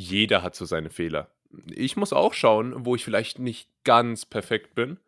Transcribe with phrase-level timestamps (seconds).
[0.00, 1.30] jeder hat so seine Fehler.
[1.66, 4.98] Ich muss auch schauen, wo ich vielleicht nicht ganz perfekt bin.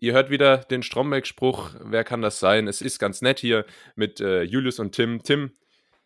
[0.00, 2.68] Ihr hört wieder den Stromberg-Spruch, wer kann das sein?
[2.68, 3.64] Es ist ganz nett hier
[3.96, 5.22] mit äh, Julius und Tim.
[5.22, 5.50] Tim,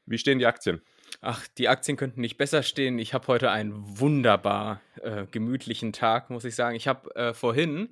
[0.06, 0.80] wie stehen die Aktien?
[1.20, 2.98] Ach, die Aktien könnten nicht besser stehen.
[2.98, 6.74] Ich habe heute einen wunderbar äh, gemütlichen Tag, muss ich sagen.
[6.74, 7.90] Ich habe äh, vorhin,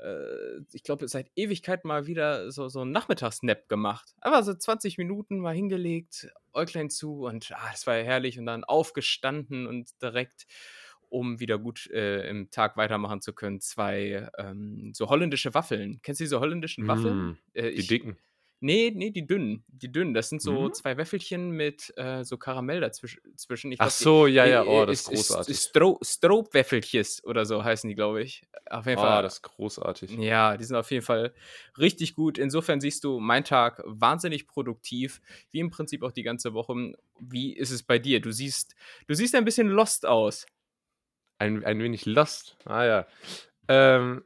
[0.00, 4.14] äh, ich glaube, seit Ewigkeit mal wieder so, so einen Nachmittagsnap gemacht.
[4.20, 8.38] Einfach so 20 Minuten mal hingelegt, Äuglein zu und ah, das war ja herrlich.
[8.38, 10.46] Und dann aufgestanden und direkt,
[11.08, 16.00] um wieder gut äh, im Tag weitermachen zu können, zwei ähm, so holländische Waffeln.
[16.02, 17.16] Kennst du diese holländischen Waffeln?
[17.16, 18.18] Mm, die ich, dicken.
[18.64, 19.62] Nee, nee, die dünnen.
[19.68, 20.14] Die dünnen.
[20.14, 20.72] Das sind so Mhm.
[20.72, 23.20] zwei Wäffelchen mit äh, so Karamell dazwischen.
[23.36, 23.70] zwischen.
[23.72, 25.50] Ich Ach glaub, so, ja, ja, äh, oh, das ist ist- großartig.
[25.54, 28.42] ist Stro Stroop-Wäffelches oder so heißen die, glaube ich.
[28.70, 29.22] Auf jeden Ah, Fall.
[29.22, 30.12] das ist großartig.
[30.12, 31.34] Ja, die sind auf jeden Fall
[31.76, 32.38] richtig gut.
[32.38, 35.20] Insofern siehst du, mein Tag wahnsinnig produktiv,
[35.50, 36.94] wie im Prinzip auch die ganze Woche.
[37.20, 38.20] Wie ist es bei dir?
[38.20, 38.74] Du siehst,
[39.08, 40.46] du siehst ein bisschen lost aus.
[41.38, 42.56] Ein, ein wenig Lost.
[42.64, 43.06] Ah ja.
[43.68, 44.24] Ähm,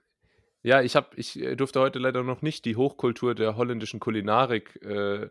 [0.63, 4.77] ja, ich, hab, ich äh, durfte heute leider noch nicht die Hochkultur der holländischen Kulinarik
[4.83, 5.29] äh,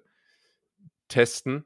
[1.07, 1.65] testen.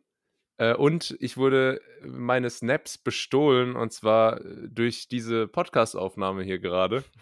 [0.57, 7.03] Äh, und ich wurde meine Snaps bestohlen und zwar äh, durch diese Podcast-Aufnahme hier gerade.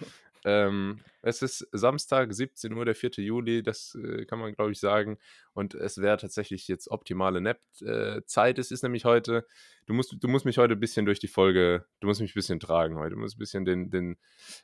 [0.45, 3.11] ähm, es ist Samstag, 17 Uhr, der 4.
[3.17, 5.17] Juli, das äh, kann man glaube ich sagen.
[5.53, 8.59] Und es wäre tatsächlich jetzt optimale Nap-Zeit.
[8.59, 9.45] es ist nämlich heute,
[9.85, 12.39] du musst, du musst mich heute ein bisschen durch die Folge, du musst mich ein
[12.39, 13.15] bisschen tragen heute.
[13.15, 14.17] Du musst ein bisschen den, den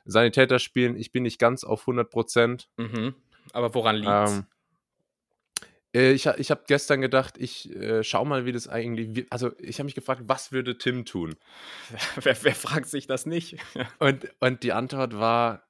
[0.04, 0.96] Sanitäter spielen.
[0.96, 2.68] Ich bin nicht ganz auf 100 Prozent.
[2.76, 3.14] Mhm.
[3.52, 4.32] Aber woran liegt's?
[4.32, 4.46] Ähm,
[5.96, 9.08] äh, ich ich habe gestern gedacht, ich äh, schau mal, wie das eigentlich.
[9.16, 11.34] Wie, also, ich habe mich gefragt, was würde Tim tun?
[12.22, 13.56] wer, wer fragt sich das nicht?
[13.98, 15.65] Und, und die Antwort war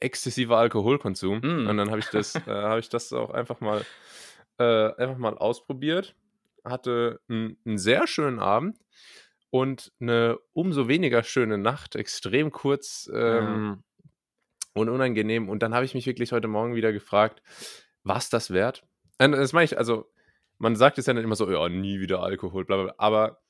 [0.00, 1.40] exzessiver Alkoholkonsum.
[1.40, 1.66] Mm.
[1.68, 3.84] Und dann habe ich das, äh, habe ich das auch einfach mal,
[4.58, 6.14] äh, einfach mal ausprobiert.
[6.64, 8.78] Hatte einen, einen sehr schönen Abend
[9.50, 13.84] und eine umso weniger schöne Nacht, extrem kurz ähm,
[14.74, 15.48] und unangenehm.
[15.48, 17.42] Und dann habe ich mich wirklich heute Morgen wieder gefragt,
[18.02, 18.84] was das wert?
[19.18, 20.10] Und das meine ich, also,
[20.58, 22.94] man sagt es ja nicht immer so, ja, nie wieder Alkohol, bla bla, bla.
[22.98, 23.40] aber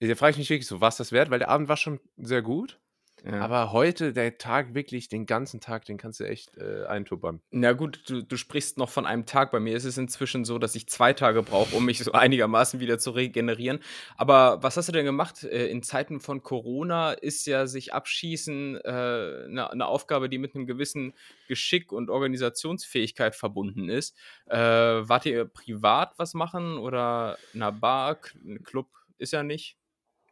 [0.00, 1.30] da frage ich mich wirklich so, was das wert?
[1.30, 2.78] Weil der Abend war schon sehr gut.
[3.24, 3.40] Ja.
[3.40, 7.40] Aber heute, der Tag wirklich, den ganzen Tag, den kannst du echt äh, eintuppern.
[7.50, 9.50] Na gut, du, du sprichst noch von einem Tag.
[9.50, 12.78] Bei mir ist es inzwischen so, dass ich zwei Tage brauche, um mich so einigermaßen
[12.78, 13.80] wieder zu regenerieren.
[14.16, 15.42] Aber was hast du denn gemacht?
[15.44, 20.54] Äh, In Zeiten von Corona ist ja sich abschießen eine äh, ne- Aufgabe, die mit
[20.54, 21.12] einem gewissen
[21.48, 24.16] Geschick und Organisationsfähigkeit verbunden ist.
[24.46, 28.18] Äh, wart ihr privat was machen oder in einer Bar?
[28.44, 28.88] Ein Club
[29.18, 29.76] ist ja nicht.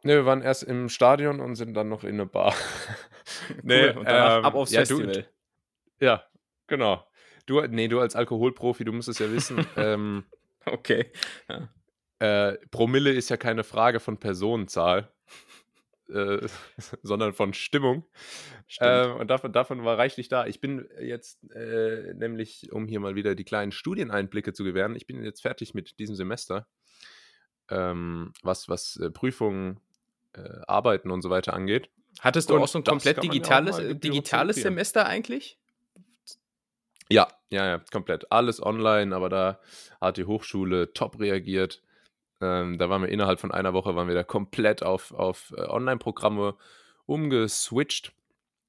[0.05, 2.55] Ne, wir waren erst im Stadion und sind dann noch in eine Bar.
[3.63, 3.97] Nee, Cool.
[3.97, 5.27] Und danach ähm, ab aufs ja, du- Festival.
[5.99, 6.23] Ja,
[6.67, 7.07] genau.
[7.47, 9.65] Du, nee, du als Alkoholprofi, du musst es ja wissen.
[9.77, 10.25] ähm,
[10.67, 11.11] Okay.
[12.19, 15.11] äh, Promille ist ja keine Frage von Personenzahl,
[16.09, 16.47] äh,
[17.01, 18.05] sondern von Stimmung.
[18.79, 20.45] Ähm, und davon, davon war reichlich da.
[20.45, 25.07] Ich bin jetzt äh, nämlich, um hier mal wieder die kleinen Studieneinblicke zu gewähren, ich
[25.07, 26.67] bin jetzt fertig mit diesem Semester,
[27.69, 29.79] ähm, was, was äh, Prüfungen,
[30.35, 31.89] äh, Arbeiten und so weiter angeht.
[32.19, 34.57] Hattest du und auch so ein komplett ja digitales, mal äh, digitales.
[34.57, 35.57] Semester eigentlich?
[37.09, 38.31] Ja, ja, ja, komplett.
[38.31, 39.59] Alles online, aber da
[40.01, 41.81] hat die Hochschule top reagiert.
[42.41, 45.61] Ähm, da waren wir innerhalb von einer Woche waren wir da komplett auf, auf äh,
[45.61, 46.55] Online-Programme
[47.05, 48.11] umgeswitcht.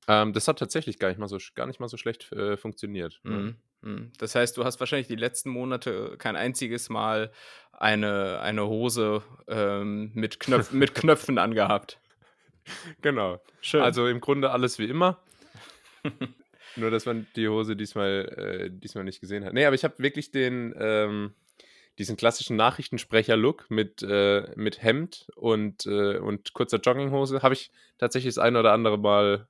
[0.09, 3.21] Ähm, das hat tatsächlich gar nicht mal so, gar nicht mal so schlecht äh, funktioniert.
[3.25, 3.37] ne?
[3.37, 3.57] Mhm.
[3.83, 4.13] Mhm.
[4.19, 7.31] Das heißt, du hast wahrscheinlich die letzten Monate kein einziges Mal
[7.73, 12.01] eine, eine Hose ähm, mit, Knöpf mit Knöpfen angehabt.
[13.01, 13.41] Genau.
[13.61, 13.83] Schön.
[13.83, 15.23] Also im Grunde alles wie immer.
[16.77, 19.53] Nur, dass man die Hose diesmal, äh, diesmal nicht gesehen hat.
[19.53, 21.33] Nee, aber ich habe wirklich den, ähm,
[21.99, 28.35] diesen klassischen Nachrichtensprecher-Look mit, äh, mit Hemd und, äh, und kurzer Jogginghose habe ich tatsächlich
[28.35, 29.47] das eine oder andere Mal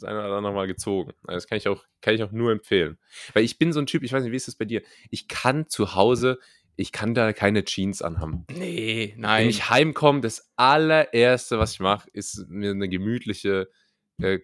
[0.00, 1.12] das eine oder andere Mal gezogen.
[1.26, 2.98] Also das kann ich auch, kann ich auch nur empfehlen.
[3.34, 4.82] Weil ich bin so ein Typ, ich weiß nicht, wie ist das bei dir?
[5.10, 6.38] Ich kann zu Hause,
[6.76, 8.46] ich kann da keine Jeans anhaben.
[8.50, 9.48] nee, Wenn nein.
[9.48, 13.68] ich heimkomme, das allererste, was ich mache, ist mir eine gemütliche,
[14.22, 14.38] äh,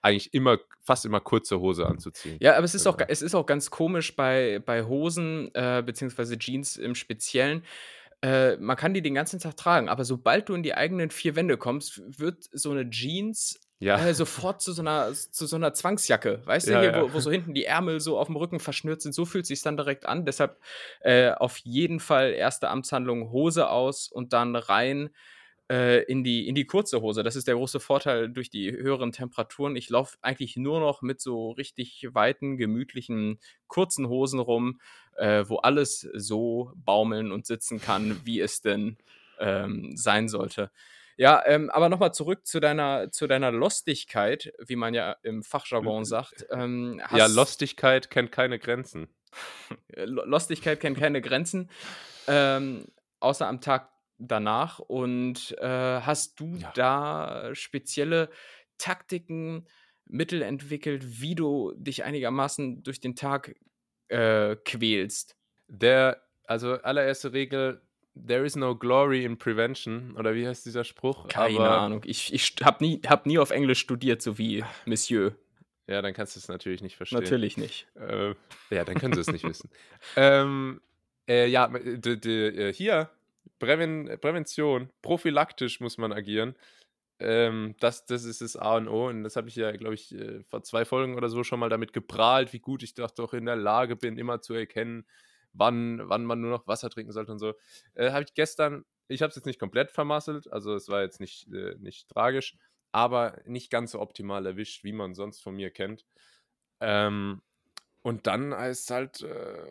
[0.00, 2.36] eigentlich immer, fast immer kurze Hose anzuziehen.
[2.40, 5.82] Ja, aber es ist auch, ga- es ist auch ganz komisch bei, bei Hosen, äh,
[5.84, 7.64] beziehungsweise Jeans im Speziellen.
[8.22, 11.36] Äh, man kann die den ganzen Tag tragen, aber sobald du in die eigenen vier
[11.36, 13.98] Wände kommst, wird so eine Jeans Ja.
[13.98, 16.40] äh, sofort zu so einer, zu so einer Zwangsjacke.
[16.44, 17.02] Weißt Ja, du, hier, ja.
[17.02, 19.62] Wo, wo so hinten die Ärmel so auf dem Rücken verschnürt sind, so fühlt sich
[19.62, 20.24] dann direkt an.
[20.24, 20.58] Deshalb
[21.00, 25.10] äh, auf jeden Fall erste Amtshandlung Hose aus und dann rein
[25.70, 27.22] äh, in, die, in die kurze Hose.
[27.22, 29.76] Das ist der große Vorteil durch die höheren Temperaturen.
[29.76, 34.80] Ich laufe eigentlich nur noch mit so richtig weiten, gemütlichen, kurzen Hosen rum,
[35.16, 38.96] äh, wo alles so baumeln und sitzen kann, wie es denn
[39.38, 40.70] ähm, sein sollte.
[41.16, 46.04] Ja, ähm, aber nochmal zurück zu deiner, zu deiner Lostigkeit, wie man ja im Fachjargon
[46.04, 46.46] sagt.
[46.50, 49.08] Ähm, Ja, Lostigkeit kennt keine Grenzen.
[49.96, 51.70] Lo- Lostigkeit kennt keine Grenzen,
[52.26, 52.86] ähm,
[53.20, 54.78] außer am Tag danach.
[54.78, 55.66] Und äh,
[56.00, 56.72] hast du Ja.
[56.74, 58.28] da spezielle
[58.78, 59.66] Taktiken,
[60.06, 63.54] Mittel entwickelt, wie du dich einigermaßen durch den Tag
[64.08, 65.36] äh, quälst?
[65.66, 67.80] Der, also allererste Regel,
[68.14, 71.28] there is no glory in prevention, oder wie heißt dieser Spruch?
[71.28, 72.02] Keine Aber, Ahnung.
[72.04, 75.36] Ich, ich habe nie, hab nie auf Englisch studiert, so wie Monsieur.
[75.86, 77.20] Ja, dann kannst du es natürlich nicht verstehen.
[77.20, 77.86] Natürlich nicht.
[77.96, 78.34] Äh,
[78.70, 79.68] ja, dann können sie es nicht wissen.
[80.16, 80.80] Ähm,
[81.28, 83.10] äh, ja, äh, hier,
[83.58, 86.54] Präven Prävention, prophylaktisch muss man agieren.
[87.18, 89.08] Ähm, das, das ist das A und O.
[89.08, 91.68] Und das habe ich ja, glaube ich, äh, vor zwei Folgen oder so schon mal
[91.68, 95.06] damit geprahlt, wie gut ich doch doch in der Lage bin, immer zu erkennen,
[95.54, 97.54] wann, wann man nur noch Wasser trinken sollte und so.
[97.94, 101.20] Äh, habe ich gestern, ich habe es jetzt nicht komplett vermasselt, also es war jetzt
[101.20, 102.56] nicht, äh, nicht tragisch,
[102.92, 106.04] aber nicht ganz so optimal erwischt, wie man sonst von mir kennt.
[106.80, 107.42] Ähm,
[108.02, 109.62] und dann heißt es halt äh,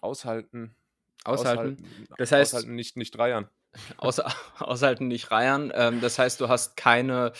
[0.00, 0.76] aushalten.
[1.24, 1.84] Aushalten.
[2.18, 3.48] Das heißt- aushalten, nicht, nicht dreiern.
[3.96, 5.72] Außer, aushalten nicht reiern.
[5.74, 7.32] Ähm, das heißt, du hast keine,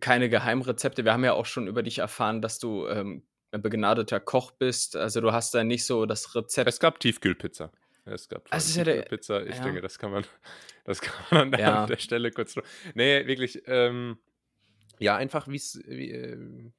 [0.00, 1.04] keine Geheimrezepte.
[1.04, 4.96] Wir haben ja auch schon über dich erfahren, dass du ähm, ein begnadeter Koch bist.
[4.96, 6.68] Also du hast da nicht so das Rezept.
[6.68, 7.70] Es gab Tiefkühlpizza.
[8.04, 9.42] Es gab ja der- Tiefkühlpizza.
[9.44, 9.62] Ich ja.
[9.64, 10.24] denke, das kann man,
[10.84, 11.82] das kann man an, Ja.
[11.84, 12.54] an der Stelle kurz.
[12.94, 13.62] Nee, wirklich.
[13.66, 14.18] Ähm,
[14.98, 16.72] ja, einfach wie es wie, ähm,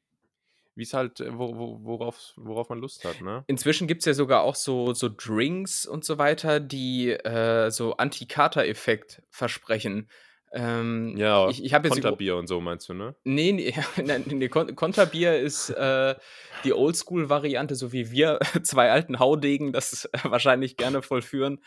[0.75, 3.43] wie es halt, äh, wo, wo, worauf, worauf man Lust hat, ne?
[3.47, 7.95] Inzwischen gibt es ja sogar auch so, so Drinks und so weiter, die äh, so
[7.97, 10.09] Anti-Kater-Effekt versprechen.
[10.55, 13.13] Ähm, Ja, ich, ich habe jetzt Konterbier und so meinst du, ne?
[13.25, 13.73] Nee, nee,
[14.03, 16.15] nein, nee Kon Konterbier ist äh,
[16.63, 21.61] die Oldschool-Variante, so wie wir zwei alten Haudegen das wahrscheinlich gerne vollführen.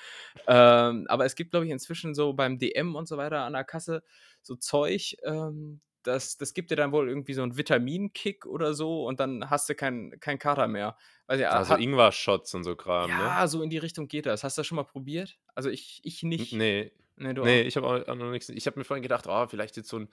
[0.47, 3.65] Ähm, aber es gibt, glaube ich, inzwischen so beim DM und so weiter an der
[3.65, 4.03] Kasse
[4.43, 9.07] so Zeug, ähm, das, das gibt dir dann wohl irgendwie so einen Vitaminkick oder so
[9.07, 10.97] und dann hast du keinen kein Kater mehr.
[11.27, 13.17] Weiß ja, Also Ingwer-Shots und so Kram, ne?
[13.19, 14.45] ja, so in die Richtung geht das.
[14.45, 15.37] Hast du das schon mal probiert?
[15.55, 16.55] Also ich, ich nicht.
[16.55, 17.67] Nee, Nee, du nee, auch.
[17.67, 18.49] ich habe auch, auch noch nichts.
[18.49, 20.09] Ich habe mir vorhin gedacht, oh, vielleicht jetzt so ein,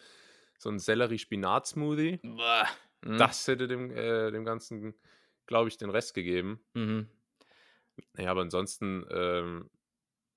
[0.58, 2.20] so ein Sellerie-Spinat-Smoothie.
[2.24, 3.18] Mhm.
[3.18, 4.96] Das hätte dem, äh, dem Ganzen,
[5.46, 6.60] glaube ich, den Rest gegeben.
[6.74, 7.08] Mhm.
[8.14, 9.70] Naja, aber ansonsten ähm,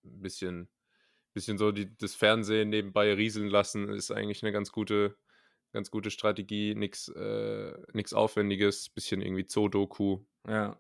[0.05, 0.69] ein bisschen,
[1.33, 5.17] bisschen so die, das Fernsehen nebenbei rieseln lassen, ist eigentlich eine ganz gute,
[5.73, 6.75] ganz gute Strategie.
[6.75, 10.21] Nix, äh, nix Aufwendiges, bisschen irgendwie Zoodoku.
[10.47, 10.79] Ja.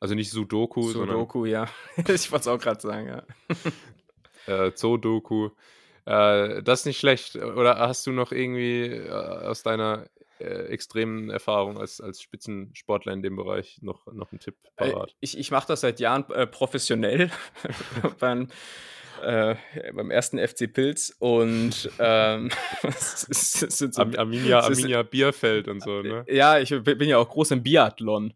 [0.00, 1.68] Also nicht Sudoku, Sudoku, ja.
[1.96, 3.26] ich wollte es auch gerade sagen, ja.
[4.46, 5.50] äh, Zoodoku.
[6.04, 7.36] Äh, das ist nicht schlecht.
[7.36, 10.06] Oder hast du noch irgendwie äh, aus deiner
[10.40, 15.14] äh, extremen Erfahrung als, als Spitzensportler in dem Bereich noch, noch einen Tipp Äh, parat?
[15.20, 17.30] Ich, ich mache das seit Jahren äh, professionell
[18.18, 18.48] beim,
[19.20, 22.50] beim ersten FC Pilz und ähm,
[22.82, 26.24] ist- so, Arminia, Arminia Bierfeld und so, ne?
[26.28, 28.34] ja, ich bin ja auch groß im Biathlon,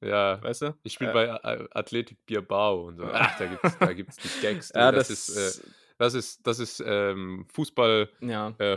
[0.00, 0.42] Ja.
[0.42, 0.74] weißt du?
[0.82, 1.12] Ich spiele Äh,
[1.42, 3.04] bei Athletik Bierbau und so.
[3.12, 4.72] Ach, da gibt's, da gibt's die Gags.
[4.74, 8.54] Ja, das, das, ist, äh, das ist, das ist ähm, Fußball ja.
[8.58, 8.76] äh.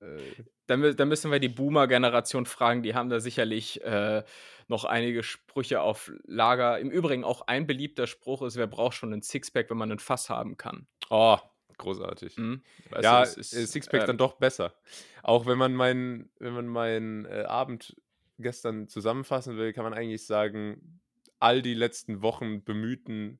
[0.00, 0.18] Äh,
[0.66, 4.24] Da, mü- da müssen wir die Boomer-Generation fragen, die haben da sicherlich äh,
[4.68, 6.78] noch einige Sprüche auf Lager.
[6.80, 10.00] Im Übrigen auch ein beliebter Spruch ist, wer braucht schon ein Sixpack, wenn man ein
[10.00, 10.86] Fass haben kann.
[11.08, 11.38] oh,
[11.78, 12.36] großartig.
[12.36, 12.62] Hm?
[12.90, 14.74] Weißt ja, du, es äh, ist, Sixpack äh, dann doch besser.
[15.22, 17.94] Auch wenn man meinen, wenn man meinen äh, Abend
[18.38, 21.00] gestern zusammenfassen will, kann man eigentlich sagen,
[21.38, 23.38] all die letzten Wochen bemühten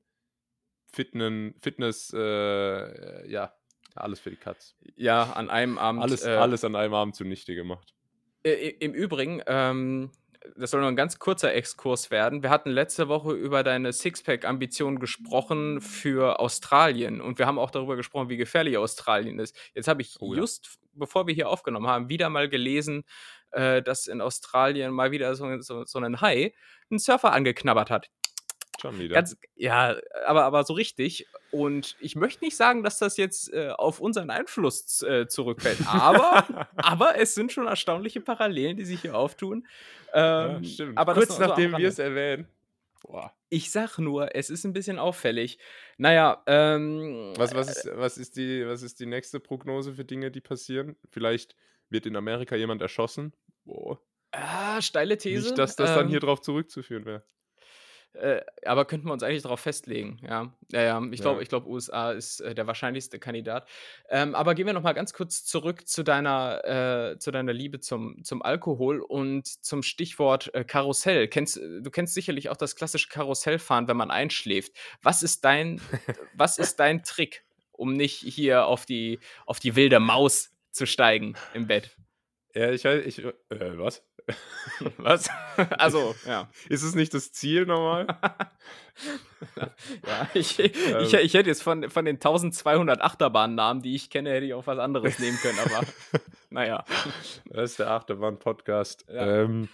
[0.91, 3.53] Fitnen, Fitness, äh, ja,
[3.95, 4.75] alles für die Katz.
[4.95, 6.01] Ja, an einem Abend.
[6.01, 7.93] Alles, äh, alles an einem Abend zunichte gemacht.
[8.43, 10.11] Äh, Im Übrigen, ähm,
[10.55, 12.43] das soll nur ein ganz kurzer Exkurs werden.
[12.43, 17.95] Wir hatten letzte Woche über deine Sixpack-Ambitionen gesprochen für Australien und wir haben auch darüber
[17.95, 19.57] gesprochen, wie gefährlich Australien ist.
[19.73, 20.39] Jetzt habe ich Oh ja.
[20.39, 23.03] just, bevor wir hier aufgenommen haben, wieder mal gelesen,
[23.51, 26.53] äh, dass in Australien mal wieder so, so, so ein Hai
[26.89, 28.09] einen Surfer angeknabbert hat.
[28.79, 29.15] Schon wieder.
[29.15, 29.95] Ganz, ja,
[30.27, 31.25] aber, aber so richtig.
[31.49, 36.67] Und ich möchte nicht sagen, dass das jetzt äh, auf unseren Einfluss äh, zurückfällt, aber,
[36.75, 39.65] aber es sind schon erstaunliche Parallelen, die sich hier auftun.
[40.13, 40.97] ja, Ähm, stimmt.
[40.97, 41.83] Aber Kurz so am nachdem Rande.
[41.83, 42.47] wir es erwähnen.
[43.01, 43.33] Boah.
[43.49, 45.57] Ich sag nur, es ist ein bisschen auffällig.
[45.97, 50.29] Naja, ähm, Was, was, ist, was, ist die, was ist die nächste Prognose für Dinge,
[50.29, 50.97] die passieren?
[51.09, 51.55] Vielleicht
[51.89, 53.33] wird in Amerika jemand erschossen.
[53.65, 53.99] Boah.
[54.31, 55.45] ah, steile These.
[55.47, 57.23] Nicht, dass das dann ähm, hier drauf zurückzuführen wäre.
[58.13, 60.51] Äh, aber könnten wir uns eigentlich darauf festlegen, ja.
[60.71, 61.41] Ja, ja ich glaube, Ja.
[61.43, 63.67] ich glaube, USA ist äh, der wahrscheinlichste Kandidat.
[64.09, 67.79] Ähm, aber gehen wir noch mal ganz kurz zurück zu deiner, äh, zu deiner Liebe
[67.79, 71.27] zum, zum Alkohol und zum Stichwort äh, Karussell.
[71.27, 74.73] Kennst, du kennst sicherlich auch das klassische Karussellfahren, wenn man einschläft.
[75.03, 75.79] Was ist dein,
[76.33, 81.35] was ist dein Trick, um nicht hier auf die, auf die wilde Maus zu steigen
[81.53, 81.95] im Bett.
[82.53, 84.03] Ja, ich weiß, ich, äh, was?
[84.97, 85.29] Was?
[85.77, 86.49] Also, ja.
[86.67, 88.07] Ist es nicht das Ziel normal?
[90.05, 94.31] ja, ich, ich, ich, ich hätte jetzt von, von den 1200 Achterbahnnamen, die ich kenne,
[94.31, 95.87] hätte ich auch was anderes nehmen können, aber
[96.49, 96.83] naja.
[97.45, 99.05] Das ist der Achterbahn-Podcast.
[99.07, 99.43] Ja.
[99.43, 99.69] Ähm,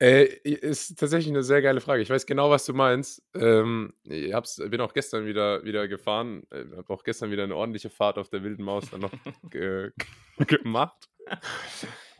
[0.00, 2.02] äh, ist tatsächlich eine sehr geile Frage.
[2.02, 3.22] Ich weiß genau, was du meinst.
[3.34, 6.44] Ähm, ich hab's, bin auch gestern wieder, wieder gefahren.
[6.50, 9.12] Äh, habe auch gestern wieder eine ordentliche Fahrt auf der Wilden Maus dann noch
[10.46, 11.08] gemacht.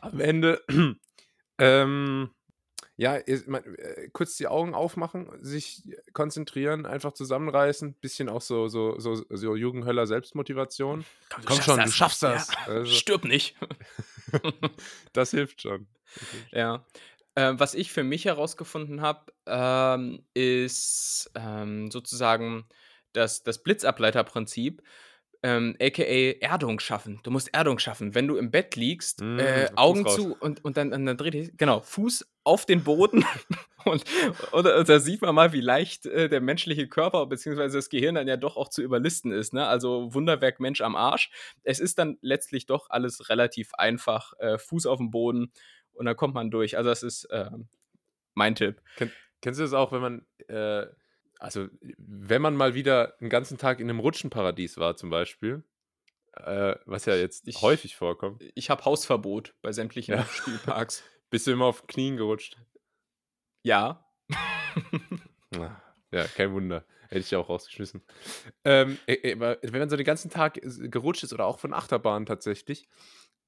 [0.01, 0.61] Am Ende,
[1.57, 2.29] ähm,
[2.97, 7.93] ja, ist, man, äh, kurz die Augen aufmachen, sich konzentrieren, einfach zusammenreißen.
[7.93, 11.05] Bisschen auch so, so, so, so Jugendhöller Selbstmotivation.
[11.29, 11.91] Komm, Komm schon, das.
[11.91, 12.51] du schaffst das.
[12.51, 12.73] Ja.
[12.73, 13.55] Also, Stirb nicht.
[15.13, 15.87] das hilft schon.
[16.51, 16.85] Ja.
[17.39, 22.65] Ähm, was ich für mich herausgefunden habe, ähm, ist ähm, sozusagen
[23.13, 24.83] das, das Blitzableiterprinzip,
[25.41, 26.03] ähm, aka
[26.41, 27.21] Erdung schaffen.
[27.23, 28.13] Du musst Erdung schaffen.
[28.13, 31.55] Wenn du im Bett liegst, mm, äh, Augen zu und, und dann, dann dreht dich,
[31.55, 33.23] genau, Fuß auf den Boden
[33.85, 34.03] und,
[34.51, 37.69] und, und, da sieht man mal, wie leicht äh, der menschliche Körper bzw.
[37.69, 39.53] das Gehirn dann ja doch auch zu überlisten ist.
[39.53, 39.65] Ne?
[39.65, 41.31] Also Wunderwerk Mensch am Arsch.
[41.63, 44.33] Es ist dann letztlich doch alles relativ einfach.
[44.39, 45.53] Äh, Fuß auf dem Boden,
[45.99, 46.77] und dann kommt man durch.
[46.77, 47.51] Also das ist äh,
[48.33, 48.81] mein Tipp.
[48.95, 50.87] Ken kennst du das auch, wenn man, äh,
[51.39, 55.63] also wenn man mal wieder einen ganzen Tag in einem Rutschenparadies war zum Beispiel,
[56.33, 58.43] äh, was ja jetzt ich, häufig vorkommt.
[58.55, 60.25] Ich habe Hausverbot bei sämtlichen ja.
[60.25, 61.03] Spielparks.
[61.29, 62.57] Bist du immer auf Knien gerutscht?
[63.61, 64.05] Ja.
[66.11, 66.85] ja, kein Wunder.
[67.09, 68.03] Hätte ich ja auch rausgeschmissen.
[68.63, 72.25] Ähm, äh, äh, wenn man so den ganzen Tag gerutscht ist oder auch von Achterbahnen
[72.25, 72.87] tatsächlich,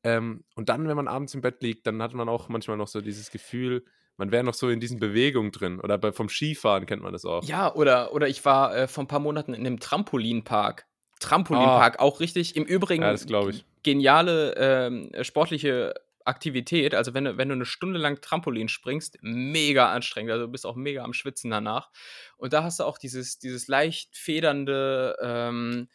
[0.04, 2.88] ähm, und dann, wenn man abends im Bett liegt, dann hat man auch manchmal noch
[2.88, 3.86] so dieses Gefühl,
[4.18, 5.80] man wäre noch so in diesen Bewegungen drin.
[5.80, 7.44] Oder bei, vom Skifahren kennt man das auch.
[7.44, 10.86] Ja, oder, oder ich war äh, vor ein paar Monaten in einem Trampolinpark.
[11.20, 12.04] Trampolinpark, ah.
[12.04, 12.56] auch richtig.
[12.56, 13.66] Im Übrigen, ja, das ich.
[13.84, 15.94] geniale ähm, sportliche
[16.26, 16.94] Aktivität.
[16.94, 20.32] Also, wenn du, wenn du eine Stunde lang Trampolin springst, mega anstrengend.
[20.32, 21.90] Also, du bist auch mega am Schwitzen danach.
[22.38, 25.88] Und da hast du auch dieses, dieses leicht federnde ähm,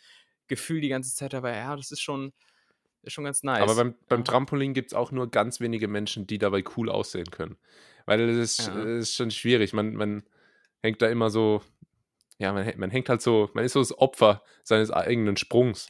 [0.49, 1.57] Gefühl die ganze Zeit dabei.
[1.57, 2.33] Ja, das ist schon,
[3.07, 3.63] ist schon ganz nice.
[3.63, 7.31] Aber beim, beim Trampolin gibt es auch nur ganz wenige Menschen, die dabei cool aussehen
[7.31, 7.57] können.
[8.05, 8.83] Weil das ist, ja.
[8.99, 9.73] ist schon schwierig.
[9.73, 10.23] Man, man
[10.83, 11.63] hängt da immer so,
[12.39, 15.89] ja, man, man hängt halt so, man ist so das Opfer seines eigenen Sprungs.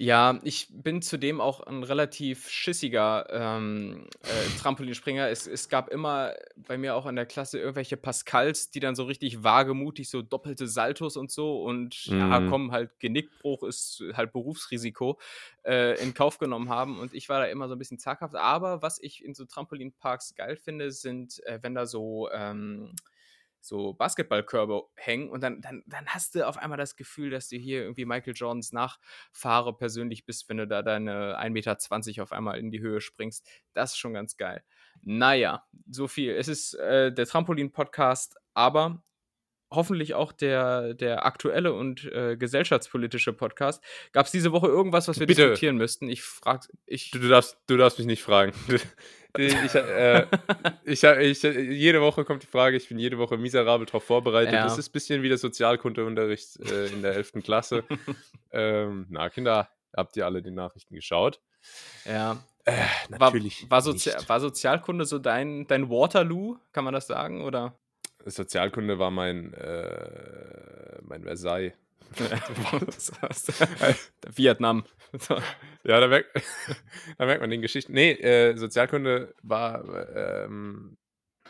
[0.00, 5.28] Ja, ich bin zudem auch ein relativ schissiger ähm, äh, Trampolinspringer.
[5.28, 9.02] Es, es gab immer bei mir auch in der Klasse irgendwelche Pascals, die dann so
[9.02, 12.16] richtig wagemutig so doppelte Saltos und so und mhm.
[12.20, 15.18] ja, komm, halt Genickbruch ist halt Berufsrisiko
[15.64, 18.36] äh, in Kauf genommen haben und ich war da immer so ein bisschen zaghaft.
[18.36, 22.92] Aber was ich in so Trampolinparks geil finde, sind, äh, wenn da so ähm,
[23.60, 27.56] so Basketballkörbe hängen und dann, dann, dann hast du auf einmal das Gefühl, dass du
[27.56, 32.58] hier irgendwie Michael Jordans Nachfahre persönlich bist, wenn du da deine 1,20 Meter auf einmal
[32.58, 33.46] in die Höhe springst.
[33.74, 34.62] Das ist schon ganz geil.
[35.02, 36.32] Naja, so viel.
[36.34, 39.02] Es ist äh, der Trampolin-Podcast, aber
[39.70, 43.82] hoffentlich auch der, der aktuelle und äh, gesellschaftspolitische Podcast.
[44.12, 45.42] Gab es diese Woche irgendwas, was wir Bitte.
[45.42, 46.08] diskutieren müssten?
[46.08, 46.68] Ich frage.
[46.86, 48.52] Ich du, du, darfst, du darfst mich nicht fragen.
[49.36, 50.26] ich, äh,
[50.84, 54.54] ich, ich, jede Woche kommt die Frage, ich bin jede Woche miserabel darauf vorbereitet.
[54.54, 54.64] Ja.
[54.64, 57.32] Das ist ein bisschen wie der Sozialkundeunterricht äh, in der 11.
[57.44, 57.84] Klasse.
[58.52, 61.40] ähm, na, Kinder, habt ihr alle die Nachrichten geschaut?
[62.04, 62.42] Ja.
[62.64, 63.62] Äh, natürlich.
[63.62, 67.42] War, war, Sozi war, Sozialkunde so dein, dein Waterloo, kann man das sagen?
[67.42, 67.78] Oder?
[68.36, 71.72] Sozialkunde war mein, äh, mein Versailles.
[74.34, 74.84] Vietnam.
[75.84, 76.30] ja, da merkt,
[77.18, 77.92] da merkt man den Geschichten.
[77.92, 80.96] Nee, äh, Sozialkunde war, ähm,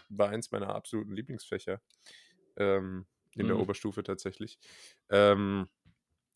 [0.08, 1.80] war eins meiner absoluten Lieblingsfächer.
[2.56, 3.48] Ähm, in mhm.
[3.48, 4.58] der Oberstufe tatsächlich.
[5.10, 5.68] Ähm,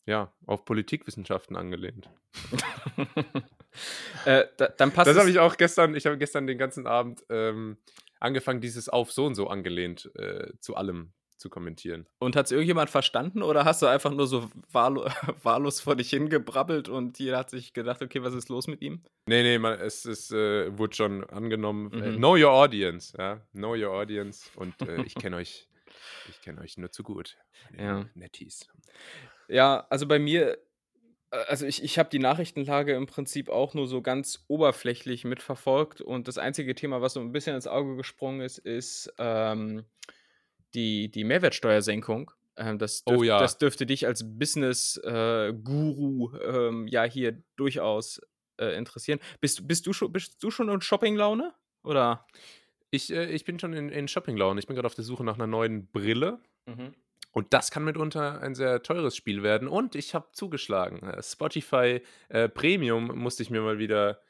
[0.05, 2.09] ja, auf Politikwissenschaften angelehnt.
[4.25, 7.23] äh, da, dann passt Das habe ich auch gestern, ich habe gestern den ganzen Abend
[7.29, 7.77] ähm,
[8.23, 12.07] angefangen, dieses auf so und so angelehnt äh, zu allem zu kommentieren.
[12.19, 15.11] Und hat es irgendjemand verstanden oder hast du einfach nur so wahllos,
[15.43, 19.03] wahllos vor dich hingebrabbelt und jeder hat sich gedacht, okay, was ist los mit ihm?
[19.27, 21.91] Nee, nee, man, es, es äh, wurde schon angenommen.
[21.91, 22.03] Äh, mhm.
[22.03, 23.41] Äh, know your audience, ja.
[23.51, 24.49] Know your audience.
[24.55, 25.67] Und äh, ich kenne euch,
[26.29, 27.37] ich kenne euch nur zu gut.
[27.77, 28.05] Ja.
[28.13, 28.69] Netties.
[29.49, 30.57] Ja, also bei mir
[31.47, 36.27] also ich, ich habe die Nachrichtenlage im Prinzip auch nur so ganz oberflächlich mitverfolgt und
[36.27, 39.83] das einzige Thema, was so ein bisschen ins Auge gesprungen ist, ist ähm,
[40.73, 42.31] die, die Mehrwertsteuersenkung.
[42.55, 43.39] Ähm, das, dürf, oh ja.
[43.39, 48.21] das dürfte dich als Business-Guru äh, ähm, ja hier durchaus
[48.59, 49.19] äh, interessieren.
[49.41, 51.53] Bist, bist, du schon, bist du schon in Shopping-Laune?
[51.83, 52.27] Oder?
[52.91, 54.59] Ich, äh, ich bin schon in, in Shopping-Laune.
[54.59, 56.39] Ich bin gerade auf der Suche nach einer neuen Brille.
[56.67, 56.93] Mhm.
[57.33, 59.67] Und das kann mitunter ein sehr teures Spiel werden.
[59.67, 61.01] Und ich habe zugeschlagen.
[61.01, 64.21] Äh, Spotify äh, Premium musste ich mir mal wieder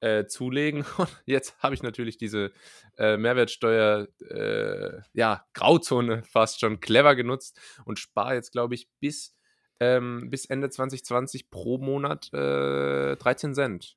[0.00, 0.84] äh, zulegen.
[0.98, 2.52] Und jetzt habe ich natürlich diese
[2.98, 9.34] äh, Mehrwertsteuer, äh, ja, Grauzone fast schon clever genutzt und spare jetzt, glaube ich, bis,
[9.80, 13.96] ähm, bis Ende 2020 pro Monat 13 Cent.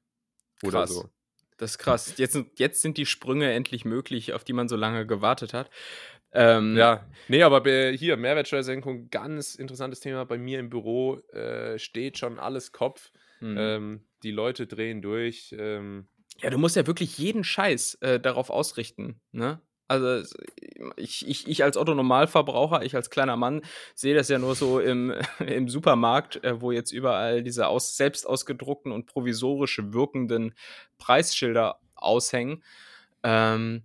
[0.61, 0.89] Oder Krass.
[0.93, 1.09] so.
[1.57, 2.17] Das ist krass.
[2.17, 5.69] Jetzt, jetzt sind die Sprünge endlich möglich, auf die man so lange gewartet hat.
[6.33, 10.25] Ähm, Ja, nee, aber hier, Mehrwertsteuersenkung, ganz interessantes Thema.
[10.25, 13.11] Bei mir im Büro äh, steht schon alles Kopf.
[13.39, 13.55] hm.
[13.57, 15.53] Ähm, die Leute drehen durch.
[15.57, 16.07] Ähm,
[16.41, 19.19] Ja, du musst ja wirklich jeden Scheiß äh, darauf ausrichten.
[19.31, 19.59] Ne?
[19.87, 20.25] Also
[20.95, 23.61] ich, ich, ich als Otto-Normalverbraucher, ich als kleiner Mann,
[23.93, 25.13] sehe das ja nur so im,
[25.45, 30.55] im Supermarkt, äh, wo jetzt überall diese aus, selbst ausgedruckten und provisorisch wirkenden
[30.97, 32.63] Preisschilder aushängen.
[33.23, 33.83] Ähm,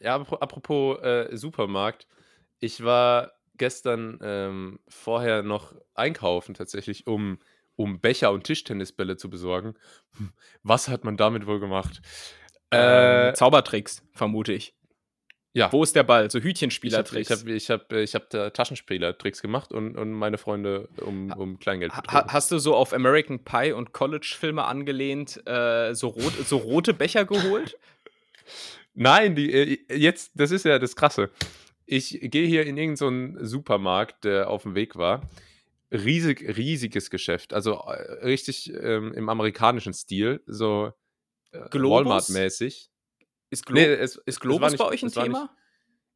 [0.00, 2.06] ja, apro- apropos äh, Supermarkt.
[2.60, 7.38] Ich war gestern ähm, vorher noch einkaufen tatsächlich, um,
[7.76, 9.74] um Becher und Tischtennisbälle zu besorgen.
[10.62, 12.00] Was hat man damit wohl gemacht?
[12.72, 14.74] äh, Äh, Zaubertricks, vermute ich.
[15.54, 15.72] ja.
[15.72, 16.30] Wo ist der Ball?
[16.30, 17.30] So Ich habe Hütchenspielertricks.
[17.30, 21.58] ich hab, ich hab, ich hab da Taschenspielertricks gemacht und, und meine Freunde um, um
[21.58, 22.26] Kleingeld Ha-.
[22.28, 27.24] Hast du so auf American Pie und College-Filme angelehnt äh, so, rot, so rote Becher
[27.24, 27.76] geholt?
[28.98, 31.30] Nein, die, äh, jetzt, das ist ja das Krasse.
[31.86, 35.22] Ich gehe hier in irgendeinen Supermarkt, der auf dem Weg war.
[35.90, 37.54] Riesig, riesiges Geschäft.
[37.54, 40.92] Also äh, richtig ähm, im amerikanischen Stil, so
[41.52, 41.60] äh?
[41.72, 42.90] Walmart-mäßig.
[43.50, 45.50] Ist, Glo Nee, es, ist Globus nicht- bei euch ein nicht- Thema?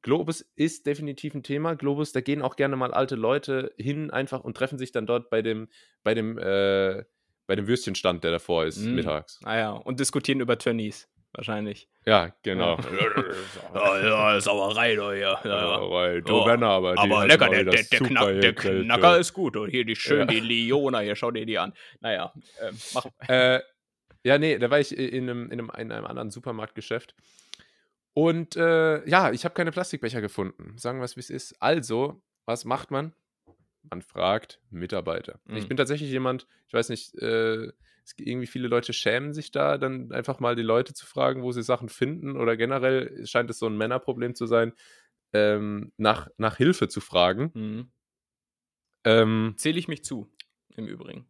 [0.02, 1.74] Globus ist definitiv ein Thema.
[1.76, 5.30] Globus, da gehen auch gerne mal alte Leute hin einfach und treffen sich dann dort
[5.30, 5.68] bei dem,
[6.02, 7.04] bei dem, äh,
[7.46, 8.94] bei dem Würstchenstand, der davor ist, Mm.
[8.96, 9.38] mittags.
[9.44, 11.88] Ah ja, und diskutieren über Tönnies, wahrscheinlich.
[12.04, 12.78] Ja, genau.
[13.74, 15.40] ja, Sauerei, da ja.
[15.44, 19.20] Weil du Ja, Werner, aber, Aber hat lecker, der, der, der, Knack, der Knacker du.
[19.20, 19.56] ist gut.
[19.56, 20.24] Und hier die schön, Ja.
[20.26, 21.72] die Leona, hier schau dir die an.
[22.00, 23.06] Naja, ähm, mach.
[23.28, 23.60] Äh,
[24.24, 27.14] ja, nee, da war ich in einem, in einem, in einem anderen Supermarktgeschäft.
[28.14, 30.76] Und äh, ja, ich habe keine Plastikbecher gefunden.
[30.76, 31.56] Sagen wir es, wie es ist.
[31.60, 33.14] Also, was macht man?
[33.90, 35.40] Man fragt Mitarbeiter.
[35.48, 35.68] Ich Mhm.
[35.68, 37.68] bin tatsächlich jemand, ich weiß nicht, äh,
[38.04, 41.52] es, irgendwie viele Leute schämen sich da, dann einfach mal die Leute zu fragen, wo
[41.52, 42.36] sie Sachen finden.
[42.36, 44.72] Oder generell scheint es so ein Männerproblem zu sein,
[45.32, 47.50] ähm, nach, nach Hilfe zu fragen.
[47.54, 47.92] Mhm.
[49.04, 50.32] Ähm, Zähle ich mich zu,
[50.76, 51.26] im Übrigen.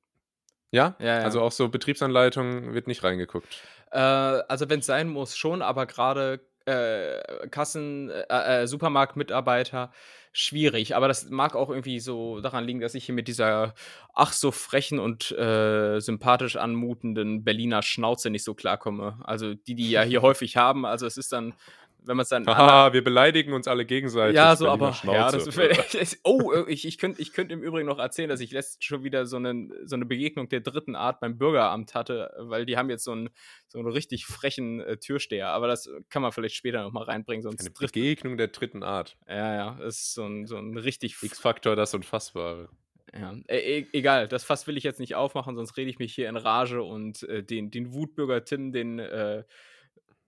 [0.71, 0.97] ja?
[0.99, 1.25] Ja, ja.
[1.25, 3.63] also auch so Betriebsanleitung wird nicht reingeguckt.
[3.91, 9.93] Äh, also wenn es sein muss, schon, aber gerade äh, Kassen, äh, äh, Supermarktmitarbeiter
[10.33, 10.97] schwierig.
[10.97, 13.75] Aber das mag auch irgendwie so daran liegen, dass ich hier mit dieser
[14.15, 19.21] ach so frechen und äh, sympathisch anmutenden Berliner Schnauze nicht so klarkomme.
[19.25, 20.87] Also die, die ja hier häufig haben.
[20.87, 21.55] Also es ist dann,
[22.05, 24.37] wenn man es dann Haha, wir beleidigen uns alle gegenseitig.
[24.37, 25.47] ja, so, aber ja, das
[26.25, 29.05] oh, äh, ich, ich könnte ich könnt im Übrigen noch erzählen, dass ich letztens schon
[29.05, 32.91] wieder so, einen, so eine Begegnung der dritten Art beim Bürgeramt hatte, weil die haben
[32.91, 33.31] jetzt so einen,
[33.69, 37.43] so einen richtig frechen äh, Türsteher, aber das kann man vielleicht später noch mal reinbringen,
[37.43, 39.17] sonst Eine Begegnung der dritten Art.
[39.29, 42.69] ja, ja, das ist so ein, so ein richtig X-Faktor, das Unfassbare.
[43.15, 43.35] ja.
[43.49, 46.29] E e egal, das Fass will ich jetzt nicht aufmachen, sonst rede ich mich hier
[46.29, 49.45] in Rage und äh, den, den Wutbürger Tim, den äh,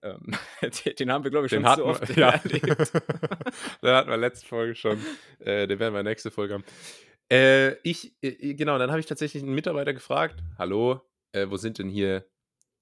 [0.05, 0.31] ähm,
[0.99, 2.29] den, haben wir, glaube ich, schon Den hatten oft wir, ja.
[2.31, 2.93] erlebt.
[3.83, 4.99] den hatten wir letzte Folge schon.
[5.39, 6.63] Äh, den werden wir nächste Folge haben.
[7.31, 11.01] Äh, ich, äh, genau, dann habe ich tatsächlich einen Mitarbeiter gefragt: Hallo,
[11.47, 12.25] wo sind denn hier?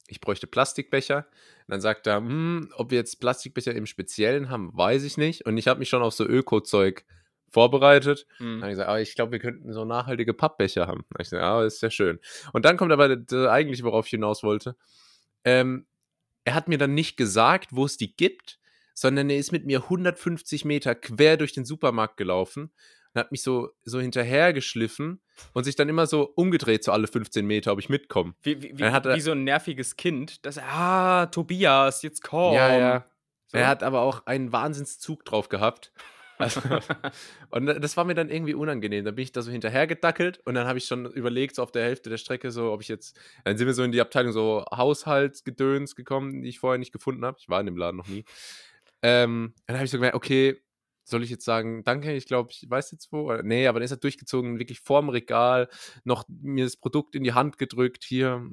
[0.08, 1.26] Ich bräuchte Plastikbecher.
[1.66, 5.46] Und dann sagt er, hm, ob wir jetzt Plastikbecher im Speziellen haben, weiß ich nicht.
[5.46, 7.04] Und ich habe mich schon auf so Öko-Zeug
[7.50, 8.28] vorbereitet.
[8.38, 8.62] Dann Mhm.
[8.62, 11.06] habe ich gesagt, aber ich glaube, wir könnten so nachhaltige Pappbecher haben.
[11.10, 12.20] Dann hab ich gesagt, ja, das ist ja schön.
[12.52, 14.76] Und dann kommt aber das eigentlich, worauf ich hinaus wollte.
[15.46, 15.86] Ähm,
[16.46, 18.60] er hat mir dann nicht gesagt, wo es die gibt,
[18.94, 22.72] sondern er ist mit mir 150 Meter quer durch den Supermarkt gelaufen
[23.14, 25.22] und hat mich so, so hinterhergeschliffen
[25.54, 28.34] und sich dann immer so umgedreht, so alle 15 Meter, ob ich mitkomme.
[28.44, 32.54] Wie, wie, wie, er- wie so ein nerviges Kind, das, ah, Tobias, jetzt komm.
[32.56, 33.06] Ja, ja.
[33.48, 33.58] So.
[33.58, 35.92] Er hat aber auch einen Wahnsinnszug drauf gehabt.
[36.44, 36.62] Also,
[37.50, 39.06] und das war mir dann irgendwie unangenehm.
[39.06, 41.84] Dann bin ich da so hinterhergedackelt und dann habe ich schon überlegt, so auf der
[41.84, 43.20] Hälfte der Strecke, so, ob ich jetzt.
[43.44, 47.26] Dann sind wir so in die Abteilung so Haushaltsgedöns gekommen, die ich vorher nicht gefunden
[47.26, 47.38] habe.
[47.40, 48.26] Ich war in dem Laden noch nie.
[49.02, 50.62] Ähm, dann habe ich so gemerkt, okay,
[51.04, 53.30] soll ich jetzt sagen, danke, ich glaube, ich weiß jetzt wo.
[53.32, 55.68] Oder, nee, aber dann ist er durchgezogen, wirklich vorm Regal,
[56.04, 58.50] noch mir das Produkt in die Hand gedrückt, hier.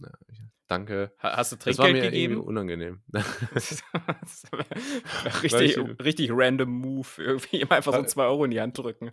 [0.67, 1.13] Danke.
[1.21, 2.47] Ha- Hast du Das war Trinkgeld mir irgendwie gegeben?
[2.47, 3.03] unangenehm.
[3.13, 7.09] Das wär richtig, richtig random Move.
[7.19, 9.11] Irgendwie ihm einfach so 2 Euro in die Hand drücken.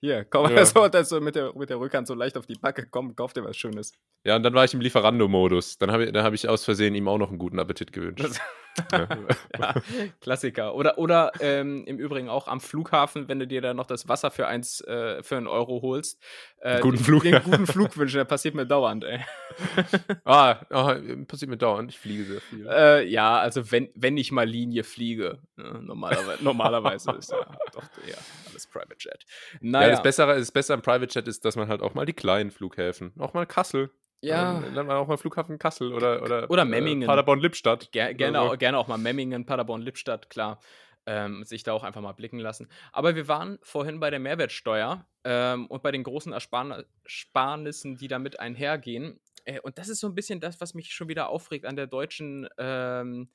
[0.00, 0.64] Hier, komm, Ja.
[0.66, 3.32] so, das so mit, der, mit der Rückhand so leicht auf die Backe, komm, kauf
[3.32, 3.92] dir was Schönes.
[4.24, 5.78] Ja, und dann war ich im Lieferando-Modus.
[5.78, 8.40] Dann habe ich, dann hab ich aus Versehen ihm auch noch einen guten Appetit gewünscht.
[9.58, 9.74] Ja.
[10.20, 10.74] Klassiker.
[10.74, 14.30] Oder, oder ähm, im Übrigen auch am Flughafen, wenn du dir da noch das Wasser
[14.30, 16.20] für, eins, äh, für einen Euro holst.
[16.58, 19.20] Äh, guten den- Flug, Den guten Flug wünschen, der passiert mir dauernd, ey.
[20.24, 20.96] ah, ah,
[21.28, 21.90] passiert mir dauernd.
[21.90, 22.66] Ich fliege sehr viel.
[22.66, 25.38] Äh, ja, also wenn, wenn ich mal Linie fliege.
[25.56, 28.16] Ne, normalerweise, normalerweise ist ja doch ja,
[28.50, 29.24] alles Private Jet.
[29.60, 32.06] Naja, Ja, das Bessere, das Bessere am Private Jet ist, dass man halt auch mal
[32.06, 33.90] die kleinen Flughäfen, auch mal Kassel,
[34.22, 37.06] ja, dann, dann auch mal Flughafen Kassel oder oder, Oder äh, Memmingen.
[37.06, 37.90] Paderborn-Lippstadt.
[37.92, 38.44] ger gerne, so.
[38.44, 40.60] auch, gerne auch mal Memmingen, Paderborn, Lippstadt, klar.
[41.04, 42.68] Ähm, sich da auch einfach mal blicken lassen.
[42.92, 48.06] Aber wir waren vorhin bei der Mehrwertsteuer ähm, und bei den großen Ersparn Ersparnissen, die
[48.06, 49.18] damit einhergehen.
[49.44, 51.88] Äh, und das ist so ein bisschen das, was mich schon wieder aufregt an der
[51.88, 53.28] deutschen, ähm,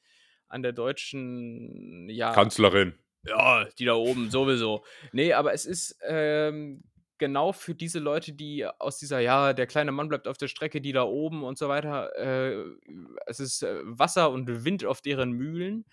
[0.47, 2.97] an der deutschen, ja, Kanzlerin.
[3.25, 4.85] Ja, die da oben sowieso.
[5.11, 6.83] Nee, aber es ist ähm,
[7.17, 10.81] genau für diese Leute, die aus dieser, ja, der kleine Mann bleibt auf der Strecke,
[10.81, 12.63] die da oben und so weiter, äh,
[13.25, 15.85] es ist äh, Wasser und Wind auf deren Mühlen,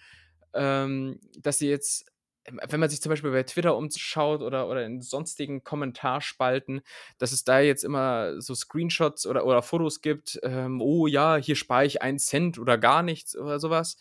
[0.55, 2.07] ähm, dass sie jetzt,
[2.47, 6.83] wenn man sich zum Beispiel bei Twitter umschaut oder, oder in sonstigen Kommentarspalten,
[7.19, 11.57] dass es da jetzt immer so Screenshots oder, oder Fotos gibt, ähm, oh ja, hier
[11.57, 13.97] spare ich einen Cent oder gar nichts oder sowas.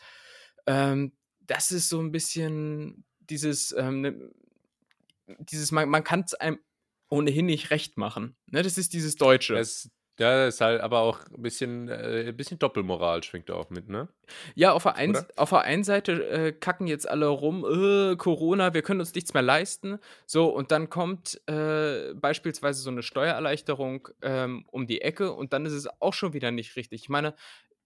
[0.67, 4.31] Ähm, das ist so ein bisschen dieses, ähm, ne,
[5.39, 6.59] dieses man, man kann es einem
[7.13, 8.36] ohnehin nicht recht machen.
[8.47, 8.63] Ne?
[8.63, 9.54] Das ist dieses Deutsche.
[9.54, 13.69] Das, ja, ist halt aber auch ein bisschen, äh, ein bisschen Doppelmoral schwingt da auch
[13.69, 14.10] mit, ne?
[14.56, 15.28] Ja, auf der, einen, Oder?
[15.38, 19.34] auf der einen Seite äh, kacken jetzt alle rum, äh, Corona, wir können uns nichts
[19.34, 19.99] mehr leisten.
[20.26, 25.65] So, und dann kommt äh, beispielsweise so eine Steuererleichterung ähm, um die Ecke und dann
[25.65, 27.02] ist es auch schon wieder nicht richtig.
[27.04, 27.34] Ich meine,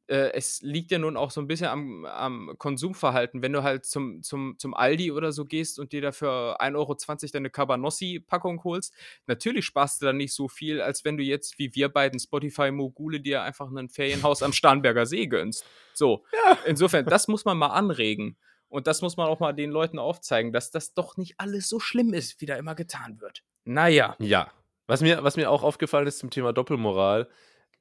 [0.07, 3.41] äh, es liegt ja nun auch so ein bisschen am, am Konsumverhalten.
[3.41, 6.95] Wenn du halt zum, zum, zum Aldi oder so gehst und dir dafür 1,20 Euro
[7.33, 8.93] deine Cabanossi-Packung holst,
[9.25, 13.19] natürlich sparst du dann nicht so viel, als wenn du jetzt, wie wir beiden Spotify-Mogule,
[13.19, 15.65] dir einfach ein Ferienhaus am Starnberger See gönnst.
[15.93, 16.23] So,
[16.65, 18.37] insofern, das muss man mal anregen.
[18.69, 21.79] Und das muss man auch mal den Leuten aufzeigen, dass das doch nicht alles so
[21.79, 23.43] schlimm ist, wie da immer getan wird.
[23.63, 24.15] Naja.
[24.19, 24.51] Ja.
[24.87, 27.29] Was mir, was mir auch aufgefallen ist zum Thema Doppelmoral,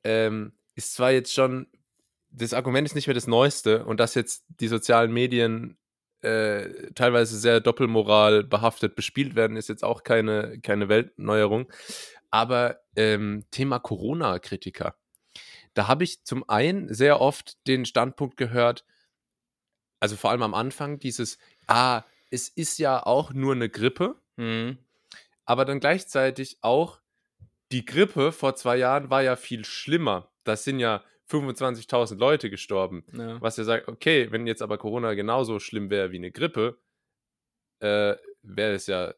[0.03, 1.69] ähm, ist zwar jetzt schon,
[2.37, 5.79] das Argument ist nicht mehr das Neueste und dass jetzt die sozialen Medien
[6.20, 11.70] äh, teilweise sehr Doppelmoral behaftet bespielt werden, ist jetzt auch keine, keine Weltneuerung.
[12.31, 14.96] Aber ähm, Thema Corona-Kritiker.
[15.75, 18.85] Da habe ich zum einen sehr oft den Standpunkt gehört,
[20.01, 24.77] also vor allem am Anfang, dieses, ah, es ist ja auch nur eine Grippe, Hm.
[25.46, 27.01] aber dann gleichzeitig auch,
[27.72, 30.31] die Grippe vor zwei Jahren war ja viel schlimmer.
[30.44, 33.05] Da sind ja 25.000 Leute gestorben.
[33.12, 33.41] Ja.
[33.41, 36.79] Was ja sagt, okay, wenn jetzt aber Corona genauso schlimm wäre wie eine Grippe,
[37.81, 39.15] äh, wäre es ja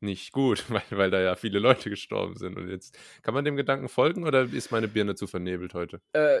[0.00, 2.56] nicht gut, weil, weil da ja viele Leute gestorben sind.
[2.56, 6.00] Und jetzt kann man dem Gedanken folgen oder ist meine Birne zu vernebelt heute?
[6.12, 6.40] Äh,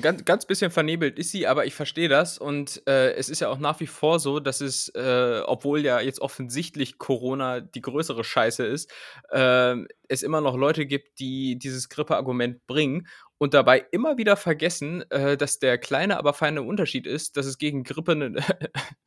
[0.00, 2.38] ganz, ganz bisschen vernebelt ist sie, aber ich verstehe das.
[2.38, 6.00] Und äh, es ist ja auch nach wie vor so, dass es, äh, obwohl ja
[6.00, 8.90] jetzt offensichtlich Corona die größere Scheiße ist,
[9.30, 9.76] äh,
[10.08, 15.36] es immer noch Leute gibt, die dieses Grippe-Argument bringen und dabei immer wieder vergessen, äh,
[15.36, 18.42] dass der kleine, aber feine Unterschied ist, dass es gegen Grippe eine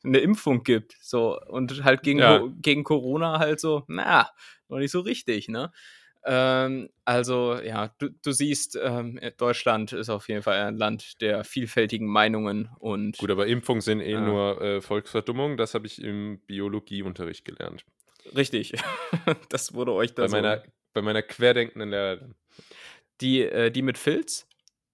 [0.04, 0.96] eine Impfung gibt.
[1.02, 2.44] So, und halt gegen, Ja.
[2.62, 4.30] Gegen Corona halt so, na,
[4.70, 5.72] noch nicht so richtig, ne?
[6.28, 11.44] Ähm, also, ja, du, du siehst, ähm, Deutschland ist auf jeden Fall ein Land der
[11.44, 14.22] vielfältigen Meinungen und Gut, aber Impfungen sind eh Ja.
[14.22, 15.58] nur äh, Volksverdummung.
[15.58, 17.86] Das habe ich im Biologieunterricht gelernt.
[18.36, 18.74] richtig.
[19.50, 20.36] das wurde euch da Bei so.
[20.42, 20.64] meiner,
[20.94, 22.36] bei meiner querdenkenden Lehrerin.
[23.22, 24.48] Die, äh, die mit Filz?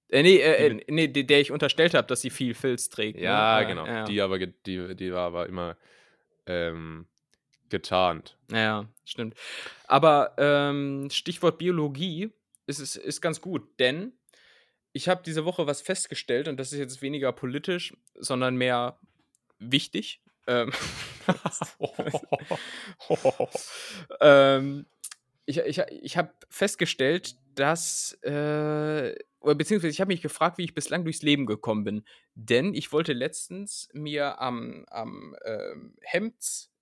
[0.10, 3.22] Äh, nee, äh, Die äh, nee, der ich unterstellt habe, dass sie viel Filz trägt.
[3.22, 3.26] ne?
[3.26, 3.86] Ja, Äh, genau.
[3.88, 5.78] Ja, Die aber die, die war aber immer
[6.48, 7.08] ähm,
[7.74, 8.38] getarnt.
[8.52, 9.36] ja, stimmt.
[9.88, 12.30] Aber ähm, Stichwort Biologie
[12.68, 14.14] ist, ist, ist ganz gut, denn
[14.94, 19.00] ich habe diese Woche was festgestellt und das ist jetzt weniger politisch, sondern mehr
[19.58, 20.22] wichtig.
[20.46, 20.72] Ähm,
[24.22, 24.86] ähm,
[25.46, 31.06] ich ich, ich habe festgestellt, dass, äh, beziehungsweise ich habe mich gefragt, wie ich bislang
[31.06, 32.04] durchs Leben gekommen bin.
[32.36, 35.96] Denn ich wollte letztens mir am, am ähm,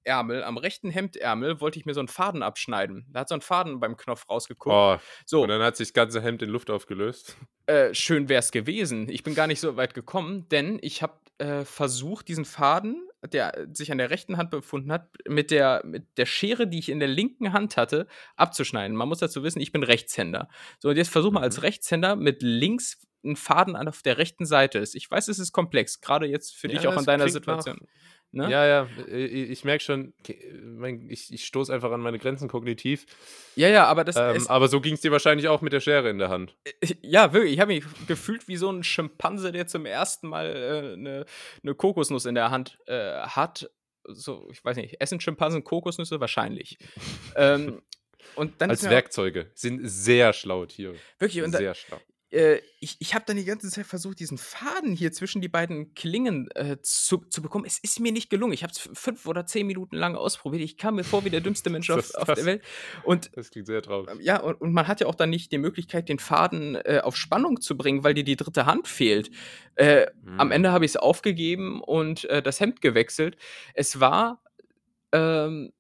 [0.05, 3.05] Hemdsärmel, am rechten Hemdärmel, wollte ich mir so einen Faden abschneiden.
[3.09, 4.73] Da hat so ein Faden beim Knopf rausgeguckt.
[4.73, 7.37] oh, so, Und dann hat sich das ganze Hemd in Luft aufgelöst.
[7.67, 9.09] äh, schön wäre es gewesen.
[9.09, 13.67] Ich bin gar nicht so weit gekommen, denn ich habe äh, versucht, diesen Faden, der
[13.71, 16.99] sich an der rechten Hand befunden hat, mit der, mit der Schere, die ich in
[16.99, 18.95] der linken Hand hatte, abzuschneiden.
[18.97, 20.49] Man muss dazu wissen, ich bin Rechtshänder.
[20.79, 21.61] So, und jetzt versuch mal als Mhm.
[21.61, 24.95] Rechtshänder mit links einen Faden an auf der rechten Seite ist.
[24.95, 27.87] Ich weiß, es ist komplex, gerade jetzt für dich Ja, auch in deiner Situation.
[28.33, 28.49] Ne?
[28.49, 30.13] Ja, ja, äh, ich merke schon,
[31.09, 33.05] ich, ich stoße einfach an meine Grenzen kognitiv.
[33.55, 34.49] Ja, ja, aber das Ähm, ist.
[34.49, 36.55] aber so ging es dir wahrscheinlich auch mit der Schere in der Hand.
[37.01, 37.53] Ja, wirklich.
[37.53, 41.25] Ich habe mich gefühlt wie so ein Schimpanse, der zum ersten Mal eine äh, ne,
[41.61, 43.69] ne Kokosnuss in der Hand äh, hat.
[44.05, 46.19] So, ich weiß nicht, essen Schimpansen Kokosnüsse?
[46.21, 46.77] Wahrscheinlich.
[47.35, 47.81] ähm,
[48.35, 49.51] und dann ist Als Werkzeuge.
[49.55, 50.95] Sind sehr schlaue Tiere.
[51.19, 51.99] Wirklich, und da, Sehr schlau.
[52.31, 55.93] Äh, ich, ich habe dann die ganze Zeit versucht, diesen Faden hier zwischen die beiden
[55.93, 57.65] Klingen äh, zu, zu bekommen.
[57.65, 58.53] Es ist mir nicht gelungen.
[58.53, 60.63] Ich habe es fünf oder zehn Minuten lang ausprobiert.
[60.63, 62.63] Ich kam mir vor wie der dümmste Mensch auf, Das- auf das- der Welt.
[63.03, 64.09] Und Das klingt sehr traurig.
[64.21, 67.15] ja, und, und man hat ja auch dann nicht die Möglichkeit, den Faden äh, auf
[67.17, 69.29] Spannung zu bringen, weil dir die dritte Hand fehlt.
[69.75, 70.51] Äh, Am Hm.
[70.51, 73.37] Ende habe ich es aufgegeben und äh, das Hemd gewechselt.
[73.73, 74.41] Es war
[75.11, 75.71] ähm,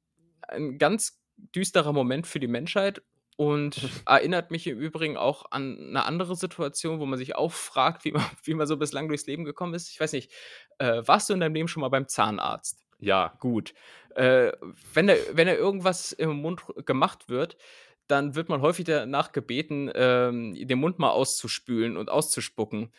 [0.47, 1.19] ein ganz
[1.55, 3.01] düsterer Moment für die Menschheit
[3.41, 8.05] und erinnert mich im Übrigen auch an eine andere Situation, wo man sich auch fragt,
[8.05, 9.89] wie man, wie man so bislang durchs Leben gekommen ist.
[9.89, 10.31] Ich weiß nicht,
[10.77, 12.83] äh, warst du in deinem Leben schon mal beim Zahnarzt?
[12.99, 13.33] Ja.
[13.39, 13.73] Gut.
[14.15, 14.51] Äh,
[14.93, 17.57] wenn, da, wenn da irgendwas im Mund gemacht wird,
[18.05, 22.93] dann wird man häufig danach gebeten, ähm, den Mund mal auszuspülen und auszuspucken.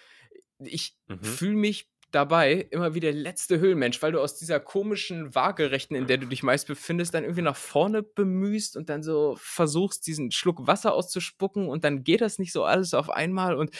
[0.58, 1.22] Ich Mhm.
[1.22, 6.06] fühle mich dabei immer wie der letzte Höhlenmensch, weil du aus dieser komischen Waagerechten, in
[6.06, 10.30] der du dich meist befindest, dann irgendwie nach vorne bemühst und dann so versuchst, diesen
[10.30, 13.70] Schluck Wasser auszuspucken und dann geht das nicht so alles auf einmal und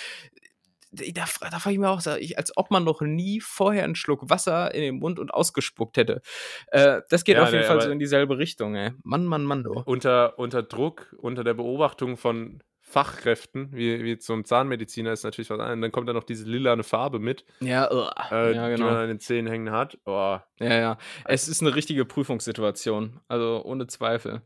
[0.92, 3.85] da, fra- da frage ich mir auch, so, ich, als ob man noch nie vorher
[3.85, 6.21] einen Schluck Wasser in den Mund und ausgespuckt hätte.
[6.66, 8.90] Äh, das geht Ja, auf jeden nee, Fall so in dieselbe Richtung, ey.
[9.03, 9.73] Mann, Mann, Mann, du.
[9.87, 12.62] Unter, unter Druck, unter der Beobachtung von
[12.93, 15.81] Fachkräften, wie, wie zum Zahnmediziner ist natürlich was anderes.
[15.81, 18.91] Dann kommt da noch diese lilane Farbe mit, Ja, uh, äh, ja, die genau.
[18.91, 19.99] man an den Zähnen hängen hat.
[20.05, 20.99] Oh, Ja, ja.
[21.25, 23.21] Es ist eine richtige Prüfungssituation.
[23.29, 24.43] Also ohne Zweifel.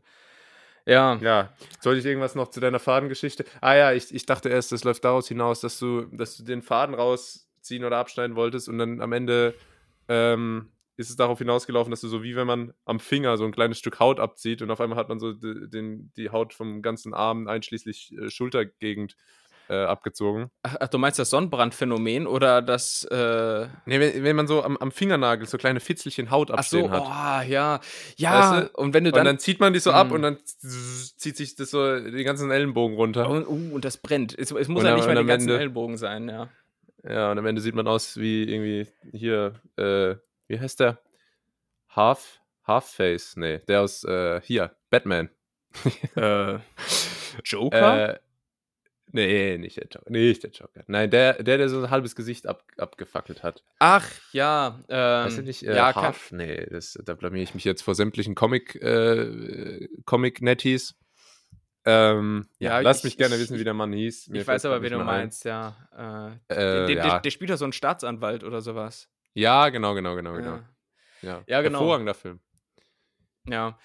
[0.85, 1.15] Ja.
[1.21, 1.49] Ja,
[1.81, 3.43] soll ich irgendwas noch zu deiner Fadengeschichte?
[3.59, 6.61] Ah ja, ich, ich dachte erst, das läuft daraus hinaus, dass du, dass du den
[6.61, 9.53] Faden rausziehen oder abschneiden wolltest und dann am Ende
[10.07, 13.51] ähm, ist es darauf hinausgelaufen, dass du so wie wenn man am Finger so ein
[13.53, 16.81] kleines Stück Haut abzieht und auf einmal hat man so die, den, die Haut vom
[16.81, 19.15] ganzen Arm einschließlich äh, Schultergegend
[19.69, 20.49] äh, abgezogen.
[20.63, 23.03] Ach, ach, du meinst das Sonnenbrandphänomen oder das.
[23.03, 26.87] Äh, Nee, wenn, wenn man so am, am Fingernagel so kleine Fitzelchen Haut ach so,
[26.87, 27.03] abstehen hat.
[27.03, 27.79] oh, ja.
[28.15, 29.25] Ja, Weißt und wenn du und dann.
[29.25, 30.13] dann, zieht man die so ab Mm.
[30.13, 33.29] und dann zieht sich das so den ganzen Ellenbogen runter.
[33.29, 34.33] und, uh, und das brennt.
[34.39, 36.47] Es, es muss ja nicht mal ganzen Ende- Ellbogen sein, ja.
[37.03, 40.15] Ja, und am Ende sieht man aus wie irgendwie hier, äh,
[40.47, 41.01] wie heißt der?
[41.89, 43.35] Half, Half-Face?
[43.37, 45.29] Nee, der aus, äh, hier, Batman.
[46.15, 46.59] Äh,
[47.43, 48.13] Joker?
[48.15, 48.19] Äh,
[49.11, 50.09] nee, nicht der Joker.
[50.09, 50.83] Nicht der Joker.
[50.87, 53.63] Nein, der, der, der so ein halbes Gesicht ab, abgefackelt hat.
[53.79, 54.83] Ach, ja.
[54.89, 55.63] Ähm, weißt du nicht?
[55.63, 56.31] Äh, ja, kann, Half?
[56.31, 60.95] Nee, das, da blamier ich mich jetzt vor sämtlichen Comic, äh, Comic-Netties.
[61.85, 64.27] Ähm, ja, Ja, lasst ich- mich gerne wissen, wie der Mann hieß.
[64.29, 65.05] Mir ich weiß aber, wen du ein.
[65.05, 65.77] meinst, ja.
[65.95, 67.19] Äh, Äh, der, der, ja.
[67.19, 69.09] der spielt ja so einen Staatsanwalt oder sowas.
[69.37, 70.55] Ja, genau, genau, genau, genau.
[70.55, 70.69] Ja.
[71.21, 71.79] Ja, Ja, genau.
[71.79, 72.39] Hervorragender Film.
[73.47, 73.77] Ja.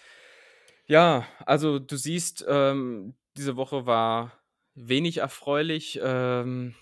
[0.86, 4.32] Ja, also du siehst, ähm, diese Woche war
[4.74, 5.98] wenig erfreulich.
[6.02, 6.74] Ähm,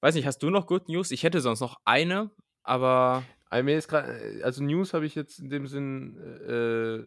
[0.00, 1.10] weiß nicht, hast du noch Good News?
[1.10, 2.30] Ich hätte sonst noch eine,
[2.62, 6.16] aber Aber mir ist gerade, also News habe ich jetzt in dem Sinn
[6.48, 7.06] äh,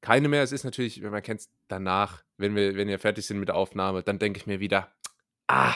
[0.00, 0.42] keine mehr.
[0.42, 3.48] Es ist natürlich, wenn man kennt es danach, wenn wir, wenn wir fertig sind mit
[3.48, 4.92] der Aufnahme, dann denke ich mir wieder,
[5.46, 5.74] ah,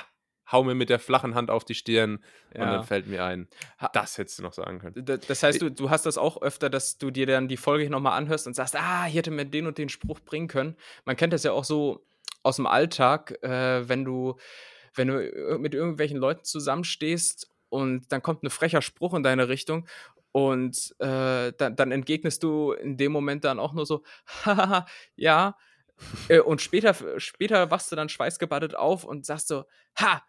[0.51, 2.17] hau mir mit der flachen Hand auf die Stirn
[2.55, 2.77] und ja.
[2.77, 3.49] dann fällt mir ein,
[3.93, 5.05] das hättest du noch sagen können.
[5.05, 8.19] Das heißt, du, du hast das auch öfter, dass du dir dann die Folge nochmal
[8.19, 10.77] anhörst und sagst, ah, hier hätte man den und den Spruch bringen können.
[11.05, 12.05] Man kennt das ja auch so
[12.43, 14.37] aus dem Alltag, äh, wenn du,
[14.95, 19.87] wenn du mit irgendwelchen Leuten zusammenstehst und dann kommt ein frecher Spruch in deine Richtung
[20.33, 24.03] und äh, dann, dann entgegnest du in dem Moment dann auch nur so,
[24.45, 25.57] haha, ja.
[26.29, 29.65] Äh, und später, später wachst du dann schweißgebadet auf und sagst so,
[29.99, 30.23] ha,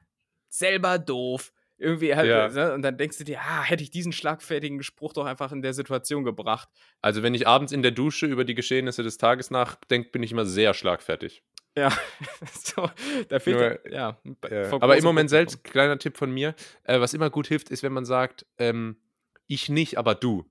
[0.49, 1.51] selber doof.
[1.81, 2.49] Irgendwie halt, Ja.
[2.49, 2.73] ne?
[2.73, 5.73] und dann denkst du dir, ah, hätte ich diesen schlagfertigen Spruch doch einfach in der
[5.73, 6.67] Situation gebracht.
[7.01, 10.33] Also wenn ich abends in der Dusche über die Geschehnisse des Tages nachdenke, bin ich
[10.33, 11.41] immer sehr schlagfertig.
[11.77, 11.89] Ja,
[12.51, 12.89] so,
[13.29, 14.73] da fehlt Nur, ja, ja, Ja.
[14.81, 17.93] Aber im Moment selbst, kleiner Tipp von mir, äh, was immer gut hilft, ist, wenn
[17.93, 18.97] man sagt, ähm,
[19.47, 20.43] ich nicht, aber du.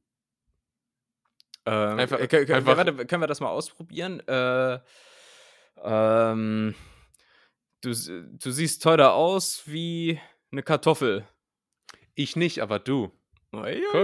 [1.67, 4.21] Ähm, Einfach- äh, können, können, einfach- warte, können wir das mal ausprobieren?
[4.27, 4.79] Äh,
[5.85, 6.75] ähm,
[7.83, 10.21] du, s- du siehst teurer aus wie
[10.53, 11.27] eine Kartoffel.
[12.15, 13.13] Ich nicht, aber du.
[13.51, 13.63] Guck,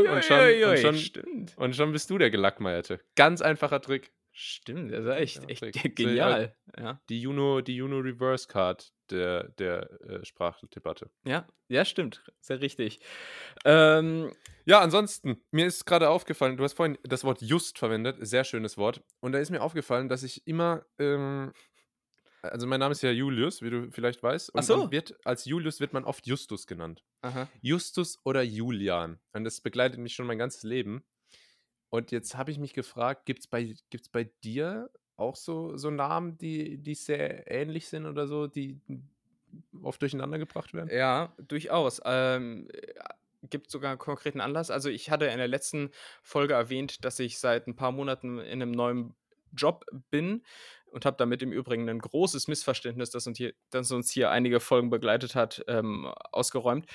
[0.09, 1.47] und schon- und schon-.
[1.57, 3.01] Und schon bist du der Gelackmeierte.
[3.15, 4.13] Ganz einfacher Trick.
[4.37, 5.95] Stimmt, das ist echt, echt Trick.
[5.95, 6.57] genial.
[6.77, 7.01] Ja.
[7.09, 11.09] Die Juno, die Juno Reverse Card der, der äh, Sprachdebatte.
[11.25, 12.25] Ja, ja, stimmt.
[12.41, 12.99] Sehr richtig.
[13.65, 14.33] Ähm,
[14.65, 18.77] Ja, ansonsten, mir ist gerade aufgefallen, du hast vorhin das Wort just verwendet, sehr schönes
[18.79, 19.03] Wort.
[19.21, 21.53] Und da ist mir aufgefallen, dass ich immer, ähm,
[22.51, 24.51] also mein Name ist ja Julius, wie du vielleicht weißt.
[24.51, 24.91] Und Ach so.
[24.91, 27.05] wird, als Julius wird man oft Justus genannt.
[27.23, 27.49] aha.
[27.61, 29.19] Justus oder Julian.
[29.33, 31.05] Und das begleitet mich schon mein ganzes Leben.
[31.91, 35.91] und jetzt habe ich mich gefragt, gibt es bei, gibt's bei dir auch so, so
[35.91, 38.81] Namen, die, die sehr ähnlich sind oder so, die
[39.83, 40.91] oft durcheinander gebracht werden?
[40.93, 42.01] Ja, durchaus.
[42.05, 42.69] Ähm,
[43.51, 44.71] gibt sogar einen konkreten Anlass.
[44.71, 45.91] Also ich hatte in der letzten
[46.23, 49.15] Folge erwähnt, dass ich seit ein paar Monaten in einem neuen
[49.53, 50.43] Job bin
[50.95, 54.61] und habe damit im Übrigen ein großes Missverständnis, das uns hier, das uns hier einige
[54.61, 56.87] Folgen begleitet hat, ähm, ausgeräumt.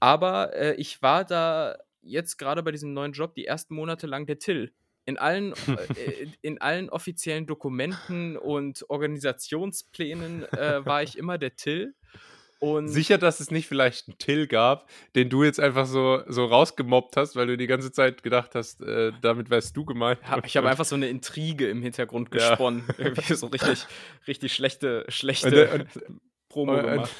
[0.00, 4.26] Aber äh, ich war da jetzt gerade bei diesem neuen Job die ersten Monate lang
[4.26, 4.72] der Till.
[5.04, 5.52] In allen,
[5.96, 11.94] äh, in allen offiziellen Dokumenten und Organisationsplänen äh, war ich immer der Till.
[12.62, 16.44] Und Sicher, dass es nicht vielleicht einen Till gab, den du jetzt einfach so, so
[16.44, 20.20] rausgemobbt hast, weil du die ganze Zeit gedacht hast, äh, damit wärst du gemeint.
[20.22, 22.84] Ja, ich habe einfach so eine Intrige im Hintergrund gesponnen.
[22.86, 22.94] Ja.
[23.06, 23.84] Irgendwie so richtig,
[24.28, 27.12] richtig schlechte, schlechte und, und, Promo und, gemacht.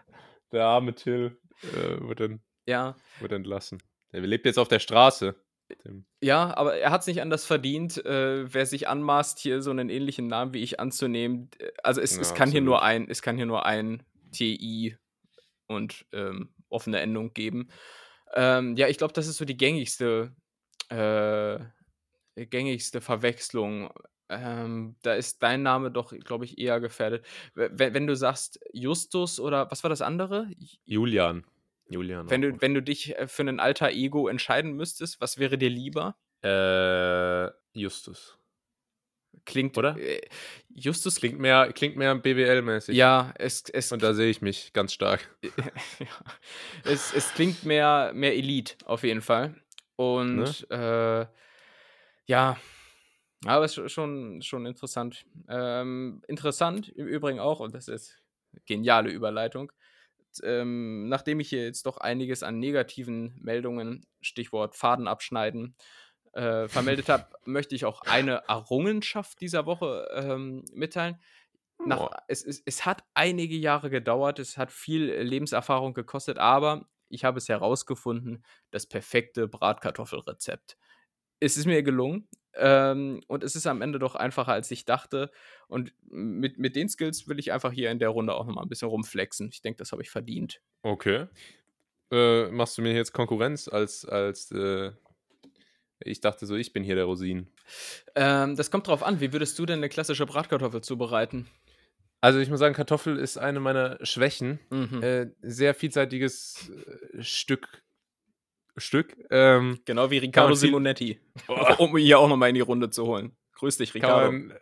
[0.52, 1.36] Der arme Till
[1.74, 2.96] äh, wird, dann, ja.
[3.20, 3.82] wird entlassen.
[4.12, 5.34] Er lebt jetzt auf der Straße.
[6.22, 9.90] Ja, aber er hat es nicht anders verdient, äh, wer sich anmaßt, hier so einen
[9.90, 11.50] ähnlichen Namen wie ich anzunehmen.
[11.82, 14.96] Also es, ja, es kann hier nur ein, es kann hier nur ein TI
[15.66, 17.68] und ähm, offene Endung geben.
[18.34, 20.34] Ähm, ja, ich glaube, das ist so die gängigste,
[20.88, 21.58] äh,
[22.36, 23.90] gängigste Verwechslung.
[24.28, 27.24] Ähm, da ist dein Name doch, glaube ich, eher gefährdet.
[27.54, 30.50] Wenn, wenn, du sagst Justus oder was war das andere?
[30.84, 31.44] Julian.
[31.88, 32.28] Julian.
[32.28, 35.70] Wenn du, wenn du dich äh, für ein alter Ego entscheiden müsstest, was wäre dir
[35.70, 36.16] lieber?
[36.42, 38.38] Äh, Justus.
[39.46, 39.96] Klingt, oder?
[39.96, 40.20] Äh,
[40.74, 42.94] Justus klingt mehr, klingt mehr BWL-mäßig.
[42.94, 43.92] Ja, es, es.
[43.92, 45.34] Und da sehe ich mich ganz stark.
[45.98, 46.06] ja.
[46.84, 49.54] es, es klingt mehr, mehr Elite auf jeden Fall.
[49.94, 51.28] Und ne?
[51.30, 52.58] äh, ja,
[53.46, 55.24] aber es ist schon, schon interessant.
[55.48, 58.18] Ähm, interessant im Übrigen auch, und das ist
[58.66, 59.72] geniale Überleitung.
[60.42, 65.76] Ähm, nachdem ich hier jetzt doch einiges an negativen Meldungen, Stichwort Faden abschneiden,
[66.36, 71.18] äh, vermeldet habe, möchte ich auch eine Errungenschaft dieser Woche ähm, mitteilen.
[71.84, 77.24] Nach, es, es, es hat einige Jahre gedauert, es hat viel Lebenserfahrung gekostet, aber ich
[77.24, 80.76] habe es herausgefunden, das perfekte Bratkartoffelrezept.
[81.40, 85.30] Es ist mir gelungen ähm, und es ist am Ende doch einfacher, als ich dachte.
[85.68, 88.68] Und mit, mit den Skills will ich einfach hier in der Runde auch nochmal ein
[88.68, 89.50] bisschen rumflexen.
[89.52, 90.60] Ich denke, das habe ich verdient.
[90.82, 91.26] Okay.
[92.10, 94.92] Äh, machst du mir jetzt Konkurrenz als, als äh,
[96.00, 97.48] ich dachte so, ich bin hier der Rosinen.
[98.14, 99.20] Ähm, das kommt drauf an.
[99.20, 101.48] Wie würdest du denn eine klassische Bratkartoffel zubereiten?
[102.20, 104.58] Also ich muss sagen, Kartoffel ist eine meiner Schwächen.
[104.70, 105.02] Mhm.
[105.02, 107.82] Äh, sehr vielseitiges äh, Stück.
[108.76, 109.16] Stück.
[109.30, 111.20] Ähm, genau wie Riccardo Simonetti.
[111.78, 113.36] um ihn hier auch nochmal in die Runde zu holen.
[113.54, 114.32] Grüß dich, Riccardo.
[114.32, 114.54] Man,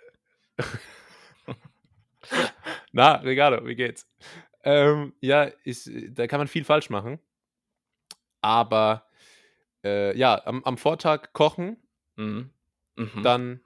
[2.92, 4.08] Na, Riccardo, wie geht's?
[4.62, 7.18] Ähm, ja, ist, da kann man viel falsch machen.
[8.40, 9.06] Aber
[9.84, 11.76] äh, ja, am, am, Vortag kochen,
[12.16, 12.50] mhm.
[12.96, 13.22] Mhm.
[13.22, 13.60] dann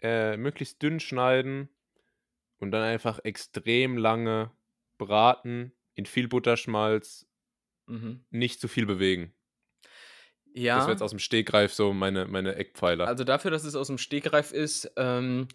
[0.00, 1.68] äh, möglichst dünn schneiden
[2.58, 4.50] und dann einfach extrem lange
[4.98, 7.26] braten, in viel Butterschmalz,
[7.86, 8.24] mhm.
[8.30, 9.34] nicht zu viel bewegen.
[10.54, 10.76] Ja.
[10.76, 13.06] Das wäre jetzt aus dem Stegreif so meine, meine Eckpfeiler.
[13.06, 15.48] Also dafür, dass es aus dem Stegreif ist, ähm,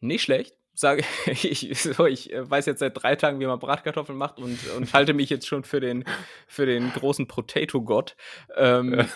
[0.00, 4.18] nicht schlecht sage ich, so, ich äh, weiß jetzt seit drei Tagen, wie man Bratkartoffeln
[4.18, 6.04] macht und, und halte mich jetzt schon für den,
[6.46, 8.16] für den großen Potato-Gott.
[8.56, 9.06] Ähm,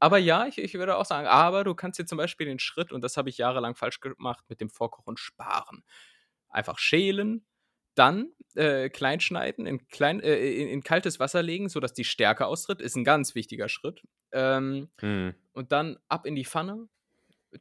[0.00, 2.92] aber ja, ich, ich würde auch sagen, aber du kannst dir zum Beispiel den Schritt,
[2.92, 5.84] und das habe ich jahrelang falsch gemacht, mit dem Vorkochen sparen.
[6.48, 7.44] Einfach schälen,
[7.94, 12.80] dann äh, kleinschneiden, in, klein, äh, in, in, kaltes Wasser legen, sodass die Stärke austritt,
[12.80, 14.02] ist ein ganz wichtiger Schritt.
[14.32, 15.34] Ähm, mhm.
[15.52, 16.88] Und dann ab in die Pfanne,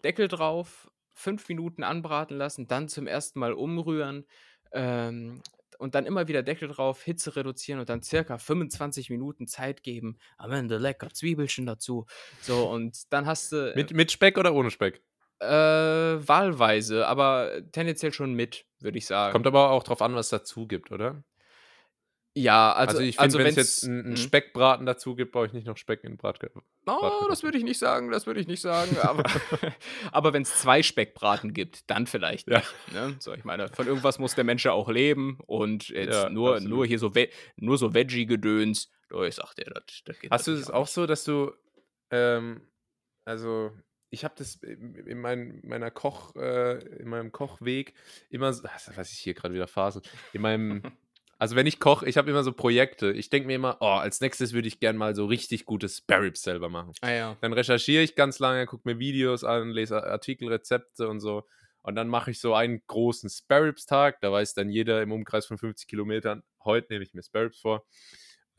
[0.03, 4.25] Deckel drauf, fünf Minuten anbraten lassen, dann zum ersten Mal umrühren
[4.71, 5.41] ähm,
[5.79, 10.17] und dann immer wieder Deckel drauf, Hitze reduzieren und dann circa 25 Minuten Zeit geben.
[10.37, 12.05] Am Ende lecker Zwiebelchen dazu.
[12.41, 13.73] So, und dann hast du.
[13.73, 15.01] Äh, mit, mit Speck oder ohne Speck?
[15.39, 19.33] Äh, wahlweise, aber tendenziell schon mit, würde ich sagen.
[19.33, 21.23] Kommt aber auch drauf an, was dazu gibt, oder?
[22.37, 24.17] Ja, also, also ich finde, also wenn es jetzt einen mhm.
[24.17, 26.63] Speckbraten dazu gibt, brauche ich nicht noch Speck in Bratkartoffeln.
[26.85, 28.95] Oh, das würde ich nicht sagen, das würde ich nicht sagen.
[29.01, 29.23] Aber,
[30.11, 32.61] aber wenn es zwei Speckbraten gibt, dann vielleicht ja.
[32.93, 33.15] Ne?
[33.19, 36.59] So, ich meine, von irgendwas muss der Mensch ja auch leben und jetzt ja, nur,
[36.59, 37.11] nur hier so,
[37.55, 41.05] nur so Veggie-Gedöns, oh, ich sag dir, das, das geht Hast du es auch so,
[41.07, 41.51] dass du,
[42.11, 42.61] ähm,
[43.25, 43.71] also
[44.09, 47.93] ich habe das in mein, meiner Koch, äh, in meinem Kochweg
[48.29, 50.01] immer, was ich hier gerade wieder fasel,
[50.33, 50.83] in meinem
[51.39, 53.11] Also wenn ich koche, ich habe immer so Projekte.
[53.11, 56.41] Ich denke mir immer, oh, als nächstes würde ich gerne mal so richtig gutes Sparrows
[56.41, 56.93] selber machen.
[57.01, 57.37] Ah, ja.
[57.41, 61.43] Dann recherchiere ich ganz lange, gucke mir Videos an, lese Artikel, Rezepte und so.
[61.83, 64.19] Und dann mache ich so einen großen Sparrows-Tag.
[64.21, 67.85] Da weiß dann jeder im Umkreis von 50 Kilometern, heute nehme ich mir Sparrows vor.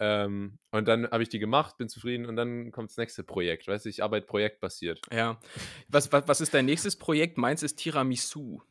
[0.00, 3.66] Ähm, und dann habe ich die gemacht, bin zufrieden und dann kommt das nächste Projekt.
[3.66, 5.00] Weißt du, ich arbeite projektbasiert.
[5.12, 5.40] Ja.
[5.88, 7.36] Was, was, was ist dein nächstes Projekt?
[7.36, 8.62] Meins ist Tiramisu.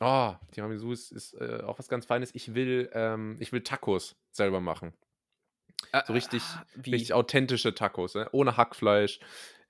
[0.00, 2.34] Oh, Tiramisu ist, ist äh, auch was ganz Feines.
[2.34, 4.92] Ich will, ähm, ich will Tacos selber machen.
[6.06, 8.28] So richtig, Ah, richtig authentische Tacos, ne?
[8.32, 9.20] ohne Hackfleisch,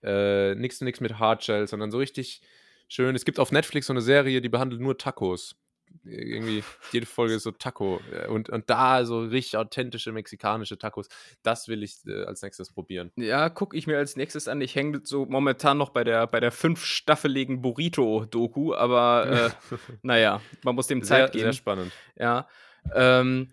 [0.02, 2.40] äh, nichts nix mit Hardshell, sondern so richtig
[2.88, 3.14] schön.
[3.14, 5.56] Es gibt auf Netflix so eine Serie, die behandelt nur Tacos.
[6.04, 6.62] Irgendwie
[6.92, 8.00] jede Folge so Taco.
[8.12, 11.08] äh, Und, und da so richtig authentische mexikanische Tacos.
[11.42, 13.10] Das will ich äh, als nächstes probieren.
[13.16, 14.60] Ja, gucke ich mir als nächstes an.
[14.60, 20.74] Ich hänge so momentan noch bei der, bei der fünfstaffeligen Burrito-Doku, aber äh, naja, man
[20.74, 21.44] muss dem Sehr, Zeit geben.
[21.44, 21.92] sehr spannend.
[22.18, 22.48] Ja.
[22.94, 23.48] Ähm,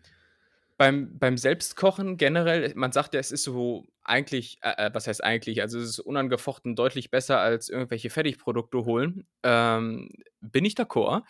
[0.77, 5.23] beim, beim Selbstkochen generell, man sagt ja, es ist so eigentlich, äh, äh, was heißt
[5.23, 9.27] eigentlich, also es ist unangefochten deutlich besser als irgendwelche Fertigprodukte holen.
[9.43, 10.09] Ähm,
[10.41, 11.21] bin ich d'accord.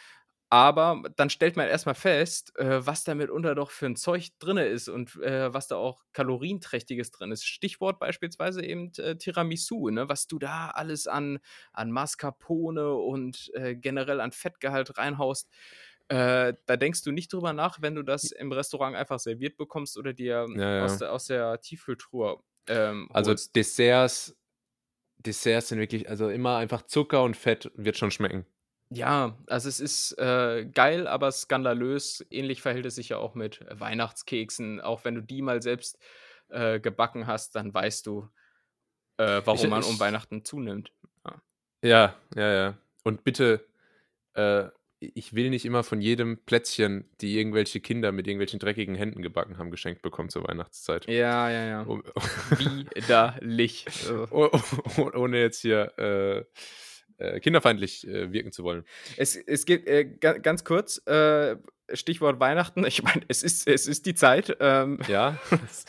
[0.54, 4.58] Aber dann stellt man erstmal fest, äh, was da mitunter doch für ein Zeug drin
[4.58, 7.45] ist und äh, was da auch kalorienträchtiges drin ist.
[7.45, 10.10] Stichwort beispielsweise eben äh, Tiramisu, ne?
[10.10, 11.39] was du da alles an,
[11.72, 15.49] an Mascarpone und äh, generell an Fettgehalt reinhaust.
[16.10, 19.97] Äh, da denkst du nicht drüber nach, wenn du das im Restaurant einfach serviert bekommst
[19.97, 20.84] oder dir Ja, ja.
[20.84, 23.34] Aus, der, aus der Tiefkühltruhe ähm, Also.
[23.56, 24.36] Desserts,
[25.18, 28.45] Desserts sind wirklich, also immer einfach Zucker und Fett wird schon schmecken.
[28.94, 32.26] Ja, also es ist äh, geil, aber skandalös.
[32.30, 34.82] Ähnlich verhält es sich ja auch mit Weihnachtskeksen.
[34.82, 35.98] Auch wenn du die mal selbst
[36.50, 38.28] äh, gebacken hast, dann weißt du,
[39.18, 40.92] äh, warum Ich- man um ich- Weihnachten zunimmt.
[41.84, 42.78] Ja, ja, ja.
[43.04, 43.66] Und bitte,
[44.34, 44.66] äh,
[45.00, 49.58] ich will nicht immer von jedem Plätzchen, die irgendwelche Kinder mit irgendwelchen dreckigen Händen gebacken
[49.58, 51.08] haben, geschenkt bekommen zur Weihnachtszeit.
[51.08, 51.82] Ja, ja, ja.
[51.84, 52.04] Um,
[52.96, 53.86] Widerlich.
[54.08, 54.50] Äh, oh,
[54.98, 55.94] oh, ohne jetzt hier
[57.22, 58.84] äh, äh, kinderfeindlich äh, wirken zu wollen.
[59.18, 61.56] Es, es geht äh, ga, ganz kurz, äh,
[61.94, 62.86] Stichwort Weihnachten.
[62.86, 64.56] Ich meine, es ist, es ist die Zeit.
[64.60, 65.86] Ähm, Ja, es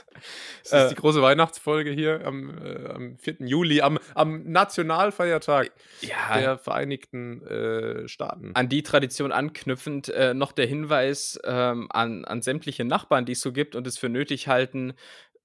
[0.64, 3.36] ist Äh, die große Weihnachtsfolge hier am, äh, am 4.
[3.40, 5.70] Juli, am, am Nationalfeiertag
[6.00, 8.50] ja, der Vereinigten äh, Staaten.
[8.54, 13.40] an die Tradition anknüpfend äh, noch der Hinweis ähm, an, an sämtliche Nachbarn, die es
[13.40, 14.94] so gibt und es für nötig halten,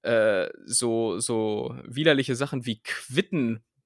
[0.02, 2.80] äh, so, so widerliche Sachen wie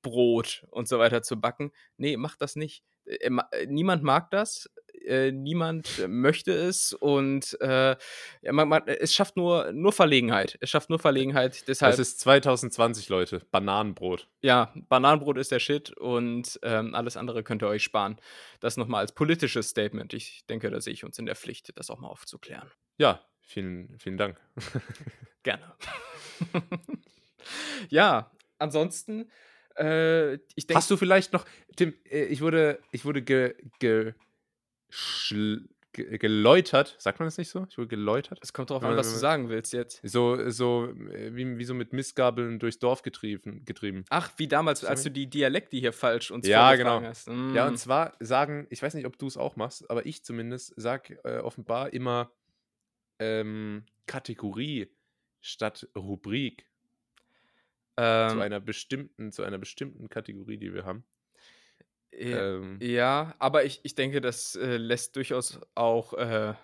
[0.02, 1.72] Quittenbrot und so weiter zu backen.
[1.96, 2.84] Nee, macht das nicht.
[3.04, 4.70] Äh, äh, niemand mag das.
[5.04, 7.96] Äh, niemand möchte es und äh,
[8.50, 10.58] man, man, es schafft nur, nur Verlegenheit.
[10.60, 11.66] Es schafft nur Verlegenheit.
[11.66, 13.42] Deshalb, Das ist 2020, Leute.
[13.50, 14.28] Bananenbrot.
[14.42, 18.16] ja, Bananenbrot ist der Shit und ähm, alles andere könnt ihr euch sparen.
[18.60, 20.14] Das nochmal als politisches Statement.
[20.14, 22.70] Ich denke, da sehe ich uns in der Pflicht, das auch mal aufzuklären.
[22.98, 24.40] Ja, vielen, vielen Dank.
[25.42, 25.74] Gerne.
[27.88, 29.28] ja, ansonsten,
[29.76, 30.74] äh, ich denke.
[30.76, 31.44] Hast du vielleicht noch,
[31.76, 34.14] Tim, äh, ich wurde, ich wurde ge, ge,
[34.90, 37.66] schl- ge, geläutert, sagt man das nicht so?
[37.68, 38.38] Ich wurde geläutert?
[38.42, 40.00] Es kommt Wenn an, was du sagen willst jetzt.
[40.02, 43.64] So, so äh, wie, wie so mit Mistgabeln durchs Dorf getrieben.
[43.64, 44.04] getrieben.
[44.10, 45.14] Ach, wie damals, als du Sorry.
[45.14, 47.00] die Dialekte hier falsch uns Ja, genau.
[47.02, 47.28] hast.
[47.28, 47.54] Mm.
[47.54, 50.74] Ja, und zwar sagen, ich weiß nicht, ob du es auch machst, aber ich zumindest
[50.76, 52.32] sag äh, offenbar immer
[53.18, 54.88] ähm, Kategorie
[55.40, 56.66] statt Rubrik
[57.96, 61.04] zu ähm, einer bestimmten, zu einer bestimmten Kategorie, die wir haben.
[62.12, 66.54] ja, Ähm, ja, aber ich, ich denke, das äh, lässt durchaus auch äh,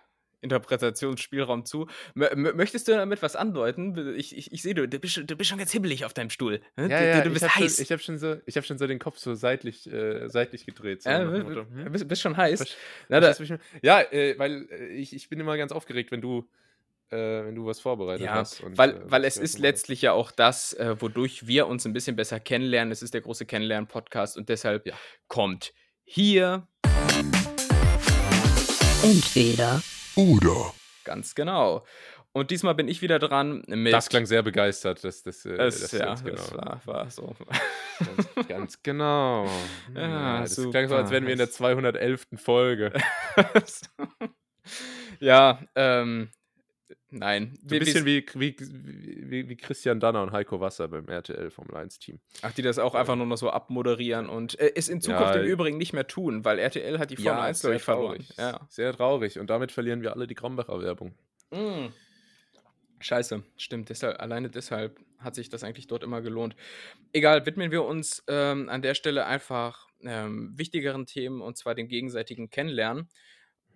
[0.40, 1.88] Interpretationsspielraum zu.
[2.14, 4.14] M möchtest du damit was andeuten?
[4.16, 6.30] Ich, ich, ich sehe, du, du, bist, schon- du bist schon ganz hibbelig auf deinem
[6.30, 6.60] Stuhl.
[6.76, 6.88] ne?
[6.88, 7.74] Ja, du, ja, du, bist ich habe heiß.
[7.76, 10.64] schon, ich hab schon, so, ich hab schon so den Kopf so seitlich, äh, seitlich
[10.64, 11.02] gedreht.
[11.02, 11.92] So ja, hm?
[11.92, 12.62] bist, bist schon heiß.
[12.62, 12.76] Versch-
[13.08, 13.34] Na, da,
[13.82, 16.48] ja, äh, weil äh, ich, ich bin immer ganz aufgeregt, wenn du,
[17.11, 18.61] äh, wenn du was vorbereitet Ja, hast.
[18.62, 21.92] und, weil, äh, weil es ist letztlich ja auch das, äh, wodurch wir uns ein
[21.92, 22.92] bisschen besser kennenlernen.
[22.92, 24.94] Es ist der große Kennenlernen-Podcast und deshalb Ja.
[25.28, 25.72] kommt
[26.04, 26.66] hier
[29.02, 29.80] Entweder
[30.16, 30.72] Oder
[31.04, 31.84] ganz genau.
[32.32, 33.92] Und diesmal bin ich wieder dran mit.
[33.92, 35.02] Das klang sehr begeistert.
[35.02, 36.36] Das, das, äh, Es, das ja, ganz genau.
[36.36, 37.34] das war, war so.
[37.98, 39.48] Ganz, ganz genau.
[39.94, 41.11] Ja, das klang so, als super.
[41.11, 42.26] wären wir in der 211.
[42.36, 42.92] Folge.
[45.20, 46.30] ja, ähm,
[47.11, 47.59] nein.
[47.66, 51.76] So ein bisschen wie, wie, wie, wie Christian Danner und Heiko Wasser beim RTL Formel
[51.76, 52.20] 1 Team.
[52.42, 55.40] Ach, die das auch einfach nur noch so abmoderieren und äh, es in Zukunft Ja,
[55.40, 58.24] im Übrigen nicht mehr tun, weil RTL hat die Formel 1, glaube ich, verloren.
[58.36, 58.61] Ja.
[58.68, 59.38] Sehr traurig.
[59.38, 61.14] Und damit verlieren wir alle die Krombacher Werbung.
[61.50, 61.88] Mm.
[63.00, 63.90] Scheiße, stimmt.
[63.90, 66.56] Deshalb, alleine deshalb hat sich das eigentlich dort immer gelohnt.
[67.12, 71.88] Egal, widmen wir uns ähm, an der Stelle einfach ähm, wichtigeren Themen und zwar dem
[71.88, 73.09] gegenseitigen Kennenlernen.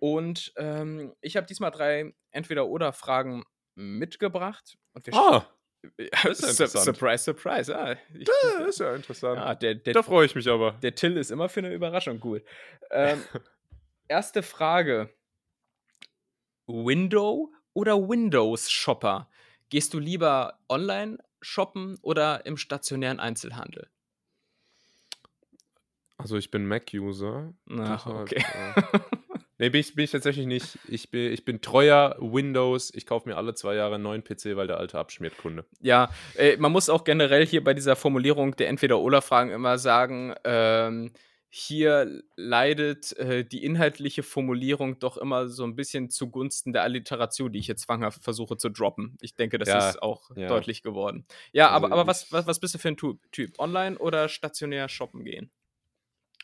[0.03, 3.45] Und ähm, ich habe diesmal drei Entweder-Oder-Fragen
[3.75, 4.77] mitgebracht.
[4.91, 5.47] Und wir Ah,
[5.97, 6.67] ja, das ist ja.
[6.67, 7.73] Surprise, surprise.
[7.73, 9.37] Ah, ich, das ist ja interessant.
[9.37, 10.73] ja, der, der, da freue ich mich aber.
[10.81, 12.43] der Till ist immer für eine Überraschung gut.
[12.91, 13.23] Ähm,
[14.09, 15.09] erste Frage:
[16.67, 19.29] Window oder Windows Shopper?
[19.69, 23.89] gehst du lieber online shoppen oder im stationären Einzelhandel?
[26.17, 27.53] Also ich bin Mac-User.
[27.69, 28.43] Ach, okay.
[28.53, 28.83] äh,
[29.63, 30.77] nee, bin ich, bin ich tatsächlich nicht.
[30.87, 32.93] Ich bin, ich bin treuer Windows.
[32.93, 35.65] Ich kaufe mir alle zwei Jahre einen neuen PC, weil der alte abschmiert, Kunde.
[35.79, 41.11] Ja, äh, man muss auch generell hier bei dieser Formulierung der Entweder-Oder-Fragen immer sagen, ähm,
[41.55, 47.59] hier leidet äh, die inhaltliche Formulierung doch immer so ein bisschen zugunsten der Alliteration, die
[47.59, 49.17] ich jetzt zwanghaft versuche zu droppen.
[49.21, 50.47] Ich denke, das Ja, ist auch ja.
[50.47, 51.25] deutlich geworden.
[51.51, 53.59] Ja, Also aber, aber was, was, was bist du für ein Typ?
[53.59, 55.51] Online oder stationär shoppen gehen?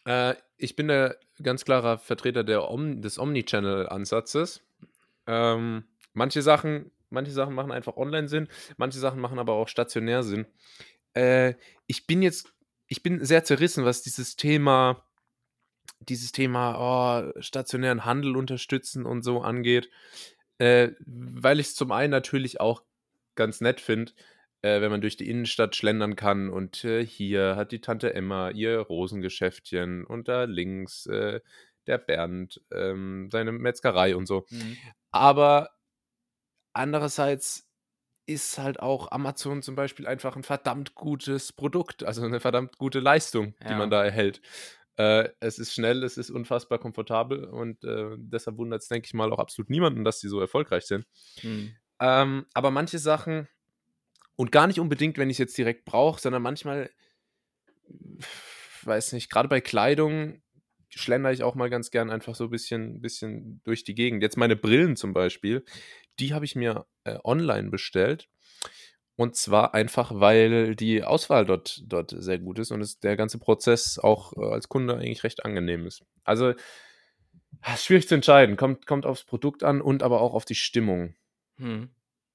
[0.09, 4.61] Äh, ich bin der ganz klarer Vertreter der Om des Omnichannel-Ansatzes.
[5.27, 5.83] Ähm,
[6.13, 8.47] manche, Sachen, manche Sachen machen einfach online Sinn,
[8.77, 10.47] manche Sachen machen aber auch stationär Sinn.
[11.13, 11.53] Äh,
[11.85, 12.51] ich bin jetzt,
[12.87, 15.05] ich bin sehr zerrissen, was dieses Thema,
[15.99, 19.91] dieses Thema oh, stationären Handel unterstützen und so angeht.
[20.57, 22.81] Äh, weil ich es zum einen natürlich auch
[23.35, 24.11] ganz nett finde,
[24.61, 28.49] äh, wenn man durch die Innenstadt schlendern kann und äh, hier hat die Tante Emma
[28.51, 31.41] ihr Rosengeschäftchen und da links äh,
[31.87, 34.45] der Bernd ähm, seine Metzgerei und so.
[35.11, 35.69] Aber
[36.73, 37.67] andererseits
[38.27, 42.99] ist halt auch Amazon zum Beispiel einfach ein verdammt gutes Produkt, also eine verdammt gute
[42.99, 43.77] Leistung, die Ja.
[43.77, 44.41] man da erhält.
[44.97, 49.13] Äh, es ist schnell, es ist unfassbar komfortabel und äh, deshalb wundert es, denke ich
[49.13, 51.05] mal, auch absolut niemanden, dass die so erfolgreich sind.
[51.41, 51.75] Hm.
[51.99, 53.47] Ähm, aber manche Sachen,
[54.39, 56.89] und gar nicht unbedingt, wenn ich es jetzt direkt brauche, sondern manchmal,
[58.83, 60.41] weiß nicht, gerade bei Kleidung
[60.87, 64.23] schlender ich auch mal ganz gern einfach so ein bisschen, bisschen durch die Gegend.
[64.23, 65.65] Jetzt meine Brillen zum Beispiel,
[66.19, 68.29] die habe ich mir äh, online bestellt.
[69.17, 73.39] Und zwar einfach, weil die Auswahl dort, dort sehr gut ist und es, der ganze
[73.39, 76.05] Prozess auch äh, als Kunde eigentlich recht angenehm ist.
[76.23, 76.53] Also,
[77.59, 78.55] ah, schwierig zu entscheiden.
[78.55, 81.15] Kommt, kommt aufs Produkt an und aber auch auf die Stimmung.
[81.57, 81.89] Hm.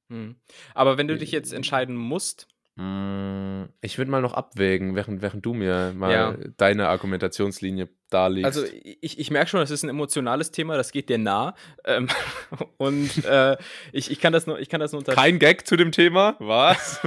[0.09, 0.37] Hm.
[0.75, 5.47] Aber wenn du dich jetzt entscheiden musst, Mm, Ich würde mal noch abwägen, während, während
[5.47, 6.37] du mir mal Ja.
[6.57, 8.47] deine Argumentationslinie darlegst.
[8.47, 8.65] Also
[9.01, 11.55] ich, ich merke schon, das ist ein emotionales Thema, das geht dir nah.
[11.85, 12.09] Ähm,
[12.79, 13.57] und äh,
[13.93, 16.35] ich, ich kann das nur, ich kann das nur kein Gag zu dem Thema?
[16.41, 17.01] Was?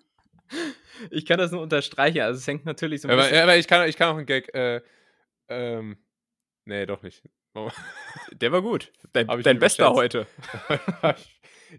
[1.10, 2.20] ich kann das nur unterstreichen.
[2.20, 3.38] Also es hängt natürlich so ein aber, bisschen.
[3.42, 4.54] aber ich, kann, ich kann auch einen Gag.
[4.54, 4.82] Äh,
[5.48, 5.96] ähm,
[6.66, 7.22] nee, doch nicht.
[8.32, 8.92] Der war gut.
[9.12, 10.26] Dein, dein bester heute.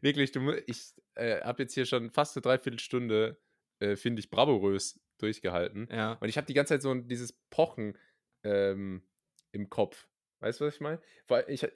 [0.01, 3.39] Wirklich, du, ich äh, habe jetzt hier schon fast eine Dreiviertelstunde,
[3.79, 5.87] äh, finde ich, bravourös durchgehalten.
[5.91, 6.13] Ja.
[6.13, 7.97] Und ich habe die ganze Zeit so dieses Pochen
[8.43, 9.03] ähm,
[9.51, 10.07] im Kopf.
[10.39, 11.01] Weißt du, was ich meine?
[11.47, 11.67] Ich,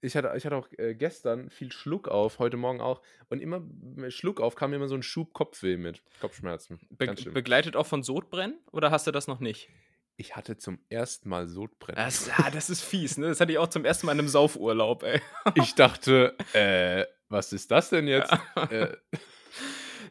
[0.00, 3.02] ich, hatte, ich hatte auch äh, gestern viel Schluck auf, heute Morgen auch.
[3.28, 6.02] Und immer mit Schluck auf kam mir immer so ein Schub Kopfweh mit.
[6.20, 6.80] Kopfschmerzen.
[6.90, 9.68] Be begleitet auch von Sodbrennen oder hast du das noch nicht?
[10.16, 11.96] Ich hatte zum ersten Mal Sodbrennen.
[11.96, 13.26] Das, ah, das ist fies, ne?
[13.26, 15.20] Das hatte ich auch zum ersten Mal in einem Saufurlaub, ey.
[15.56, 17.04] Ich dachte, äh,
[17.34, 18.32] was ist das denn jetzt?
[18.70, 18.96] Äh,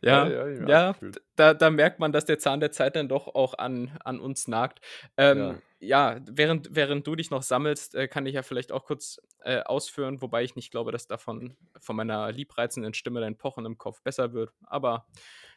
[0.01, 1.21] Ja, ja, hab ja, abgefühlt.
[1.37, 4.49] da, da merkt man, dass der Zahn der Zeit dann doch auch an, an uns
[4.49, 4.81] nagt.
[5.15, 9.21] Ähm, ja, während, während du dich noch sammelst, äh, kann ich ja vielleicht auch kurz
[9.43, 13.77] äh, ausführen, wobei ich nicht glaube, dass davon von meiner liebreizenden Stimme dein Pochen im
[13.77, 14.51] Kopf besser wird.
[14.65, 15.07] Aber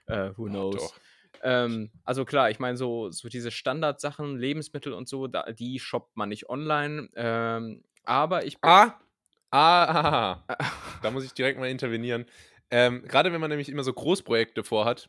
[0.06, 0.76] äh, who knows?
[0.76, 0.94] doch.
[1.42, 6.16] Ähm, also klar, ich meine, so, so diese Standardsachen, Lebensmittel und so, da, die shoppt
[6.16, 7.08] man nicht online.
[7.16, 8.58] Ähm, aber ich.
[8.62, 8.94] Ah,
[9.57, 10.44] ah,
[11.02, 12.26] da muss ich direkt mal intervenieren.
[12.70, 15.09] Ähm, Gerade wenn man nämlich immer so Großprojekte vorhat,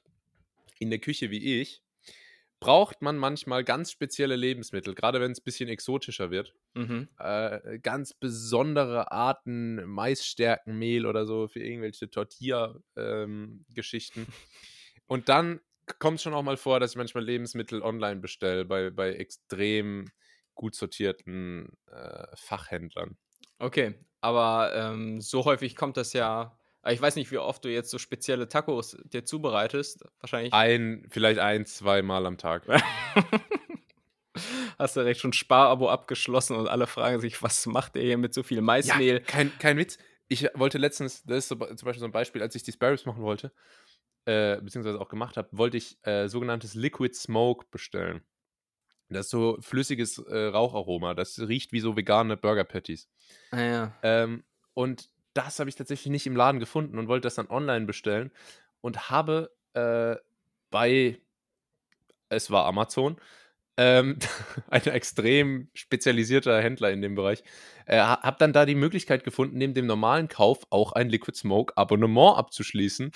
[0.79, 1.81] in der Küche wie ich,
[2.59, 6.55] braucht man manchmal ganz spezielle Lebensmittel, gerade wenn es ein bisschen exotischer wird.
[6.73, 7.07] Mhm.
[7.19, 14.25] Äh, ganz besondere Arten Maisstärkenmehl oder so für irgendwelche Tortilla-Geschichten.
[15.05, 15.59] Und dann
[15.99, 20.05] kommt es schon auch mal vor, dass ich manchmal Lebensmittel online bestelle bei, bei extrem
[20.55, 23.17] gut sortierten äh, Fachhändlern.
[23.59, 26.57] Okay, aber ähm, so häufig kommt das ja.
[26.84, 30.03] äh, Ich weiß nicht, wie oft du jetzt so spezielle Tacos dir zubereitest.
[30.20, 32.63] Wahrscheinlich Ein, vielleicht ein, zwei Mal am Tag.
[34.78, 38.34] hast du recht schon Sparabo abgeschlossen und alle fragen sich, was macht der hier mit
[38.34, 39.22] so viel Ja, Maismehl?
[39.22, 39.97] kein, kein Witz.
[40.28, 43.05] Ich wollte letztens, das ist so, zum Beispiel so ein Beispiel, als ich die Sparrows
[43.05, 43.51] machen wollte,
[44.26, 48.22] äh, beziehungsweise auch gemacht habe, wollte ich äh, sogenanntes Liquid Smoke bestellen.
[49.09, 51.13] Das ist so flüssiges äh, Raucharoma.
[51.13, 53.07] Das riecht wie so vegane Burger Patties.
[53.51, 53.93] Ah, ja.
[54.03, 54.43] Ähm,
[54.73, 58.31] und das habe ich tatsächlich nicht im Laden gefunden und wollte das dann online bestellen
[58.81, 60.15] und habe äh,
[60.69, 61.21] bei,
[62.29, 63.17] es war Amazon,
[63.78, 64.17] ähm,
[64.69, 67.43] ein extrem spezialisierter Händler in dem Bereich,
[67.86, 71.78] äh, habe dann da die Möglichkeit gefunden, neben dem normalen Kauf auch ein Liquid Smoke
[71.78, 73.11] Abonnement abzuschließen,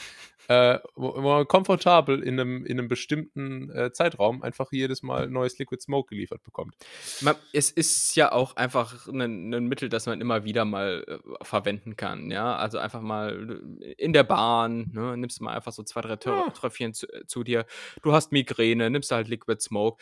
[0.47, 5.57] äh, wo, man komfortabel in einem, in einem bestimmten äh, Zeitraum einfach jedes Mal neues
[5.59, 6.76] Liquid Smoke geliefert bekommt.
[7.22, 11.45] Man, es ist ja auch einfach ein, ein, Mittel, das man immer wieder mal äh,
[11.45, 12.32] verwenden kann.
[12.32, 16.18] Ja, also einfach mal äh, in der Bahn, ne, nimmst mal einfach so zwei, drei
[16.26, 16.49] ja.
[16.49, 17.66] Tröpfchen zu, äh, zu dir.
[18.03, 20.01] Du hast Migräne, nimmst halt Liquid Smoke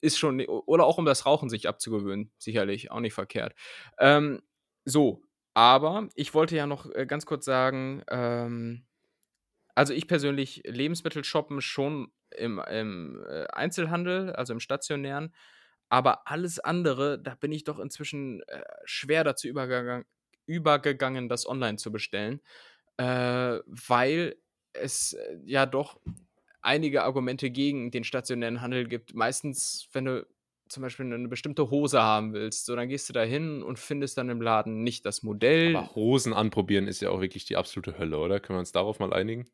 [0.00, 3.54] ist schon, oder auch um das Rauchen sich abzugewöhnen, sicherlich, auch nicht verkehrt.
[3.98, 4.42] Ähm,
[4.84, 5.22] so,
[5.54, 8.86] aber ich wollte ja noch äh, ganz kurz sagen, ähm,
[9.74, 15.34] also ich persönlich Lebensmittel shoppen schon im, im äh, Einzelhandel, also im stationären,
[15.88, 20.04] aber alles andere, da bin ich doch inzwischen äh, schwer dazu übergegangen,
[20.46, 22.40] übergegangen, das online zu bestellen,
[22.96, 24.36] äh, weil
[24.72, 26.00] es ja doch
[26.62, 29.14] einige Argumente gegen den stationären Handel gibt.
[29.14, 30.26] Meistens, wenn du
[30.68, 34.16] zum Beispiel eine bestimmte Hose haben willst, so dann gehst du da hin und findest
[34.18, 35.74] dann im Laden nicht das Modell.
[35.74, 38.40] Aber Hosen anprobieren ist ja auch wirklich die absolute Hölle, oder?
[38.40, 39.46] Können wir uns darauf mal einigen?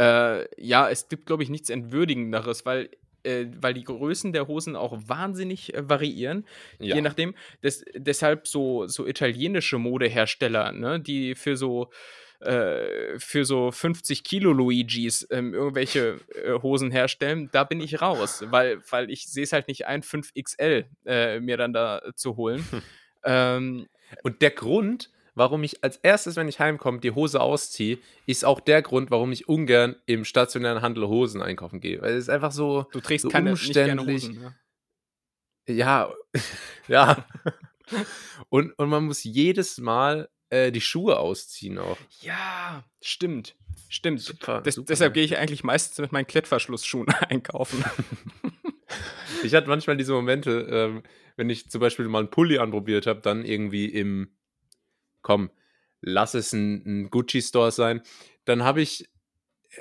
[0.00, 2.90] Äh, ja, es gibt, glaube ich, nichts Entwürdigenderes, weil
[3.24, 6.44] äh, weil die Größen der Hosen auch wahnsinnig äh, variieren,
[6.78, 6.94] ja.
[6.96, 7.34] je nachdem.
[7.62, 11.90] Des, deshalb so, so italienische Modehersteller, ne, die für so
[12.44, 18.44] äh, für so 50 Kilo Luigis ähm, irgendwelche äh, Hosen herstellen, da bin ich raus,
[18.50, 22.64] weil, weil ich sehe es halt nicht ein, 5XL äh, mir dann da zu holen.
[23.24, 23.86] ähm,
[24.22, 28.60] Und der Grund, warum ich als erstes, wenn ich heimkomme, die Hose ausziehe, ist auch
[28.60, 32.00] der Grund, warum ich ungern im stationären Handel Hosen einkaufen gehe.
[32.02, 34.24] Weil es ist einfach so, du trägst so keine, umständlich.
[34.24, 34.54] Hosen, ne?
[35.66, 36.12] Ja,
[36.88, 37.26] ja.
[38.50, 41.98] und, und man muss jedes Mal äh, die Schuhe ausziehen auch.
[42.20, 43.56] Ja, stimmt.
[43.88, 44.20] Stimmt.
[44.20, 44.86] Super, Des, super.
[44.86, 47.84] Deshalb gehe ich eigentlich meistens mit meinen Klettverschlussschuhen einkaufen.
[49.42, 51.02] ich hatte manchmal diese Momente, ähm,
[51.36, 54.28] wenn ich zum Beispiel mal einen Pulli anprobiert habe, dann irgendwie im,
[55.22, 55.50] komm,
[56.00, 58.02] lass es ein, ein Gucci-Store sein,
[58.44, 59.08] dann habe ich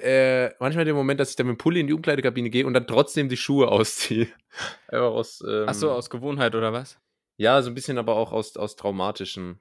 [0.01, 2.73] äh, manchmal den Moment, dass ich dann mit dem Pulli in die Umkleidekabine gehe und
[2.73, 4.27] dann trotzdem die Schuhe ausziehe.
[4.87, 5.43] Einfach aus.
[5.47, 6.99] Ähm, Ach so, aus Gewohnheit oder was?
[7.37, 9.59] Ja, so ein bisschen aber auch aus, aus traumatischen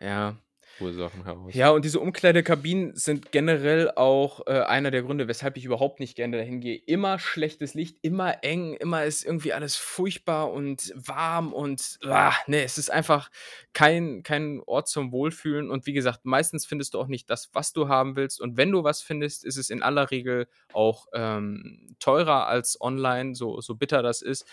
[0.00, 0.36] ja.
[0.80, 1.54] Ursachen heraus.
[1.54, 6.14] Ja, und diese Umkleidekabinen sind generell auch äh, einer der Gründe, weshalb ich überhaupt nicht
[6.14, 6.76] gerne dahin gehe.
[6.76, 12.62] Immer schlechtes Licht, immer eng, immer ist irgendwie alles furchtbar und warm und ah, nee,
[12.62, 13.30] es ist einfach
[13.72, 15.70] kein, kein Ort zum Wohlfühlen.
[15.70, 18.40] Und wie gesagt, meistens findest du auch nicht das, was du haben willst.
[18.40, 23.34] Und wenn du was findest, ist es in aller Regel auch ähm, teurer als online,
[23.34, 24.46] so, so bitter das ist.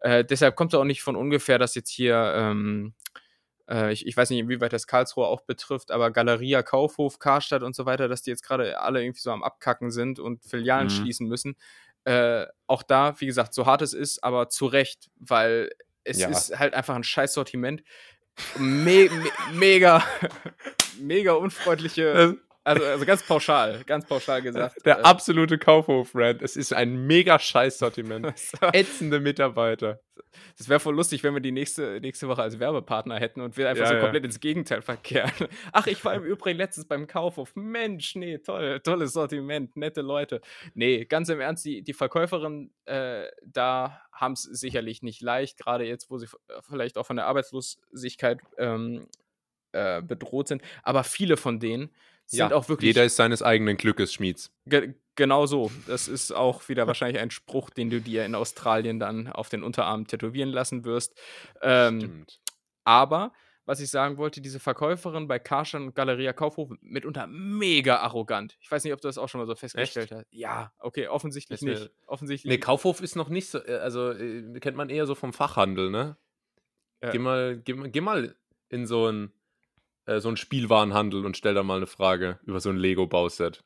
[0.00, 2.32] Äh, deshalb kommt es auch nicht von ungefähr, dass jetzt hier.
[2.34, 2.94] Ähm,
[3.68, 7.74] äh, ich, ich weiß nicht, inwieweit das Karlsruhe auch betrifft, aber Galeria, Kaufhof, Karstadt und
[7.76, 10.92] so weiter, dass die jetzt gerade alle irgendwie so am Abkacken sind und Filialen mhm.
[10.92, 11.56] schließen müssen.
[12.04, 15.70] Äh, auch da, wie gesagt, so hart es ist, aber zu Recht, weil
[16.04, 16.28] es ja.
[16.28, 17.82] ist halt einfach ein scheiß Sortiment.
[18.56, 20.02] Me me mega,
[21.00, 22.38] mega unfreundliche
[22.68, 24.84] also, also ganz pauschal, ganz pauschal gesagt.
[24.84, 26.42] Der äh, absolute Kaufhof-Rand.
[26.42, 28.26] Es ist ein mega scheiß Sortiment.
[28.72, 30.00] Ätzende Mitarbeiter.
[30.56, 33.68] Das wäre voll lustig, wenn wir die nächste, nächste Woche als Werbepartner hätten und wir
[33.68, 35.32] einfach ja, so komplett ins Gegenteil verkehren.
[35.72, 37.56] Ach, ich war im Übrigen letztens beim Kaufhof.
[37.56, 40.40] Mensch, nee, toll, tolles Sortiment, nette Leute.
[40.74, 45.84] Nee, ganz im Ernst, die, die Verkäuferin äh, da haben es sicherlich nicht leicht, gerade
[45.84, 46.26] jetzt, wo sie
[46.68, 49.06] vielleicht auch von der Arbeitslosigkeit ähm,
[49.72, 50.62] äh, bedroht sind.
[50.82, 51.90] Aber viele von denen
[52.30, 52.88] sind ja, auch wirklich.
[52.88, 54.52] Jeder ist seines eigenen Glückes Schmieds.
[54.66, 55.70] Ge genau so.
[55.86, 59.62] Das ist auch wieder wahrscheinlich ein Spruch, den du dir in Australien dann auf den
[59.62, 61.18] Unterarm tätowieren lassen wirst.
[61.62, 62.40] Ähm, Stimmt.
[62.84, 63.32] Aber
[63.64, 68.56] was ich sagen wollte, diese Verkäuferin bei Karstadt und Galeria Kaufhof mitunter mega arrogant.
[68.60, 70.20] Ich weiß nicht, ob du das auch schon mal so festgestellt Echt?
[70.20, 70.26] hast.
[70.30, 71.90] Ja, okay, offensichtlich nicht.
[72.06, 72.50] Offensichtlich.
[72.50, 75.90] Nee, Kaufhof ist noch nicht so, äh, also äh, kennt man eher so vom Fachhandel,
[75.90, 76.16] ne?
[77.02, 77.10] Ja.
[77.10, 78.36] Geh, mal, geh, geh mal
[78.70, 79.32] in so ein
[80.08, 83.62] äh, so einen Spielwarenhandel und stell da mal eine Frage über so ein Lego-Bauset.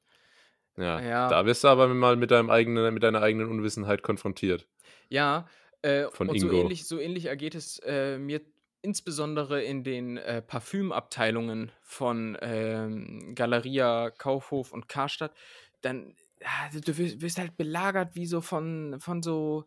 [0.77, 4.67] Ja, ja, da wirst du aber mal mit, deinem eigenen, mit deiner eigenen Unwissenheit konfrontiert.
[5.09, 5.47] Ja,
[5.83, 6.49] äh, Von und Ingo.
[6.49, 8.41] So, ähnlich, so ähnlich ergeht es äh, mir
[8.81, 15.35] insbesondere in den äh, Parfümabteilungen von ähm, Galeria, Kaufhof und Karstadt.
[15.83, 19.67] Dann, ja, du wirst, wirst halt belagert wie so von, von so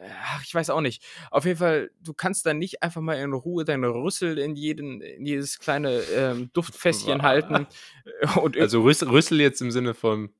[0.00, 1.02] Ach, ich weiß auch nicht.
[1.30, 5.00] Auf jeden Fall, du kannst dann nicht einfach mal in Ruhe deine Rüssel in, jeden,
[5.00, 7.66] in jedes kleine ähm, Duftfässchen halten.
[8.36, 10.30] Und also Rüssel, jetzt im Sinne von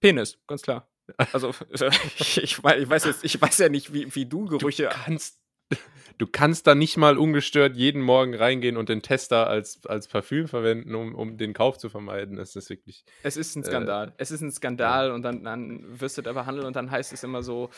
[0.00, 0.86] Penis, ganz klar.
[1.32, 1.52] Also
[2.18, 4.84] ich, ich, weiß jetzt, ich weiß ja nicht, wie, wie du Gerüche.
[4.84, 5.40] Du kannst,
[6.18, 10.46] du kannst da nicht mal ungestört jeden Morgen reingehen und den Tester als, als Parfüm
[10.46, 12.36] verwenden, um, um den Kauf zu vermeiden.
[12.36, 13.04] Das ist wirklich.
[13.24, 14.10] Es ist ein Skandal.
[14.10, 17.12] Äh, es ist ein Skandal und dann, dann wirst du da behandelt und dann heißt
[17.12, 17.70] es immer so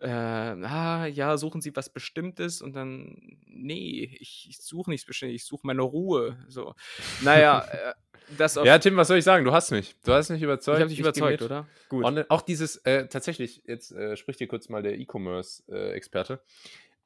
[0.00, 5.42] äh, ah, ja, suchen Sie was Bestimmtes und dann, nee, ich, ich suche nichts Bestimmtes,
[5.42, 6.36] ich suche meine Ruhe.
[6.48, 6.74] So.
[7.22, 7.94] Naja, äh,
[8.36, 8.66] das auf.
[8.66, 9.44] Ja, Tim, was soll ich sagen?
[9.44, 9.94] Du hast mich.
[10.04, 10.78] Du hast mich überzeugt.
[10.78, 11.66] ich habe dich überzeugt, oder?
[11.88, 12.04] Gut.
[12.04, 16.40] Online, auch dieses, äh, tatsächlich, jetzt äh, spricht hier kurz mal der E-Commerce-Experte.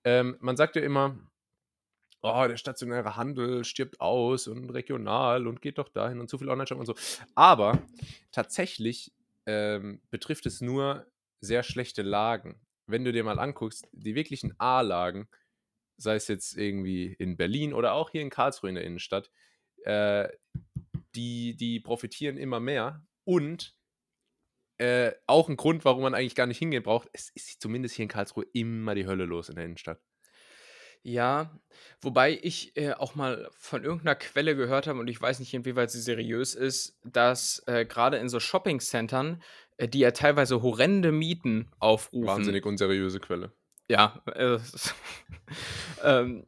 [0.05, 1.19] ähm, man sagt ja immer,
[2.23, 6.49] oh, der stationäre Handel stirbt aus und regional und geht doch dahin und zu viel
[6.49, 6.95] Online-Shop und so.
[7.35, 7.83] Aber
[8.33, 9.13] tatsächlich
[9.47, 11.07] ähm, betrifft es nur
[11.41, 12.61] sehr schlechte Lagen.
[12.89, 15.29] Wenn du dir mal anguckst, die wirklichen A-Lagen,
[15.97, 19.31] sei es jetzt irgendwie in Berlin oder auch hier in Karlsruhe in der Innenstadt,
[19.85, 20.29] äh,
[21.15, 23.77] die, die profitieren immer mehr und
[24.79, 28.05] äh, auch ein Grund, warum man eigentlich gar nicht hingehen braucht, es ist zumindest hier
[28.05, 30.01] in Karlsruhe immer die Hölle los in der Innenstadt.
[31.03, 31.59] Ja,
[32.01, 35.91] wobei ich äh, auch mal von irgendeiner Quelle gehört habe, und ich weiß nicht, inwieweit
[35.91, 39.43] sie seriös ist, dass äh, gerade in so Shopping-Centern,
[39.87, 42.27] die ja teilweise horrende Mieten aufrufen.
[42.27, 43.53] Wahnsinnig unseriöse Quelle.
[43.89, 44.59] Ja, äh,
[46.05, 46.47] ähm,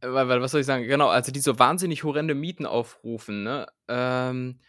[0.00, 0.84] weil, was soll ich sagen?
[0.86, 3.66] Genau, also die so wahnsinnig horrende Mieten aufrufen, ne?
[3.88, 4.60] Ähm,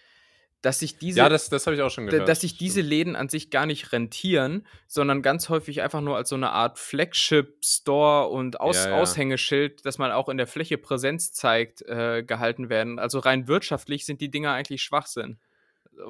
[0.61, 2.27] dass sich diese, Ja, das, das habe ich auch schon gehört.
[2.27, 2.81] dass sich diese.
[2.81, 6.79] Läden an sich gar nicht rentieren, sondern ganz häufig einfach nur als so eine Art
[6.79, 9.01] Flagship-Store und Aus Ja, ja.
[9.01, 12.97] Aushängeschild, dass man auch in der Fläche Präsenz zeigt, äh, gehalten werden.
[12.97, 15.37] Also rein wirtschaftlich sind die Dinger eigentlich Schwachsinn.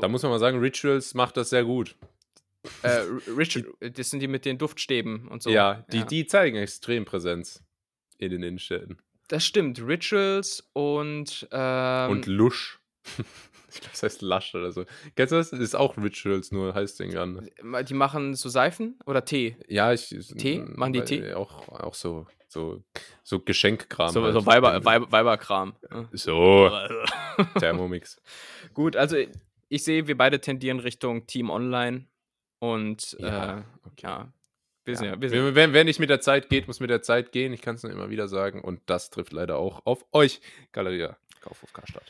[0.01, 1.95] Da muss man mal sagen, Rituals macht das sehr gut.
[2.83, 5.49] Äh, R- Rich, das sind die mit den Duftstäben und so.
[5.49, 7.63] ja, die, die zeigen extrem Präsenz
[8.17, 8.97] in den Innenstädten.
[9.29, 9.81] Das stimmt.
[9.81, 11.47] Rituals und.
[11.51, 12.79] Ähm, Und Lush.
[13.69, 14.85] ich glaube, das heißt Lush oder so.
[15.15, 15.49] Kennst du das?
[15.51, 17.45] Das ist auch Rituals, nur heißt den anders.
[17.89, 19.55] die machen so Seifen oder Tee?
[19.67, 20.09] Ja, ich.
[20.37, 20.59] Tee?
[20.65, 21.33] Machen die Tee?
[21.33, 22.83] Auch, auch so, so,
[23.23, 24.09] so Geschenkkram.
[24.11, 24.33] So, halt.
[24.33, 25.75] so Weiber, Weiber, Weiberkram.
[25.91, 26.09] Ja.
[26.13, 26.71] So,
[27.59, 28.21] Thermomix.
[28.73, 29.17] Gut, also
[29.69, 32.05] ich sehe, wir beide tendieren Richtung Team Online.
[32.59, 34.07] Und Ja, äh, okay.
[34.07, 34.33] ja
[34.87, 35.03] wir Ja.
[35.03, 37.53] ja, wir sind, wer, wer nicht mit der Zeit geht, muss mit der Zeit gehen.
[37.53, 38.61] Ich kann es nur immer wieder sagen.
[38.61, 40.39] Und das trifft leider auch auf euch,
[40.71, 42.03] Galeria Kaufhof Karstadt.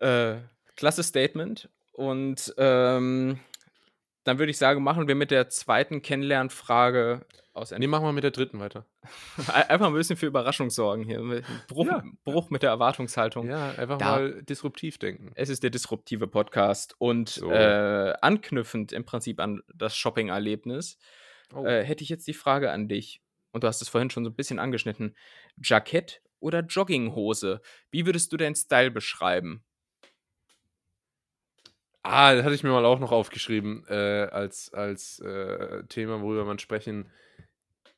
[0.00, 0.36] äh,
[0.76, 1.68] klasse Statement.
[1.92, 3.40] Und ähm,
[4.30, 7.72] dann würde ich sagen, machen wir mit der zweiten Kennenlernfrage aus.
[7.72, 8.86] Nee, machen wir mit der dritten weiter.
[9.68, 11.42] Einfach ein bisschen für Überraschung sorgen hier.
[11.68, 12.02] Bruch, Ja.
[12.24, 13.48] Bruch mit der Erwartungshaltung.
[13.48, 15.32] Ja, einfach Da- mal disruptiv denken.
[15.34, 17.50] Es ist der disruptive Podcast und So.
[17.50, 20.96] äh, anknüpfend im Prinzip an das Shopping-Erlebnis
[21.52, 21.64] Oh.
[21.66, 23.20] äh, hätte ich jetzt die Frage an dich.
[23.52, 25.16] Und du hast es vorhin schon so ein bisschen angeschnitten.
[25.60, 27.60] Jackett oder Jogginghose?
[27.90, 29.64] Wie würdest du deinen Style beschreiben?
[32.02, 36.44] Ah, das hatte ich mir mal auch noch aufgeschrieben äh, als, als äh, Thema, worüber
[36.44, 37.10] man sprechen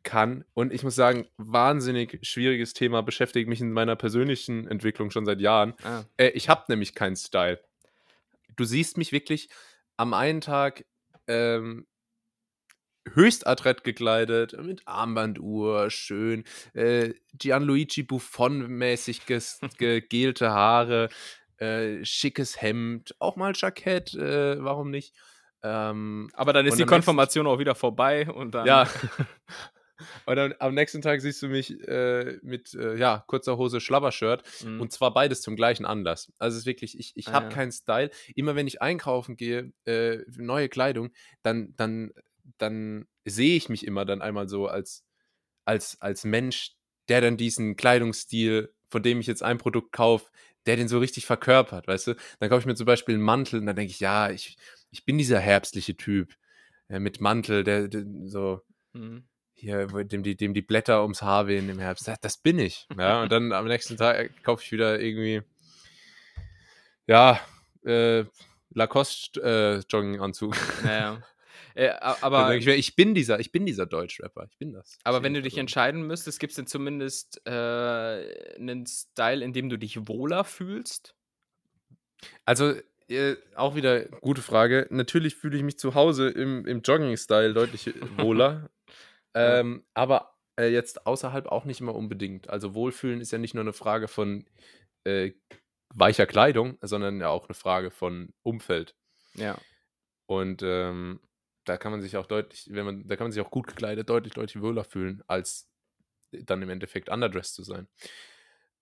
[0.03, 0.45] kann.
[0.55, 5.41] Und ich muss sagen, wahnsinnig schwieriges Thema, beschäftigt mich in meiner persönlichen Entwicklung schon seit
[5.41, 5.75] Jahren.
[5.85, 7.61] Ah, Äh, ich habe nämlich keinen Style.
[8.57, 9.49] Du siehst mich wirklich
[9.97, 10.85] am einen Tag
[11.29, 11.87] ähm,
[13.15, 16.45] höchst adrett gekleidet, mit Armbanduhr, schön,
[16.75, 19.23] äh, Gianluigi Buffon-mäßig
[19.79, 21.09] gegelte Haare,
[21.59, 25.15] äh, schickes Hemd, auch mal Jackett, äh, warum nicht?
[25.63, 28.67] Ähm, aber dann ist die Konfirmation auch wieder vorbei und dann.
[28.67, 28.89] ja.
[30.27, 34.43] Und dann, am nächsten Tag siehst du mich äh, mit äh, ja, kurzer Hose, Schlabbershirt
[34.65, 34.81] Mhm.
[34.81, 36.33] und zwar beides zum gleichen Anlass.
[36.39, 37.53] Also es ist wirklich, ich, ich Ah, habe ja.
[37.53, 38.11] keinen Style.
[38.35, 41.11] Immer wenn ich einkaufen gehe, äh, neue Kleidung,
[41.43, 42.13] dann, dann,
[42.59, 45.05] dann sehe ich mich immer dann einmal so als,
[45.67, 46.73] als, als Mensch,
[47.09, 50.31] der dann diesen Kleidungsstil, von dem ich jetzt ein Produkt kaufe,
[50.67, 52.15] der den so richtig verkörpert, weißt du?
[52.41, 54.57] Dann kaufe ich mir zum Beispiel einen Mantel und dann denke ich, ja, ich,
[54.91, 56.35] ich bin dieser herbstliche Typ
[56.89, 58.63] äh, mit Mantel, der, der so
[58.95, 59.25] Mhm.
[59.55, 62.07] hier, dem die, dem die Blätter ums Haar wehen im Herbst.
[62.07, 62.87] Das, das bin ich.
[62.97, 65.43] Ja, und dann am nächsten Tag äh, kaufe ich wieder irgendwie,
[67.07, 67.41] ja,
[67.85, 68.25] äh,
[68.75, 70.57] Lacoste äh, Jogginganzug.
[70.83, 71.23] Naja.
[71.75, 74.47] Äh, aber ich, bin dieser, ich bin dieser Deutschrapper.
[74.51, 74.99] Ich bin das.
[75.05, 79.69] aber wenn du dich entscheiden müsstest, gibt es denn zumindest äh, einen Style, in dem
[79.69, 81.15] du dich wohler fühlst?
[82.45, 82.75] Also,
[83.09, 84.87] äh, auch wieder gute Frage.
[84.91, 88.71] Natürlich fühle ich mich zu Hause im, im Jogging-Style deutlich wohler.
[89.35, 89.61] Ja.
[89.61, 92.51] ähm, aber äh, jetzt außerhalb auch nicht immer unbedingt.
[92.51, 94.45] Also, Wohlfühlen ist ja nicht nur eine Frage von
[95.05, 95.33] äh,
[95.95, 98.95] weicher Kleidung, sondern ja auch eine Frage von Umfeld.
[99.35, 99.57] Ja.
[100.27, 101.21] Und ähm,
[101.65, 104.09] da kann man sich auch deutlich, wenn man, da kann man sich auch gut gekleidet
[104.09, 105.69] deutlich, deutlich wohler fühlen, als
[106.31, 107.89] dann im Endeffekt underdressed zu sein.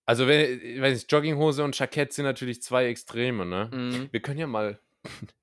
[0.05, 3.69] Also, wenn, ich weiß nicht, Jogginghose und Jackett sind natürlich zwei Extreme, ne?
[3.71, 4.09] Mhm.
[4.11, 4.79] Wir können ja mal.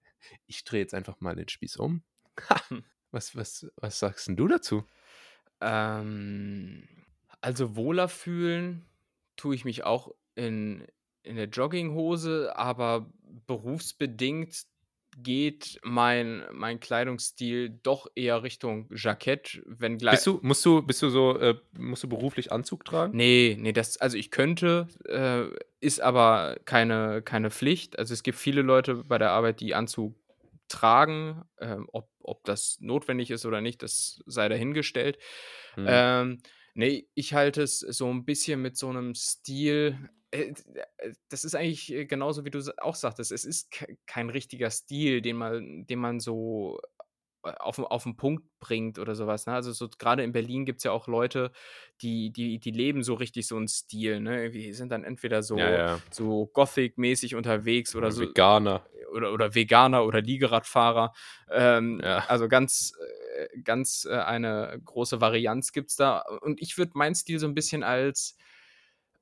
[0.47, 2.03] Ich drehe jetzt einfach mal den Spieß um.
[3.11, 4.87] Was, was, was sagst denn du dazu?
[5.63, 6.87] Ähm,
[7.41, 8.85] also wohler fühlen
[9.37, 10.87] tue ich mich auch in,
[11.23, 13.11] in der Jogginghose, aber
[13.47, 14.67] berufsbedingt
[15.23, 20.25] geht mein, mein Kleidungsstil doch eher Richtung Jackett, wenn Bist gleich.
[20.25, 23.17] du, musst du, bist du so, äh, musst du beruflich Anzug tragen?
[23.17, 27.99] Nee, nee, das, also ich könnte, äh, ist aber keine, keine Pflicht.
[27.99, 30.15] Also es gibt viele Leute bei der Arbeit, die Anzug
[30.69, 31.43] tragen.
[31.61, 35.19] Ähm, ob, ob das notwendig ist oder nicht, das sei dahingestellt.
[35.75, 35.87] Hm.
[35.89, 36.39] Ähm,
[36.75, 39.99] nee, ich halte es so ein bisschen mit so einem Stil.
[40.31, 40.53] Äh,
[40.99, 43.33] äh, Das ist eigentlich äh, genauso, wie du auch sagtest.
[43.33, 46.81] Es ist ke- kein richtiger Stil, den man, den man so
[47.43, 49.47] auf, den- auf den Punkt bringt oder sowas.
[49.47, 49.55] Ne?
[49.55, 51.53] Also so gerade in Berlin gibt es ja auch Leute,
[52.03, 54.21] die, die, die leben so richtig so einen Stil.
[54.21, 54.43] Ne?
[54.43, 56.01] Irgendwie sind dann entweder so, ja, ja.
[56.11, 58.85] so Gothic-mäßig unterwegs oder so Veganer.
[59.13, 61.15] oder, oder Veganer oder Liegeradfahrer.
[61.51, 62.25] Ähm, Ja.
[62.29, 62.93] Also ganz,
[63.65, 66.19] ganz eine große Varianz gibt es da.
[66.43, 68.37] Und ich würde meinen Stil so ein bisschen als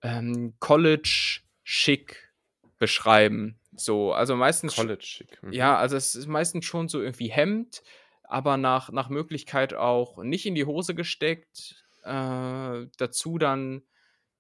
[0.03, 2.33] ähm, College-Schick
[2.79, 3.59] beschreiben.
[3.77, 4.75] So, also meistens.
[4.75, 5.43] sch- College schick.
[5.43, 5.53] Mhm.
[5.53, 7.83] Ja, also es ist meistens schon so irgendwie Hemd,
[8.25, 11.85] aber nach, nach Möglichkeit auch nicht in die Hose gesteckt.
[12.05, 13.83] Äh, dazu dann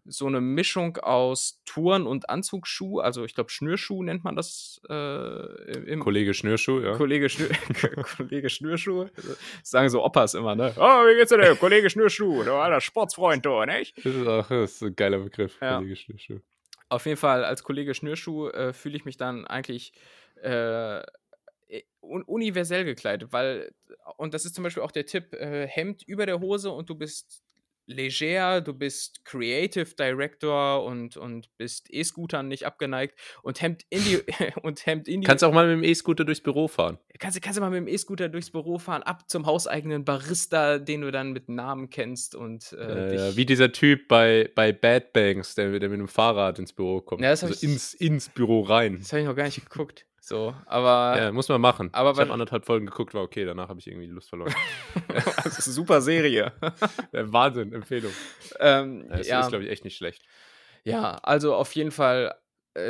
[0.08, 5.96] so eine Mischung aus Touren- und Anzugsschuh, also ich glaube Schnürschuh nennt man das äh,
[5.98, 6.96] Kollege Schnürschuh, ja.
[6.96, 7.48] Kollege, Schnür
[8.16, 9.06] Kollege Schnürschuh.
[9.14, 10.72] Das sagen so Opas immer, ne?
[10.76, 11.58] Oh, wie geht's dir denn?
[11.58, 13.96] Kollege Schnürschuh, du alter Sportsfreund, du, nicht?
[13.98, 15.76] Das ist, auch, das ist ein geiler Begriff, Ja.
[15.78, 16.38] Kollege Schnürschuh.
[16.88, 19.92] Auf jeden Fall, als Kollege Schnürschuh äh, fühle ich mich dann eigentlich
[20.42, 21.02] äh,
[22.00, 23.72] un universell gekleidet, weil,
[24.16, 26.94] und das ist zum Beispiel auch der Tipp, äh, Hemd über der Hose und du
[26.94, 27.42] bist
[27.86, 34.20] leger, du bist Creative Director und, und bist E-Scootern nicht abgeneigt und Hemd in die
[34.62, 36.98] und Hemd in die Kannst auch mal mit dem E-Scooter durchs Büro fahren.
[37.18, 40.78] kannst, du- kannst du mal mit dem E-Scooter durchs Büro fahren, ab zum hauseigenen Barista,
[40.78, 44.72] den du dann mit Namen kennst und äh, Äh, dich, wie dieser Typ bei, bei
[44.72, 47.22] Bad Banks, der, der mit dem Fahrrad ins Büro kommt.
[47.22, 48.98] Ja, das also ich- ins, ins Büro rein.
[48.98, 50.06] das habe ich noch gar nicht geguckt.
[50.28, 51.88] So, aber Ja, muss man machen.
[51.92, 54.52] aber ich habe anderthalb Folgen geguckt, war okay, danach habe ich irgendwie die Lust verloren.
[55.08, 56.52] das ist eine super Serie.
[57.12, 58.10] Wahnsinn, Empfehlung.
[58.58, 60.24] ähm, Das ja, ist, glaube ich, echt nicht schlecht.
[60.82, 62.34] ja, also auf jeden Fall,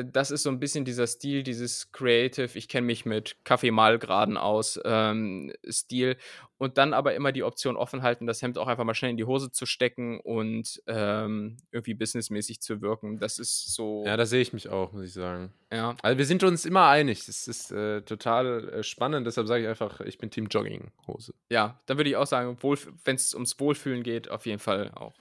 [0.04, 4.36] das ist so ein bisschen dieser Stil, dieses Creative, ich kenne mich mit Kaffee Malgraden
[4.36, 6.16] aus, ähm, Stil.
[6.58, 9.18] Und dann aber immer die Option offen halten, das Hemd auch einfach mal schnell in
[9.18, 13.18] die Hose zu stecken und ähm, irgendwie businessmäßig zu wirken.
[13.18, 15.52] Das ist so, Ja, da sehe ich mich auch, muss ich sagen.
[15.70, 15.94] ja.
[16.02, 17.26] Also wir sind uns immer einig.
[17.26, 21.34] Das ist äh, total äh, spannend, deshalb sage ich einfach, ich bin Team Jogginghose.
[21.50, 22.56] Ja, dann würde ich auch sagen,
[23.04, 25.14] wenn es ums Wohlfühlen geht, auf jeden Fall auch.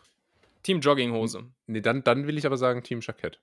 [0.63, 1.43] Team Jogginghose.
[1.67, 3.39] Nee, dann, dann will ich aber sagen Team Jackett.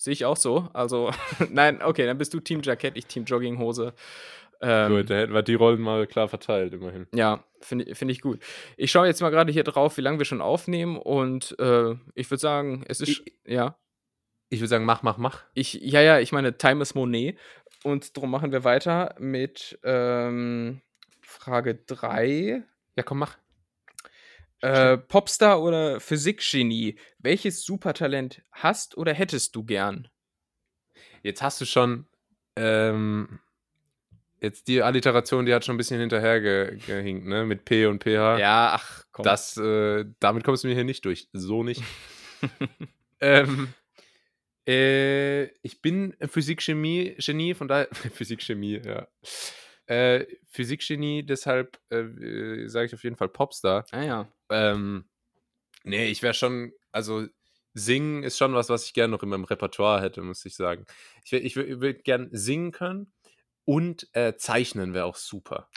[0.00, 0.66] Sehe ich auch so.
[0.72, 1.10] Also,
[1.50, 3.92] nein, okay, dann bist du Team Jackett, ich Team Jogginghose.
[4.62, 7.06] Ähm, Gut, da hätten wir die Rollen mal klar verteilt, immerhin.
[7.14, 8.40] Ja, finde ich- finde ich gut.
[8.78, 12.30] Ich schaue jetzt mal gerade hier drauf, wie lange wir schon aufnehmen und äh, ich
[12.30, 13.08] würde sagen, es ist.
[13.10, 13.76] Ich- ja.
[14.48, 15.42] Ich würde sagen, mach, mach, mach.
[15.54, 17.36] Ich, ja, ja, ich meine, Time is Monet.
[17.84, 20.80] Und darum machen wir weiter mit ähm,
[21.20, 22.62] Frage 3.
[22.96, 23.36] Ja, komm, mach.
[24.60, 26.96] Äh, Popstar oder Physikgenie?
[27.18, 30.08] Welches Supertalent hast oder hättest du gern?
[31.22, 32.06] Jetzt hast du schon,
[32.56, 33.40] ähm,
[34.40, 37.44] jetzt die Alliteration, die hat schon ein bisschen hinterher ge gehinkt, ne?
[37.44, 38.38] Mit P und PH.
[38.38, 39.24] Ja, ach komm.
[39.24, 41.28] Das, äh, damit kommst du mir hier nicht durch.
[41.32, 41.82] So nicht.
[43.20, 43.72] ähm,
[44.66, 49.08] äh, ich bin Physik-Chemie, Genie, von daher, Physik-Chemie, ja.
[49.90, 53.84] Äh, Physik-Genie, deshalb äh, sage ich auf jeden Fall Popstar.
[53.90, 54.28] ah ja.
[54.48, 55.08] Ähm,
[55.82, 57.26] nee, ich wäre schon, also
[57.74, 60.86] singen ist schon was, was ich gerne noch in meinem Repertoire hätte, muss ich sagen.
[61.24, 63.12] Ich, ich würde gern singen können
[63.64, 65.68] und äh, zeichnen wäre auch super.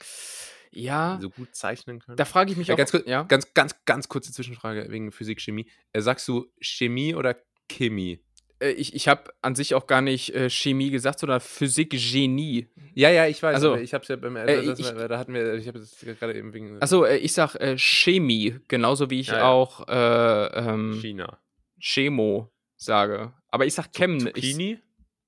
[0.72, 2.18] Ja, So gut zeichnen können.
[2.18, 2.78] da frage ich mich Ja, auch.
[2.78, 3.24] ganz, kurz, ja?
[3.24, 5.70] ganz, ganz, ganz kurze Zwischenfrage wegen Physik, Chemie.
[5.92, 7.36] Äh, sagst du Chemie oder
[7.68, 8.24] Chemie?
[8.64, 12.68] Äh, ich ich habe an sich auch gar nicht äh, Chemie gesagt, sondern Physikgenie.
[12.96, 13.56] Ja, ja, ich weiß.
[13.56, 16.36] Also, ich habe ja beim äh, das, ich- da hatten wir, ich habe das gerade
[16.38, 19.52] eben wegen Achso, äh, ich sag äh, Chemie, genauso wie ich Ja, ja.
[19.52, 21.40] auch äh, ähm, China.
[21.80, 23.34] Chemo sage.
[23.50, 24.16] Aber ich sag Chem.
[24.18, 24.80] Ich, Zucchini?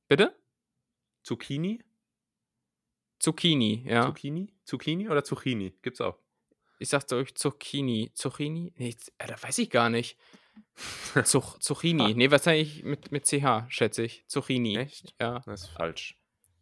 [0.08, 0.34] bitte?
[1.24, 1.82] Zucchini?
[3.20, 4.06] Zucchini, ja.
[4.06, 4.54] Zucchini?
[4.66, 5.74] Zucchini oder Zucchini?
[5.82, 6.18] Gibt's auch.
[6.80, 8.12] Ich sag euch Zucchini.
[8.14, 8.74] Zucchini?
[8.78, 10.18] Nee, äh, da weiß ich gar nicht.
[11.24, 12.14] Zuch, Zucchini.
[12.14, 14.26] Nee, wahrscheinlich mit, mit CH, schätze ich.
[14.28, 14.78] Zucchini.
[14.78, 15.14] Echt?
[15.20, 15.42] Ja.
[15.46, 16.18] Das ist falsch.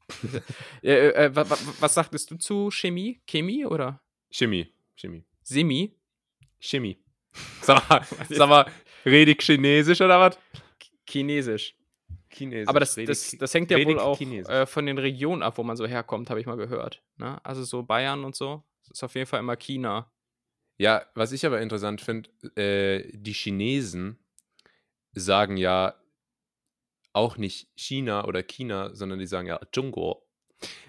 [0.83, 3.21] Äh, äh, wa, wa, was sagtest du zu Chemie?
[3.25, 4.67] Chemie oder Chemie.
[4.95, 5.23] Chemie.
[5.43, 5.95] Semi?
[6.59, 7.01] Chemie.
[7.61, 8.71] Sag mal, sag mal
[9.05, 10.37] rede ich Chinesisch oder was?
[11.07, 11.75] Chinesisch.
[12.29, 12.67] Chinesisch.
[12.67, 15.77] Aber das, das, das hängt ja wohl auch äh, von den Regionen ab, wo man
[15.77, 17.01] so herkommt, habe ich mal gehört.
[17.17, 17.43] Ne?
[17.43, 18.63] Also so Bayern und so.
[18.83, 20.11] Das ist auf jeden Fall immer China.
[20.77, 24.17] Ja, was ich aber interessant finde, äh, die Chinesen
[25.11, 25.95] sagen ja
[27.13, 30.27] auch nicht China oder China, sondern die sagen ja Zhongguo.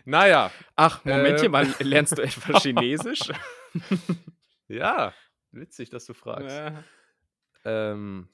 [0.05, 0.51] Naja.
[0.77, 1.51] Ach, Momentchen Ähm.
[1.53, 3.31] mal, lernst du etwa Chinesisch?
[4.67, 5.13] Ja,
[5.53, 6.57] witzig, dass du fragst.
[6.57, 6.83] Ja.
[7.67, 8.29] Ähm,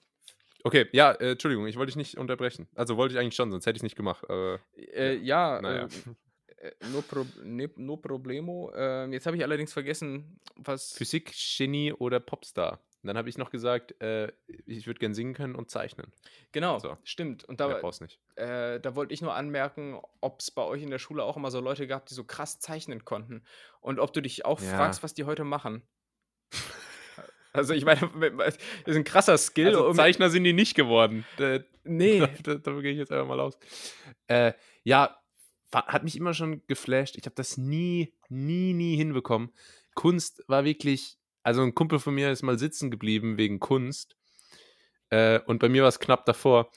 [0.62, 2.68] okay, ja, äh, Entschuldigung, ich wollte dich nicht unterbrechen.
[2.76, 4.24] Also wollte ich eigentlich schon, sonst hätte ich es nicht gemacht.
[4.30, 5.88] Aber Äh, ja, naja.
[6.61, 8.72] Äh, äh, no, pro, ne, no problemo.
[8.74, 10.92] Ähm, jetzt habe ich allerdings vergessen, was.
[10.92, 12.80] Physik, Genie oder Popstar.
[13.02, 14.30] Und dann habe ich noch gesagt, äh,
[14.66, 16.12] ich würde gern singen können und zeichnen.
[16.52, 16.98] Genau, So.
[17.02, 17.44] stimmt.
[17.44, 20.98] Und Da da, äh, da wollte ich nur anmerken, ob es bei euch in der
[20.98, 23.42] Schule auch immer so Leute gab, die so krass zeichnen konnten.
[23.80, 24.76] Und ob du dich auch Ja.
[24.76, 25.82] fragst, was die heute machen.
[27.52, 28.00] Also ich meine,
[28.38, 29.66] das ist ein krasser Skill.
[29.66, 31.24] Also Zeichner sind die nicht geworden.
[31.36, 33.58] Da, nee, da, da gehe ich jetzt einfach mal aus.
[34.28, 34.52] Äh,
[34.84, 35.20] ja,
[35.71, 37.16] wa- hat mich immer schon geflasht.
[37.16, 39.51] Ich habe das nie, nie, nie hinbekommen.
[39.95, 44.16] Kunst war wirklich, also ein Kumpel von mir ist mal sitzen geblieben wegen Kunst.
[45.11, 46.71] Äh, und bei mir war es knapp davor.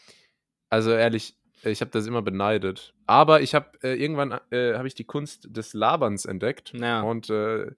[0.70, 2.94] Also ehrlich, ich habe das immer beneidet.
[3.06, 6.74] Aber ich habe äh, irgendwann äh, habe ich die Kunst des Laberns entdeckt.
[6.74, 7.02] Ja.
[7.02, 7.72] Und äh,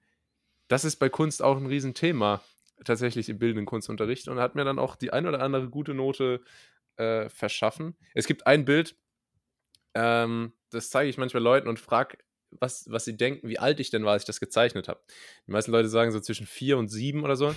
[0.67, 2.41] das ist bei Kunst auch ein Riesenthema,
[2.83, 4.27] tatsächlich im bildenden Kunstunterricht.
[4.27, 6.41] Und hat mir dann auch die ein oder andere gute Note
[6.97, 7.95] äh, verschaffen.
[8.13, 8.95] Es gibt ein Bild,
[9.95, 12.17] ähm, das zeige ich manchmal Leuten und frage,
[12.59, 14.99] was, was sie denken, wie alt ich denn war, als ich das gezeichnet habe.
[15.47, 17.55] Die meisten Leute sagen so zwischen vier und sieben oder so.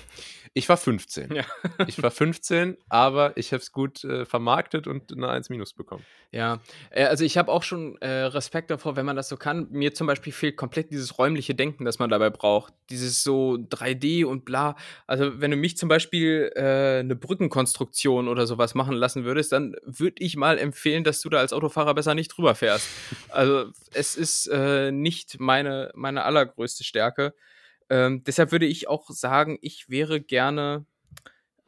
[0.54, 1.28] Ich war 15.
[1.38, 1.44] Ja.
[1.86, 6.04] Ich war 15, aber ich habe es gut äh, vermarktet und eine 1 minus bekommen.
[6.30, 9.68] Ja, äh, also ich habe auch schon äh, Respekt davor, wenn man das so kann.
[9.70, 12.74] Mir zum Beispiel fehlt komplett dieses räumliche Denken, das man dabei braucht.
[12.90, 14.76] Dieses so 3D und bla.
[15.06, 19.76] Also wenn du mich zum Beispiel äh, eine Brückenkonstruktion oder sowas machen lassen würdest, dann
[19.84, 22.88] würde ich mal empfehlen, dass du da als Autofahrer besser nicht drüber fährst.
[23.28, 27.34] Also es ist äh, nicht meine, meine allergrößte Stärke.
[27.90, 30.84] Ähm, deshalb würde ich auch sagen, ich wäre gerne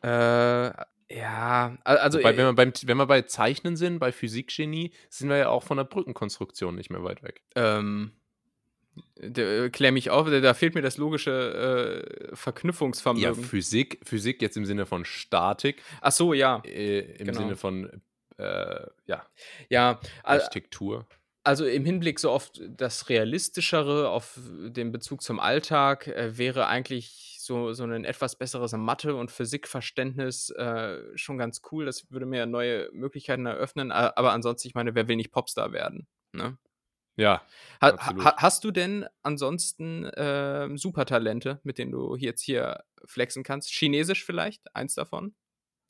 [0.02, 0.70] äh,
[1.12, 5.28] ja, al- also Wobei, wenn, wir beim, wenn wir bei Zeichnen sind, bei Physikgenie, sind
[5.28, 7.42] wir ja auch von der Brückenkonstruktion nicht mehr weit weg.
[7.56, 8.12] Ähm,
[9.16, 13.24] äh, klär mich auf, da, fehlt mir das logische äh, Verknüpfungsvermögen.
[13.24, 16.62] Ja, Physik, Physik jetzt im Sinne von Statik, Ach so, ja.
[16.64, 17.40] äh, im Genau.
[17.40, 18.02] Sinne von
[18.38, 19.26] äh, ja,
[19.68, 21.06] Ja, Architektur.
[21.42, 27.36] Also im Hinblick so auf das Realistischere, auf den Bezug zum Alltag, äh, wäre eigentlich
[27.40, 31.86] so, so ein etwas besseres Mathe- und Physikverständnis äh, schon ganz cool.
[31.86, 33.90] Das würde mir neue Möglichkeiten eröffnen.
[33.90, 36.06] Aber ansonsten, ich meine, wer will nicht Popstar werden?
[36.32, 36.58] Ne?
[37.16, 37.42] Ja,
[37.82, 43.70] Ha, ha, hast du denn ansonsten ähm, Supertalente, mit denen du jetzt hier flexen kannst?
[43.70, 44.74] Chinesisch vielleicht?
[44.74, 45.34] Eins davon?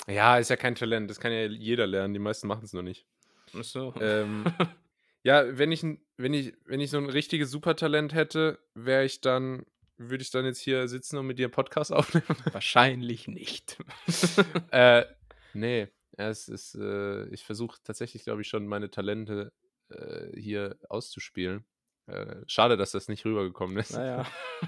[0.09, 2.83] ja, ist ja kein Talent, das kann ja jeder lernen, die meisten machen es nur
[2.83, 3.07] nicht.
[3.55, 3.95] Ach so.
[4.01, 4.45] Ähm,
[5.23, 5.85] ja, wenn ich,
[6.17, 9.67] wenn, ich, wenn ich so ein richtiges Supertalent hätte, wäre ich dann,
[9.97, 12.27] würde ich dann jetzt hier sitzen und mit dir einen Podcast aufnehmen?
[12.53, 13.79] Wahrscheinlich nicht.
[14.71, 15.05] äh,
[15.53, 19.53] nee, es ist, äh, ich versuche tatsächlich, glaube ich, schon meine Talente
[19.91, 21.65] äh, hier auszuspielen.
[22.07, 23.93] Äh, schade, dass das nicht rübergekommen ist.
[23.93, 24.27] naja.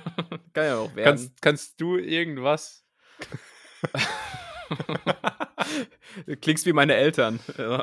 [0.53, 1.05] Kann ja auch werden.
[1.05, 2.85] Kannst, kannst du irgendwas?
[6.27, 7.41] Du klingst wie meine Eltern.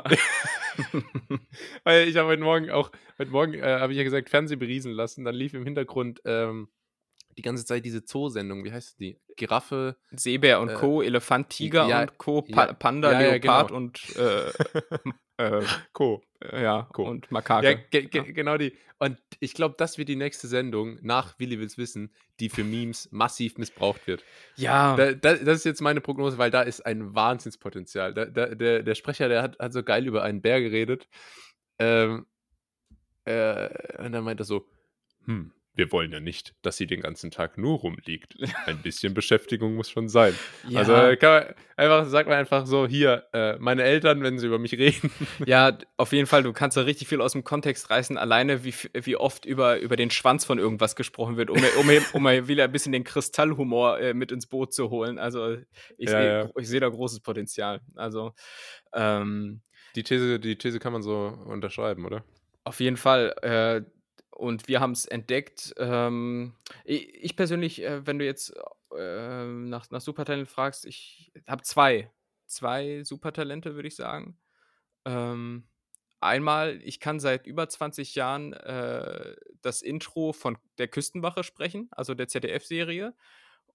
[1.84, 5.24] Ich habe heute Morgen auch, heute Morgen äh, habe ich ja gesagt, Fernseh beriesen lassen.
[5.24, 6.68] Dann lief im Hintergrund ähm,
[7.40, 8.64] die ganze Zeit diese Zoosendung.
[8.64, 9.18] Wie heißt die?
[9.36, 9.96] Giraffe.
[10.10, 13.78] Seebär und Äh, Co., Elefant, Tiger ja, und Co., pa ja, Panda, ja, Leopard genau.
[13.78, 14.48] und äh,
[15.38, 15.64] äh,
[15.94, 16.22] Co.
[16.40, 17.04] äh, ja, Co.
[17.04, 17.86] und Makake.
[17.90, 18.76] ge ge genau die.
[18.98, 23.08] Und ich glaube, das wird die nächste Sendung nach Willi will's wissen, die für Memes
[23.10, 24.22] massiv missbraucht wird.
[24.56, 28.12] Ja, Da, da, das ist jetzt meine Prognose, weil da ist ein Wahnsinnspotenzial.
[28.12, 31.08] Da, der, der Sprecher, der hat, hat so geil über einen Bär geredet.
[31.78, 32.26] Ähm,
[33.24, 33.70] äh,
[34.04, 34.66] und dann meint er so,
[35.24, 38.36] hm, wir wollen ja nicht, dass sie den ganzen Tag nur rumliegt.
[38.66, 40.34] Ein bisschen Beschäftigung muss schon sein.
[40.68, 40.80] ja.
[40.80, 44.46] Also äh, kann man einfach, sagt man einfach so, hier, äh, meine Eltern, wenn sie
[44.46, 45.10] über mich reden.
[45.46, 48.74] Ja, auf jeden Fall, du kannst da richtig viel aus dem Kontext reißen, alleine wie,
[48.92, 52.64] wie oft über, über den Schwanz von irgendwas gesprochen wird, um, um, um mal wieder
[52.64, 55.18] ein bisschen den Kristallhumor äh, mit ins Boot zu holen.
[55.18, 55.56] Also
[55.96, 56.64] ich Ja, sehe ja.
[56.64, 57.80] seh da großes Potenzial.
[57.94, 58.32] Also
[58.92, 59.62] ähm,
[59.96, 62.24] Die These, die These kann man so unterschreiben, oder?
[62.64, 63.34] auf jeden Fall.
[63.42, 63.82] Äh,
[64.40, 65.74] und wir haben es entdeckt.
[65.76, 68.54] Ähm, ich, ich persönlich, äh, wenn du jetzt
[68.96, 72.10] äh, nach, nach Supertalent fragst, ich habe zwei.
[72.46, 74.38] Zwei Supertalente, würde ich sagen.
[75.04, 75.68] Ähm,
[76.20, 82.14] einmal, ich kann seit über 20 Jahren äh, das Intro von der Küstenwache sprechen, also
[82.14, 83.14] der ZDF-Serie.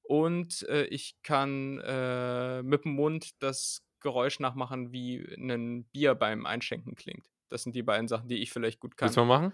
[0.01, 6.45] Und äh, ich kann äh, mit dem Mund das Geräusch nachmachen, wie ein Bier beim
[6.45, 7.28] Einschenken klingt.
[7.49, 9.07] Das sind die beiden Sachen, die ich vielleicht gut kann.
[9.07, 9.53] Willst du mal machen?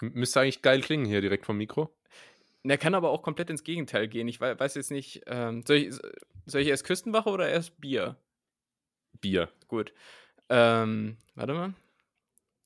[0.00, 1.94] Müsste eigentlich geil klingen hier direkt vom Mikro.
[2.64, 4.26] Der kann aber auch komplett ins Gegenteil gehen.
[4.28, 5.94] Ich wei- weiß jetzt nicht, ähm, soll, ich,
[6.46, 8.16] soll ich erst Küstenwache oder erst Bier?
[9.20, 9.48] Bier.
[9.68, 9.92] Gut.
[10.48, 11.74] Ähm, warte mal.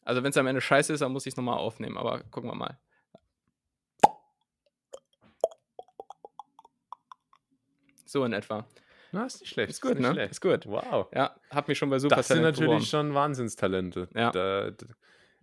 [0.02, 2.50] Also wenn es am Ende scheiße ist, dann muss ich es nochmal aufnehmen, aber gucken
[2.50, 2.78] wir mal.
[8.06, 8.66] So in etwa.
[9.12, 9.70] Na, ist nicht schlecht.
[9.70, 10.12] Ist gut, nicht ne?
[10.12, 10.30] schlecht.
[10.32, 10.66] Ist gut.
[10.66, 11.08] Wow.
[11.14, 12.84] Ja, hab mich schon bei Das sind natürlich beworben.
[12.84, 14.08] schon Wahnsinnstalente.
[14.14, 14.30] Ja.
[14.30, 14.86] Da, d-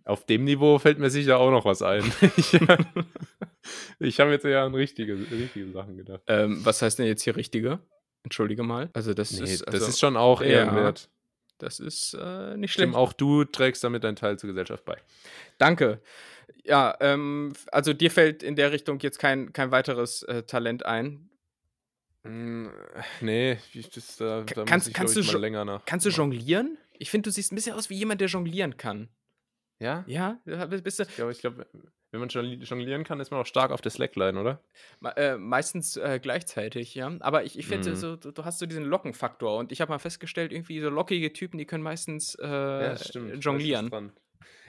[0.08, 2.02] auf dem Niveau fällt mir sicher auch noch was ein.
[2.36, 2.58] ich
[4.00, 6.22] ich habe jetzt eher an richtige, richtige Sachen gedacht.
[6.26, 7.80] Ähm, was heißt denn jetzt hier richtige?
[8.24, 8.90] Entschuldige mal.
[8.94, 10.48] Also das Nee, ist, das also, ist schon auch Ja.
[10.48, 11.10] ehrenwert.
[11.58, 12.94] das ist äh, nicht schlimm.
[12.94, 14.96] auch du trägst damit deinen Teil zur Gesellschaft bei.
[15.58, 16.00] Danke.
[16.64, 21.30] Ja, ähm, also dir fällt in der Richtung jetzt kein, kein weiteres äh, Talent ein.
[22.24, 22.66] Mm,
[23.20, 25.84] Nee, ich, das, da, da kannst- muss ich, kannst ich, du mal länger nach.
[25.84, 26.76] Kannst du jonglieren?
[26.98, 29.08] Ich finde, du siehst ein bisschen aus wie jemand, der jonglieren kann.
[29.80, 30.04] Ja?
[30.06, 31.66] Ja, bist du Ich glaube,
[32.10, 34.62] wenn man jonglieren kann, ist man auch stark auf der Slackline, oder?
[35.00, 37.12] me- äh, meistens äh, gleichzeitig, ja.
[37.20, 37.94] Aber ich, ich finde, Mhm.
[37.94, 41.32] so, du, du hast so diesen Lockenfaktor und ich habe mal festgestellt, irgendwie so lockige
[41.32, 43.44] Typen, die können meistens äh, Ja, stimmt.
[43.44, 44.12] Jonglieren.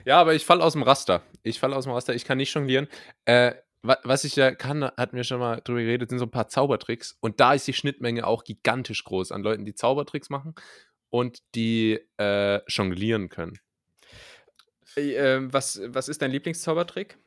[0.05, 1.23] Ja, aber ich falle aus dem Raster.
[1.43, 2.13] Ich falle aus dem Raster.
[2.13, 2.87] Ich kann nicht jonglieren.
[3.25, 6.31] Äh, wa- was ich ja kann, hatten wir schon mal drüber geredet, sind so ein
[6.31, 7.17] paar Zaubertricks.
[7.21, 10.55] Und da ist die Schnittmenge auch gigantisch groß an Leuten, die Zaubertricks machen
[11.09, 13.59] und die äh, jonglieren können.
[14.95, 17.17] Äh, was, was ist dein Lieblingszaubertrick?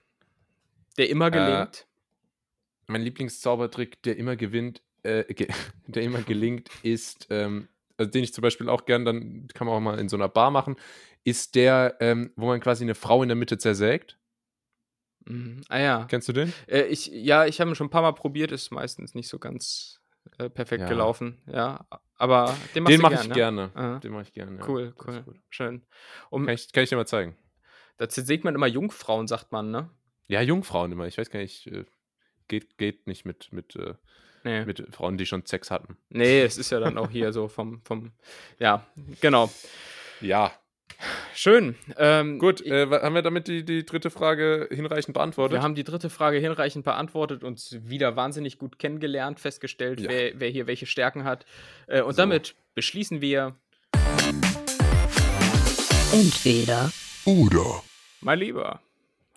[0.98, 1.86] Der immer gelingt?
[2.86, 5.48] Mein Lieblingszaubertrick, der immer gewinnt, äh, ge
[5.86, 9.76] der immer gelingt, ist, ähm, also den ich zum Beispiel auch gern, dann kann man
[9.76, 10.76] auch mal in so einer Bar machen,
[11.24, 14.18] ist der, ähm, wo man quasi eine Frau in der Mitte zersägt.
[15.26, 15.62] Mhm.
[15.68, 16.04] Ah ja.
[16.08, 16.52] Kennst du den?
[16.66, 19.38] Äh, ich, ja, ich habe ihn schon ein paar Mal probiert, ist meistens nicht so
[19.38, 20.00] ganz
[20.38, 20.88] äh, perfekt Ja.
[20.88, 21.40] gelaufen.
[21.46, 21.86] Ja,
[22.16, 23.34] aber den Den mache gern, ich ne?
[23.34, 23.70] gerne.
[23.74, 23.98] Aha.
[24.00, 24.58] Den mache ich gerne.
[24.58, 24.68] ja.
[24.68, 25.24] Cool, cool.
[25.48, 25.86] Schön.
[26.30, 27.36] Um, Kann ich, kann ich dir mal zeigen.
[28.02, 29.88] Da zersägt man immer Jungfrauen, sagt man, ne?
[30.26, 31.06] Ja, Jungfrauen immer.
[31.06, 31.84] Ich weiß gar nicht, äh,
[32.48, 33.94] geht, geht nicht mit, mit, äh,
[34.42, 34.64] Nee.
[34.64, 35.96] mit Frauen, die schon Sex hatten.
[36.08, 38.10] nee, es ist ja dann auch hier so vom, vom
[38.58, 38.84] ja,
[39.20, 39.52] genau.
[40.20, 40.50] Ja.
[41.32, 41.76] Schön.
[41.96, 45.56] Ähm, Gut, äh, haben wir damit die, die dritte Frage hinreichend beantwortet?
[45.58, 50.10] wir haben die dritte Frage hinreichend beantwortet, uns wieder wahnsinnig gut kennengelernt, festgestellt, Ja.
[50.10, 51.46] wer, wer hier welche Stärken hat.
[51.86, 52.22] Äh, und So.
[52.22, 53.54] damit beschließen wir,
[56.12, 56.90] Entweder
[57.24, 57.82] Oder.
[58.22, 58.80] Mein Lieber,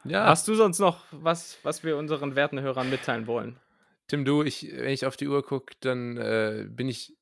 [0.03, 0.25] ja.
[0.25, 3.59] hast du sonst noch was, was wir unseren werten Hörern mitteilen wollen?
[4.07, 7.17] Tim, du, ich, wenn ich auf die Uhr gucke, dann äh, bin ich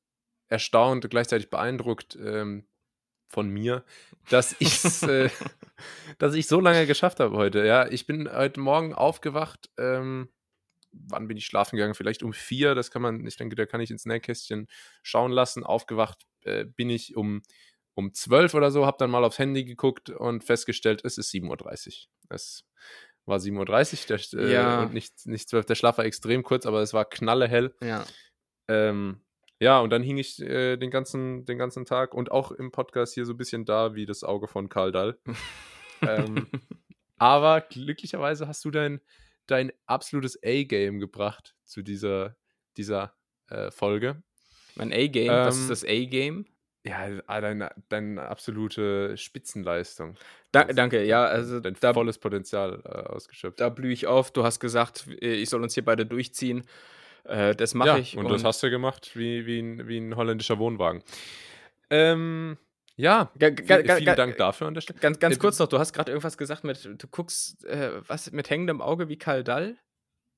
[0.48, 2.66] erstaunt und gleichzeitig beeindruckt ähm,
[3.28, 3.84] von mir,
[4.30, 5.30] dass, ich's, äh,
[6.18, 7.64] dass ich so lange geschafft habe heute.
[7.64, 9.70] Ja, ich bin heute Morgen aufgewacht.
[9.78, 10.28] Ähm,
[10.92, 11.94] wann bin ich schlafen gegangen?
[11.94, 12.74] Vielleicht um vier.
[12.74, 14.68] Das kann man, ich denke, da kann ich ins Nähkästchen
[15.02, 15.64] schauen lassen.
[15.64, 17.42] Aufgewacht äh, bin ich um,
[17.94, 21.48] um 12 oder so, habe dann mal aufs Handy geguckt und festgestellt, es ist 7.30
[21.50, 22.34] Uhr.
[22.34, 22.64] Es
[23.26, 24.82] war 7.30 Uhr der, äh, Ja.
[24.82, 25.66] und nicht, nicht 12.
[25.66, 27.74] Der Schlaf war extrem kurz, aber es war knallehell.
[27.82, 28.04] Ja.
[28.68, 29.20] Ähm,
[29.60, 33.14] ja, und dann hing ich äh, den, ganzen, den ganzen Tag und auch im Podcast
[33.14, 35.18] hier so ein bisschen da wie das Auge von Karl Dall.
[36.02, 36.48] ähm,
[37.18, 39.00] aber glücklicherweise hast du dein,
[39.46, 42.36] dein absolutes A-Game gebracht zu dieser,
[42.76, 43.14] dieser
[43.48, 44.22] äh, Folge.
[44.74, 46.46] Mein A-Game, was Ähm, ist das A-Game?
[46.86, 50.16] Ja, ah, deine, deine absolute Spitzenleistung.
[50.52, 53.58] Da, danke, ja, also Dein da, volles Potenzial äh, ausgeschöpft.
[53.58, 54.30] da blühe ich auf.
[54.30, 56.64] Du hast gesagt, äh, ich soll uns hier beide durchziehen.
[57.24, 58.18] Äh, das mache ja, ich.
[58.18, 61.02] Und, das hast du gemacht wie, wie, ein, wie ein holländischer Wohnwagen.
[61.88, 62.58] Ähm,
[62.96, 64.98] ja, Ga- ga- viel, ga- vielen Dank dafür an der Stelle.
[65.00, 68.30] Ganz, ganz Äh, kurz noch, du hast gerade irgendwas gesagt mit, du guckst, äh, was,
[68.30, 69.78] mit hängendem Auge wie Karl Dall?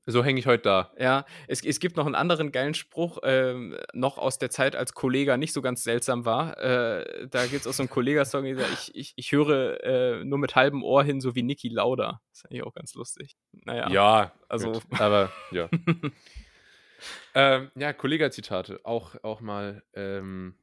[0.09, 0.93] So hänge ich heute da.
[0.99, 4.95] Ja, es, es gibt noch einen anderen geilen Spruch, ähm, noch aus der Zeit, als
[4.95, 6.57] Kollega nicht so ganz seltsam war.
[6.59, 10.55] Äh, da gibt es auch so einen Kollega-Song, ich, ich, ich höre äh, nur mit
[10.55, 12.21] halbem Ohr hin, so wie Niki Lauda.
[12.31, 13.37] Das ist eigentlich auch ganz lustig.
[13.53, 13.91] Naja.
[13.91, 15.69] Ja, also- gut, aber ja.
[17.35, 20.55] ähm, ja, Kollega-Zitate, auch, auch mal, ähm,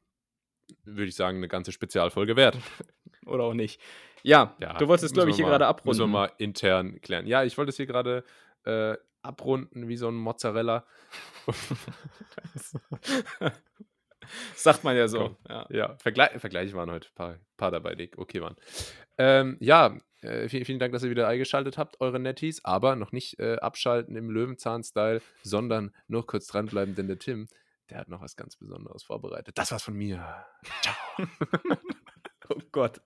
[0.84, 2.56] würde ich sagen, eine ganze Spezialfolge wert.
[3.26, 3.80] Oder auch nicht.
[4.22, 5.90] Ja, Ja, du wolltest, glaube ich, hier gerade abrunden.
[5.90, 7.26] Müssen wir mal intern klären.
[7.26, 8.24] Ja, ich wollte es hier gerade
[8.64, 10.84] äh, abrunden wie so ein Mozzarella.
[14.54, 15.18] Sagt man ja so.
[15.18, 15.36] Komm.
[15.48, 15.66] Ja.
[15.70, 18.56] Ja, Vergle Vergleiche waren heute ein paar, paar dabei, die okay waren.
[19.18, 23.12] Ähm, ja, äh, vielen, vielen Dank, dass ihr wieder eingeschaltet habt, eure Netties, aber noch
[23.12, 27.48] nicht äh, abschalten im Löwenzahn-Style, sondern nur kurz dranbleiben, denn der Tim,
[27.90, 29.58] der hat noch was ganz Besonderes vorbereitet.
[29.58, 30.46] Das war's von mir.
[30.82, 30.94] Ciao.
[32.50, 33.00] Oh Gott.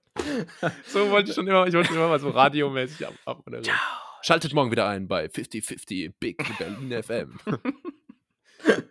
[0.85, 3.79] So wollte ich schon immer, ich wollte immer mal so radiomäßig ab abmoderieren.
[4.21, 7.39] Schaltet morgen wieder ein bei 50-50 Big Berlin FM.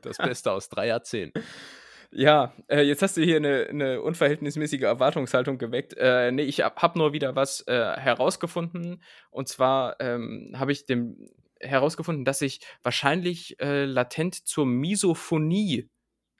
[0.03, 1.43] Das Beste aus drei Jahrzehnten.
[2.11, 5.95] Ja, äh, jetzt hast du hier eine, eine unverhältnismäßige Erwartungshaltung geweckt.
[5.99, 9.03] Äh, nee, ich habe hab nur wieder was äh, herausgefunden.
[9.31, 11.29] Und zwar ähm, habe ich dem
[11.61, 15.91] herausgefunden, dass ich wahrscheinlich äh, latent zur Misophonie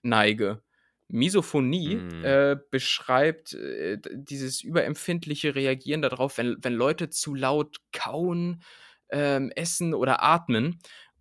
[0.03, 0.63] neige.
[1.09, 2.25] Misophonie Mhm.
[2.25, 8.63] äh, beschreibt äh, dieses überempfindliche Reagieren darauf, wenn, wenn Leute zu laut kauen,
[9.11, 10.79] ähm, essen oder atmen.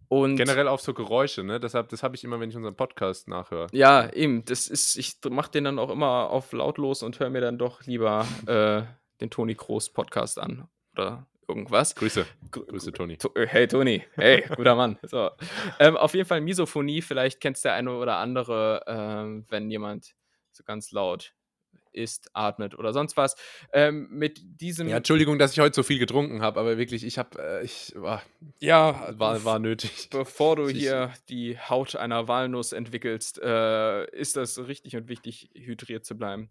[0.09, 1.59] Und Generell auf so Geräusche, ne?
[1.59, 3.67] Deshalb, das habe ich immer, wenn ich unseren Podcast nachhöre.
[3.73, 7.41] ja, eben, das ist, ich mache den dann auch immer auf lautlos und höre mir
[7.41, 8.83] dann doch lieber äh,
[9.19, 11.95] den Toni Kroos Podcast an oder irgendwas.
[11.95, 12.25] Grüße.
[12.51, 13.17] Gr- Grüße, Toni.
[13.17, 14.97] To- Hey Toni, hey, guter Mann.
[15.03, 15.29] So.
[15.79, 20.13] Ähm, auf jeden Fall Misophonie, vielleicht kennst der eine oder andere, ähm, wenn jemand
[20.51, 21.33] so ganz laut
[21.93, 23.35] isst, atmet oder sonst was.
[23.73, 27.17] Ähm, mit diesem, Ja, Entschuldigung, dass ich heute so viel getrunken habe, aber wirklich, ich
[27.17, 28.21] habe, äh, ich war,
[28.59, 30.09] ja, war, war nötig.
[30.11, 35.49] bevor du Ich- hier die Haut einer Walnuss entwickelst, äh, ist das richtig und wichtig,
[35.55, 36.49] hydriert zu bleiben.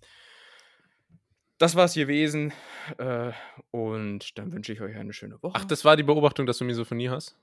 [1.58, 2.52] Das war's gewesen.
[2.98, 3.32] Äh,
[3.70, 5.54] und dann wünsche ich euch eine schöne Woche.
[5.56, 7.36] Ach, das war die Beobachtung, dass du Misophonie hast?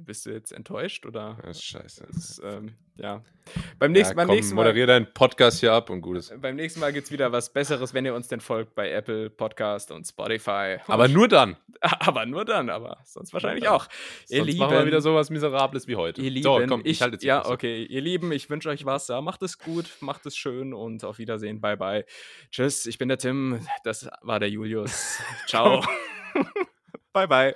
[0.00, 1.38] Bist du jetzt enttäuscht oder?
[1.42, 2.06] Das ist scheiße.
[2.12, 3.22] Das, ähm, ja.
[3.78, 4.62] Beim nächsten, ja, beim komm, nächsten Mal.
[4.62, 6.32] moderier deinen Podcast hier ab und gutes.
[6.40, 9.30] Beim nächsten Mal gibt es wieder was Besseres, wenn ihr uns denn folgt bei Apple
[9.30, 10.78] Podcast und Spotify.
[10.86, 11.56] Aber nur dann.
[11.80, 13.88] aber nur dann, aber sonst wahrscheinlich auch.
[14.28, 16.22] Ihr Sonst Lieben, machen wir wieder sowas Miserables wie heute.
[16.22, 18.84] ihr Lieben, so, komm, ich, ich, halte jetzt ja, okay, ihr Lieben, ich wünsche euch
[18.84, 19.08] was.
[19.08, 21.60] Ja, macht es gut, macht es schön und auf Wiedersehen.
[21.60, 22.04] Bye bye.
[22.50, 23.60] Tschüss, ich bin der Tim.
[23.82, 25.18] Das war der Julius.
[25.46, 25.84] Ciao.
[27.12, 27.54] bye bye.